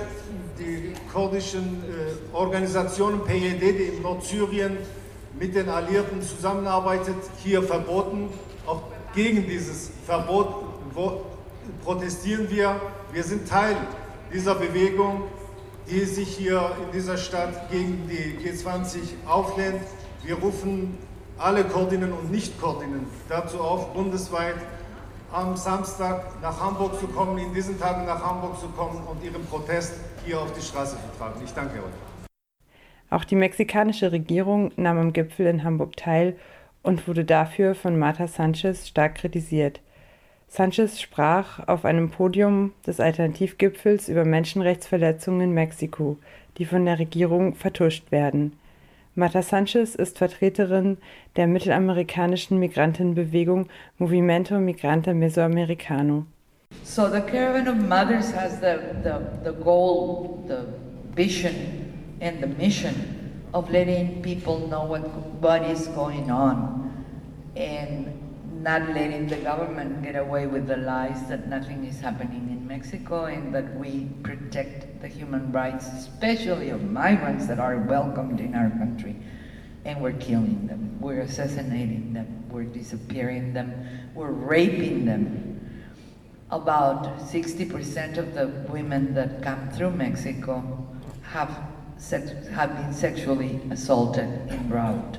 die 0.60 0.94
kurdischen 1.12 1.84
äh, 1.84 2.36
Organisationen 2.36 3.22
PYD, 3.26 3.62
die 3.62 3.96
in 3.96 4.02
Nordsyrien 4.02 4.78
mit 5.40 5.56
den 5.56 5.70
Alliierten 5.70 6.22
zusammenarbeitet, 6.22 7.16
hier 7.44 7.64
verboten. 7.64 8.30
Auch 8.66 8.84
gegen 9.14 9.48
dieses 9.48 9.92
Verbot 10.06 10.48
protestieren 11.84 12.50
wir. 12.50 12.80
Wir 13.12 13.24
sind 13.24 13.48
Teil 13.48 13.76
dieser 14.34 14.56
Bewegung 14.56 15.24
die 15.92 16.06
sich 16.06 16.30
hier 16.30 16.72
in 16.86 16.92
dieser 16.94 17.18
Stadt 17.18 17.70
gegen 17.70 18.08
die 18.08 18.38
G20 18.48 19.28
auflehnt. 19.28 19.82
Wir 20.24 20.36
rufen 20.36 20.98
alle 21.38 21.64
Kurdinnen 21.64 22.14
und 22.14 22.32
Nicht-Kurdinnen 22.32 23.06
dazu 23.28 23.60
auf, 23.60 23.94
bundesweit 23.94 24.56
am 25.34 25.56
Samstag 25.56 26.42
nach 26.42 26.60
Hamburg 26.62 27.00
zu 27.00 27.08
kommen, 27.08 27.38
in 27.38 27.54
diesen 27.54 27.80
Tagen 27.80 28.06
nach 28.06 28.24
Hamburg 28.24 28.60
zu 28.60 28.68
kommen 28.70 29.02
und 29.08 29.24
ihren 29.24 29.46
Protest 29.46 29.96
hier 30.26 30.40
auf 30.40 30.54
die 30.54 30.62
Straße 30.62 30.96
zu 30.96 31.18
tragen. 31.18 31.42
Ich 31.44 31.54
danke 31.54 31.76
euch. 31.76 32.30
Auch 33.10 33.26
die 33.26 33.36
mexikanische 33.36 34.12
Regierung 34.12 34.72
nahm 34.78 34.98
am 34.98 35.14
Gipfel 35.14 35.48
in 35.48 35.64
Hamburg 35.64 35.98
teil 35.98 36.38
und 36.84 37.08
wurde 37.08 37.26
dafür 37.26 37.76
von 37.76 37.98
Marta 37.98 38.28
Sanchez 38.28 38.88
stark 38.88 39.16
kritisiert. 39.16 39.82
Sanchez 40.54 41.00
sprach 41.00 41.66
auf 41.70 41.86
einem 41.86 42.10
Podium 42.10 42.74
des 42.86 43.00
Alternativgipfels 43.00 44.10
über 44.10 44.26
Menschenrechtsverletzungen 44.26 45.40
in 45.40 45.54
Mexiko, 45.54 46.18
die 46.58 46.66
von 46.66 46.84
der 46.84 47.00
Regierung 47.00 47.56
vertuscht 47.56 48.12
werden. 48.12 48.52
Marta 49.16 49.44
Sanchez 49.44 49.96
ist 49.96 50.18
Vertreterin 50.18 50.98
der 51.38 51.48
mittelamerikanischen 51.48 52.60
Migrantenbewegung 52.60 53.68
Movimiento 53.98 54.60
Migrante 54.60 55.14
Mesoamericano. 55.14 56.26
So 56.84 57.08
the 57.08 57.22
Caravan 57.22 57.70
of 57.70 57.76
Mothers 57.88 58.36
has 58.36 58.60
the, 58.60 58.78
the, 59.04 59.22
the 59.46 59.54
goal, 59.54 60.44
the 60.50 60.66
vision 61.16 61.54
and 62.20 62.42
the 62.42 62.48
mission 62.48 62.94
of 63.54 63.72
letting 63.72 64.22
people 64.22 64.68
know 64.68 64.84
what, 64.86 65.02
what 65.40 65.62
is 65.72 65.88
going 65.96 66.30
on. 66.30 66.92
And 67.56 68.21
not 68.62 68.88
letting 68.90 69.28
the 69.28 69.38
government 69.38 70.04
get 70.04 70.16
away 70.16 70.46
with 70.46 70.68
the 70.68 70.78
lies 70.78 71.28
that 71.30 71.48
nothing 71.48 71.84
is 71.86 72.00
happening 72.00 72.48
in 72.52 72.68
Mexico 72.68 73.26
and 73.26 73.54
that 73.56 73.76
we 73.76 74.08
protect 74.24 75.02
the 75.02 75.08
human 75.08 75.52
rights, 75.52 75.88
especially 75.88 76.70
of 76.70 76.84
migrants 76.84 77.48
that 77.48 77.60
are 77.60 77.78
welcomed 77.78 78.40
in 78.40 78.54
our 78.54 78.70
country. 78.70 79.16
And 79.84 80.00
we're 80.00 80.14
killing 80.14 80.68
them, 80.68 80.98
we're 81.02 81.22
assassinating 81.22 82.14
them, 82.14 82.46
we're 82.50 82.64
disappearing 82.64 83.54
them, 83.54 83.74
we're 84.14 84.32
raping 84.32 85.06
them. 85.06 85.84
About 86.52 87.20
60% 87.20 88.18
of 88.18 88.36
the 88.36 88.48
women 88.70 89.16
that 89.16 89.42
come 89.42 89.70
through 89.72 89.92
Mexico 89.92 90.88
have, 91.24 91.50
sex, 91.98 92.32
have 92.50 92.76
been 92.76 92.94
sexually 92.94 93.60
assaulted 93.72 94.28
en 94.50 94.70
route. 94.70 95.18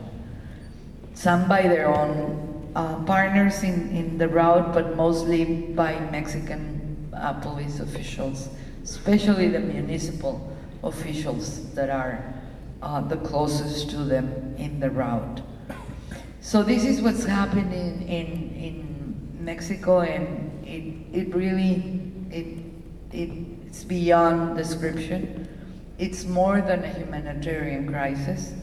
Some 1.14 1.49
by 1.49 1.62
their 1.62 1.93
own 1.93 2.51
uh, 2.75 3.03
partners 3.05 3.62
in, 3.62 3.95
in 3.95 4.18
the 4.18 4.29
route, 4.29 4.73
but 4.73 4.97
mostly 4.97 5.45
by 5.45 5.99
Mexican 6.11 7.11
uh, 7.14 7.35
police 7.35 7.81
officials, 7.81 8.49
especially 8.83 9.49
the 9.49 9.61
municipal 9.61 10.57
officials 10.83 11.73
that 11.75 11.91
are 11.91 12.35
uh, 12.83 13.01
the 13.01 13.16
closest 13.18 13.91
to 13.91 13.99
them 13.99 14.55
in 14.59 14.81
the 14.81 14.91
route. 14.91 15.41
So 16.41 16.62
this 16.62 16.85
is 16.85 17.01
what's 17.01 17.25
happening 17.25 18.03
in, 18.09 18.55
in 18.57 19.45
Mexico, 19.45 20.01
and 20.01 20.66
it, 20.66 20.95
it 21.12 21.35
really 21.35 22.03
it, 22.31 22.59
it's 23.12 23.85
beyond 23.85 24.57
description. 24.57 25.49
It's 25.99 26.25
more 26.25 26.61
than 26.61 26.83
a 26.83 26.89
humanitarian 26.89 27.87
crisis. 27.87 28.55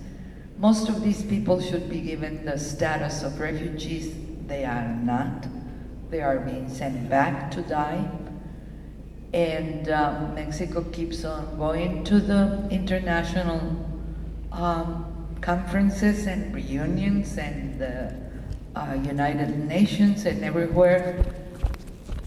Most 0.59 0.89
of 0.89 1.01
these 1.01 1.23
people 1.23 1.61
should 1.61 1.89
be 1.89 2.01
given 2.01 2.43
the 2.43 2.59
status 2.59 3.23
of 3.23 3.39
refugees. 3.39 4.13
They 4.45 4.65
are 4.65 4.89
not. 4.89 5.47
They 6.09 6.19
are 6.19 6.39
being 6.39 6.67
sent 6.67 7.09
back 7.09 7.49
to 7.51 7.61
die. 7.61 8.05
And 9.31 9.87
um, 9.87 10.35
Mexico 10.35 10.83
keeps 10.91 11.23
on 11.23 11.57
going 11.57 12.03
to 12.03 12.19
the 12.19 12.67
international 12.69 13.61
um, 14.51 15.37
conferences 15.39 16.27
and 16.27 16.53
reunions 16.53 17.37
and 17.37 17.79
the 17.79 18.13
uh, 18.75 18.97
United 19.05 19.65
Nations 19.65 20.25
and 20.25 20.43
everywhere, 20.43 21.23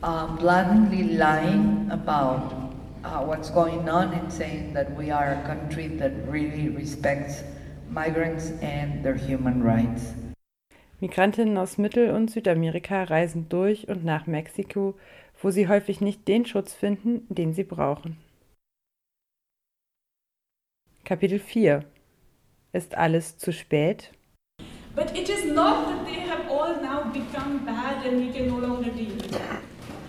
uh, 0.03 0.26
blatantly 0.37 1.03
lying 1.18 1.87
about 1.91 2.72
uh, 3.05 3.18
what's 3.20 3.51
going 3.51 3.91
on 3.91 4.14
and 4.14 4.33
saying 4.33 4.72
that 4.72 4.97
we 4.97 5.11
are 5.11 5.33
a 5.33 5.47
country 5.47 5.89
that 5.89 6.12
really 6.26 6.70
respects 6.70 7.43
migrants 7.93 8.53
and 8.62 9.03
their 9.03 9.14
human 9.14 9.62
rights. 9.62 10.14
Migrantinnen 11.01 11.59
aus 11.59 11.78
Mittel- 11.78 12.11
und 12.11 12.30
Südamerika 12.30 13.05
reisen 13.05 13.49
durch 13.49 13.88
und 13.88 14.05
nach 14.05 14.26
Mexiko, 14.26 14.95
wo 15.43 15.51
sie 15.51 15.68
häufig 15.68 16.01
nicht 16.01 16.28
den 16.28 16.47
Schutz 16.47 16.72
finden, 16.72 17.26
den 17.28 17.53
sie 17.53 17.64
brauchen. 17.64 18.18
Kapitel 21.05 21.40
4 21.40 21.84
Ist 22.72 22.97
alles 22.97 23.36
zu 23.36 23.53
spät? 23.53 24.12
But 24.95 25.11
it 25.16 25.28
is 25.28 25.45
not 25.47 25.86
that 25.86 26.07
they 26.07 26.20
have 26.20 26.49
all 26.49 26.80
now 26.80 27.11
become 27.12 27.64
bad 27.64 28.07
and 28.07 28.20
we 28.20 28.30
can 28.30 28.47
no 28.49 28.59
longer 28.59 28.90
deal 28.90 29.14
with 29.16 29.30
them. 29.30 29.59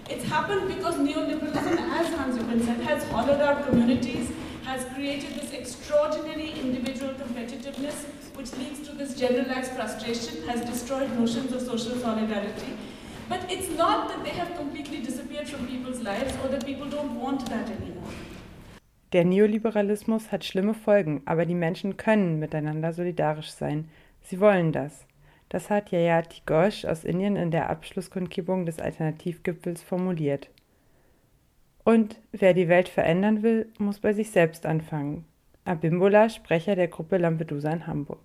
It's 0.09 0.25
happened 0.29 0.67
because 0.67 0.97
neoliberalism, 0.97 1.79
as 1.79 2.13
Hans 2.13 2.37
Jochen 2.37 2.61
said, 2.61 2.81
has 2.81 3.03
hollowed 3.09 3.41
out 3.41 3.65
communities, 3.65 4.29
has 4.73 4.85
created 4.95 5.31
this 5.39 5.51
extraordinary 5.53 6.49
individual 6.65 7.13
competitiveness, 7.23 7.97
which 8.37 8.51
leads 8.57 8.79
to 8.87 8.91
this 8.99 9.13
generalized 9.13 9.71
frustration, 9.73 10.35
has 10.49 10.61
destroyed 10.65 11.09
notions 11.19 11.51
of 11.53 11.61
social 11.61 11.95
solidarity. 12.05 12.71
But 13.29 13.41
it's 13.51 13.69
not 13.77 14.09
that 14.09 14.23
they 14.23 14.35
have 14.41 14.51
completely 14.57 14.99
disappeared 14.99 15.47
from 15.47 15.67
people's 15.67 16.01
lives 16.01 16.33
or 16.41 16.47
that 16.49 16.65
people 16.65 16.89
don't 16.89 17.13
want 17.23 17.47
that 17.51 17.69
anymore. 17.69 18.13
Der 19.11 19.25
Neoliberalismus 19.25 20.31
hat 20.31 20.43
schlimme 20.43 20.73
Folgen, 20.73 21.21
aber 21.25 21.45
die 21.45 21.53
Menschen 21.65 21.95
können 21.97 22.39
miteinander 22.39 22.93
solidarisch 22.93 23.51
sein. 23.51 23.87
Sie 24.21 24.39
wollen 24.39 24.71
das. 24.71 25.05
Das 25.49 25.69
hat 25.69 25.91
Yayati 25.91 26.41
Ghosh 26.47 26.83
aus 26.85 27.03
Indien 27.03 27.35
in 27.35 27.51
der 27.51 27.69
Abschlusskundgebung 27.69 28.65
des 28.65 28.79
Alternativgipfels 28.79 29.83
formuliert. 29.83 30.49
Und 31.83 32.15
wer 32.31 32.53
die 32.53 32.69
Welt 32.69 32.87
verändern 32.87 33.43
will, 33.43 33.67
muss 33.77 33.99
bei 33.99 34.13
sich 34.13 34.31
selbst 34.31 34.65
anfangen. 34.65 35.25
Abimbola, 35.65 36.29
Sprecher 36.29 36.75
der 36.75 36.87
Gruppe 36.87 37.17
Lampedusa 37.17 37.69
in 37.71 37.87
Hamburg. 37.87 38.19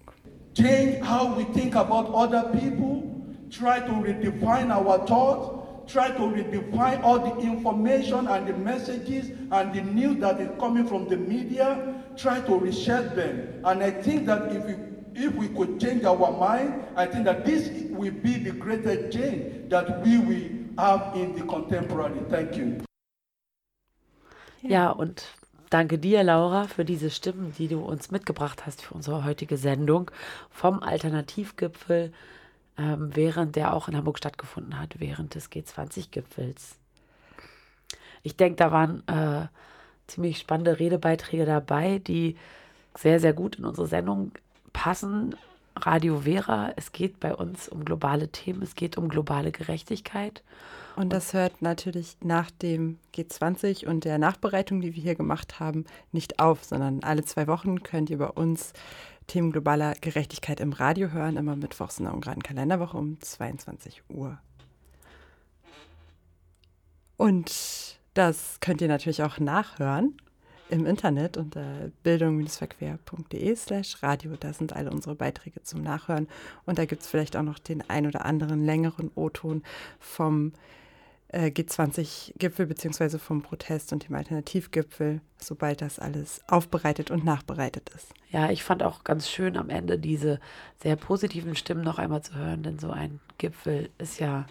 Change 0.54 1.00
how 1.02 1.36
we 1.36 1.44
think 1.52 1.76
about 1.76 2.12
other 2.12 2.50
people, 2.52 3.02
try 3.50 3.80
to 3.80 3.92
redefine 3.92 4.70
our 4.70 5.04
thoughts, 5.06 5.59
try 5.86 6.09
to 6.11 6.22
redefine 6.22 7.02
all 7.02 7.20
the 7.20 7.40
information 7.40 8.26
and 8.26 8.46
the 8.46 8.52
messages 8.52 9.30
and 9.52 9.72
the 9.72 9.82
news 9.82 10.18
that 10.20 10.40
is 10.40 10.48
coming 10.59 10.84
from 10.86 11.09
the 11.09 11.16
media, 11.16 11.78
try 12.16 12.40
to 12.40 12.59
reshape 12.59 13.14
them. 13.14 13.61
And 13.64 13.82
I 13.82 13.90
think 13.90 14.26
that 14.26 14.52
if 14.52 14.64
we 14.64 14.74
if 15.14 15.34
we 15.34 15.48
could 15.48 15.80
change 15.80 16.04
our 16.04 16.30
mind, 16.32 16.74
I 16.94 17.06
think 17.06 17.24
that 17.24 17.44
this 17.44 17.70
will 17.90 18.12
be 18.12 18.38
the 18.38 18.52
greatest 18.52 19.16
change 19.16 19.68
that 19.68 20.04
we 20.04 20.18
will 20.18 20.48
have 20.78 21.16
in 21.16 21.34
the 21.34 21.42
contemporary. 21.42 22.20
Thank 22.30 22.56
you. 22.56 22.88
Ja, 24.62 24.90
und 24.90 25.24
danke 25.70 25.98
dir, 25.98 26.22
Laura, 26.22 26.64
für 26.64 26.84
diese 26.84 27.11
Stimmen, 27.11 27.52
die 27.59 27.68
du 27.68 27.80
uns 27.80 28.11
mitgebracht 28.11 28.66
hast 28.66 28.82
für 28.82 28.94
unsere 28.94 29.24
heutige 29.24 29.56
Sendung 29.56 30.11
vom 30.50 30.82
Alternativgipfel, 30.82 32.12
ähm, 32.76 33.11
während 33.14 33.56
der 33.56 33.74
auch 33.74 33.88
in 33.88 33.96
Hamburg 33.96 34.18
stattgefunden 34.18 34.80
hat, 34.80 34.98
während 34.98 35.34
des 35.34 35.50
G20-Gipfels. 35.50 36.76
Ich 38.22 38.36
denke, 38.36 38.56
da 38.56 38.72
waren 38.72 39.06
äh, 39.06 39.46
ziemlich 40.06 40.38
spannende 40.38 40.78
Redebeiträge 40.78 41.44
dabei, 41.46 41.98
die 41.98 42.36
sehr, 42.96 43.20
sehr 43.20 43.32
gut 43.32 43.56
in 43.56 43.64
unsere 43.64 43.86
Sendung 43.86 44.32
passen. 44.72 45.36
Radio 45.76 46.20
Vera, 46.20 46.72
es 46.76 46.90
geht 46.90 47.20
bei 47.20 47.32
uns 47.32 47.68
um 47.68 47.84
globale 47.84 48.28
Themen, 48.28 48.62
es 48.62 48.74
geht 48.74 48.98
um 48.98 49.09
globale 49.09 49.52
Gerechtigkeit. 49.52 50.42
Und 50.99 51.11
das 51.11 51.32
hört 51.32 51.62
natürlich 51.62 52.16
nach 52.24 52.51
dem 52.51 52.99
G20 53.14 53.86
und 53.86 54.05
der 54.05 54.18
Nachbereitung, 54.18 54.80
die 54.80 54.96
wir 54.96 55.03
hier 55.05 55.14
gemacht 55.14 55.61
haben, 55.61 55.84
nicht 56.11 56.40
auf, 56.40 56.64
sondern 56.64 57.05
alle 57.05 57.24
zwei 57.24 57.46
Wochen 57.46 57.84
könnt 57.84 58.11
ihr 58.11 58.18
bei 58.18 58.26
uns 58.26 58.72
Themen 59.28 59.53
globaler 59.53 59.94
Gerechtigkeit 60.01 60.59
im 60.59 60.72
Radio 60.72 61.12
hören, 61.12 61.36
immer 61.36 61.55
mittwochs 61.55 62.01
in 62.01 62.07
der 62.07 62.14
ungeraden 62.14 62.42
Kalenderwoche 62.42 62.96
um 62.96 63.20
22 63.20 64.03
Uhr. 64.09 64.38
Und 67.16 67.96
das 68.14 68.59
könnt 68.59 68.80
ihr 68.80 68.88
natürlich 68.88 69.22
auch 69.22 69.38
nachhören 69.38 70.16
im 70.68 70.84
Internet 70.84 71.36
unter 71.36 71.92
bildung-verquer.de 72.03 73.55
slash 73.55 74.03
radio. 74.03 74.34
Da 74.34 74.53
sind 74.53 74.72
alle 74.72 74.90
unsere 74.90 75.14
Beiträge 75.14 75.62
zum 75.62 75.80
Nachhören. 75.80 76.26
Und 76.66 76.80
da 76.80 76.86
gibt 76.86 77.03
es 77.03 77.09
vielleicht 77.09 77.36
auch 77.36 77.44
noch 77.44 77.61
den 77.61 77.88
ein 77.88 78.09
oder 78.09 78.26
anderen 78.26 78.64
längeren 78.64 79.12
O-Ton 79.14 79.62
vom 80.01 80.55
äh, 81.28 81.46
G20-Gipfel 81.46 82.66
beziehungsweise 82.66 83.18
vom 83.18 83.42
Protest 83.42 83.92
und 83.92 84.08
dem 84.08 84.14
Alternativgipfel, 84.14 85.20
sobald 85.38 85.82
das 85.82 85.98
alles 85.98 86.42
aufbereitet 86.48 87.10
und 87.10 87.24
nachbereitet 87.24 87.90
ist. 87.94 88.12
Ja, 88.30 88.50
ich 88.50 88.64
fand 88.64 88.82
auch 88.82 89.04
ganz 89.04 89.28
schön 89.28 89.56
am 89.56 89.70
Ende 89.70 89.98
diese 89.98 90.40
sehr 90.82 90.96
positiven 90.96 91.54
Stimmen 91.54 91.82
noch 91.82 91.98
einmal 91.98 92.22
zu 92.22 92.34
hören, 92.34 92.62
denn 92.62 92.78
so 92.78 92.90
ein 92.90 93.20
Gipfel 93.38 93.90
ist 93.98 94.20
ja, 94.20 94.46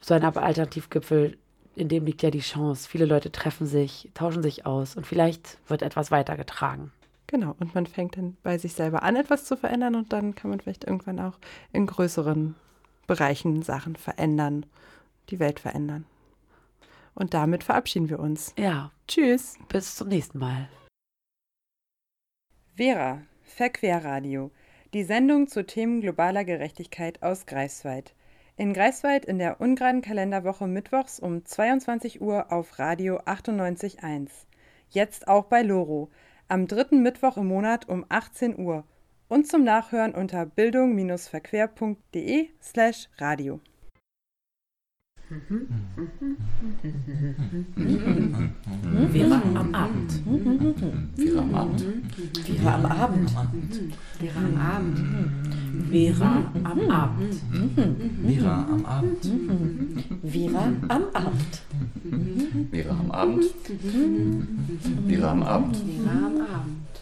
so 0.00 0.14
ein 0.14 0.24
Alternativgipfel 0.24 1.36
in 1.76 1.88
dem 1.88 2.04
liegt 2.04 2.22
ja 2.22 2.30
die 2.30 2.40
Chance. 2.40 2.88
Viele 2.88 3.04
Leute 3.04 3.32
treffen 3.32 3.66
sich, 3.66 4.10
tauschen 4.14 4.42
sich 4.42 4.66
aus 4.66 4.96
und 4.96 5.06
vielleicht 5.06 5.58
wird 5.68 5.82
etwas 5.82 6.10
weitergetragen. 6.10 6.92
Genau, 7.26 7.56
und 7.58 7.74
man 7.74 7.86
fängt 7.86 8.16
dann 8.16 8.36
bei 8.42 8.58
sich 8.58 8.74
selber 8.74 9.02
an, 9.02 9.16
etwas 9.16 9.44
zu 9.44 9.56
verändern 9.56 9.94
und 9.94 10.12
dann 10.12 10.34
kann 10.34 10.50
man 10.50 10.60
vielleicht 10.60 10.84
irgendwann 10.84 11.18
auch 11.18 11.38
in 11.72 11.86
größeren 11.86 12.54
Bereichen 13.06 13.62
Sachen 13.62 13.96
verändern, 13.96 14.66
die 15.30 15.38
Welt 15.38 15.60
verändern. 15.60 16.06
Und 17.14 17.34
damit 17.34 17.64
verabschieden 17.64 18.10
wir 18.10 18.18
uns. 18.18 18.52
Ja. 18.58 18.90
Tschüss. 19.06 19.56
Bis 19.68 19.96
zum 19.96 20.08
nächsten 20.08 20.38
Mal. 20.38 20.68
Vera, 22.76 23.22
Verquerradio, 23.42 24.50
die 24.94 25.04
Sendung 25.04 25.46
zu 25.46 25.64
Themen 25.64 26.00
globaler 26.00 26.44
Gerechtigkeit 26.44 27.22
aus 27.22 27.46
Greifswald. 27.46 28.14
In 28.56 28.72
Greifswald 28.72 29.24
in 29.24 29.38
der 29.38 29.60
ungeraden 29.60 30.02
Kalenderwoche 30.02 30.66
mittwochs 30.66 31.20
um 31.20 31.44
22 31.44 32.20
Uhr 32.20 32.52
auf 32.52 32.78
Radio 32.78 33.18
98.1. 33.18 34.30
Jetzt 34.90 35.28
auch 35.28 35.46
bei 35.46 35.62
Loro. 35.62 36.10
Am 36.46 36.68
dritten 36.68 37.02
Mittwoch 37.02 37.36
im 37.36 37.48
Monat 37.48 37.88
um 37.88 38.06
18 38.08 38.56
Uhr. 38.58 38.84
Und 39.28 39.48
zum 39.48 39.64
Nachhören 39.64 40.14
unter 40.14 40.46
bildung-verquer.de 40.46 42.50
slash 42.60 43.08
radio. 43.18 43.60
Vera 49.12 49.42
am 49.54 49.74
Abend. 49.74 50.22
Vera 51.16 51.40
am 51.40 51.54
Abend. 51.54 51.82
Vera 52.46 52.70
am 52.70 52.84
Abend. 52.84 53.30
Vera 54.20 54.40
am 54.40 54.56
Abend. 54.60 55.00
Vera 55.90 56.30
am 56.64 56.90
Abend. 56.90 57.40
Vera 58.22 58.66
am 58.70 58.84
Abend. 58.86 59.24
Vera 60.22 60.62
am 60.88 61.10
Abend. 61.14 61.62
Vera 62.70 62.94
am 62.94 63.10
Abend. 63.10 63.54
Vera 65.06 65.30
am 65.30 65.42
Abend. 65.42 65.76
Vera 65.86 66.20
am 66.22 66.40
Abend. 66.40 66.93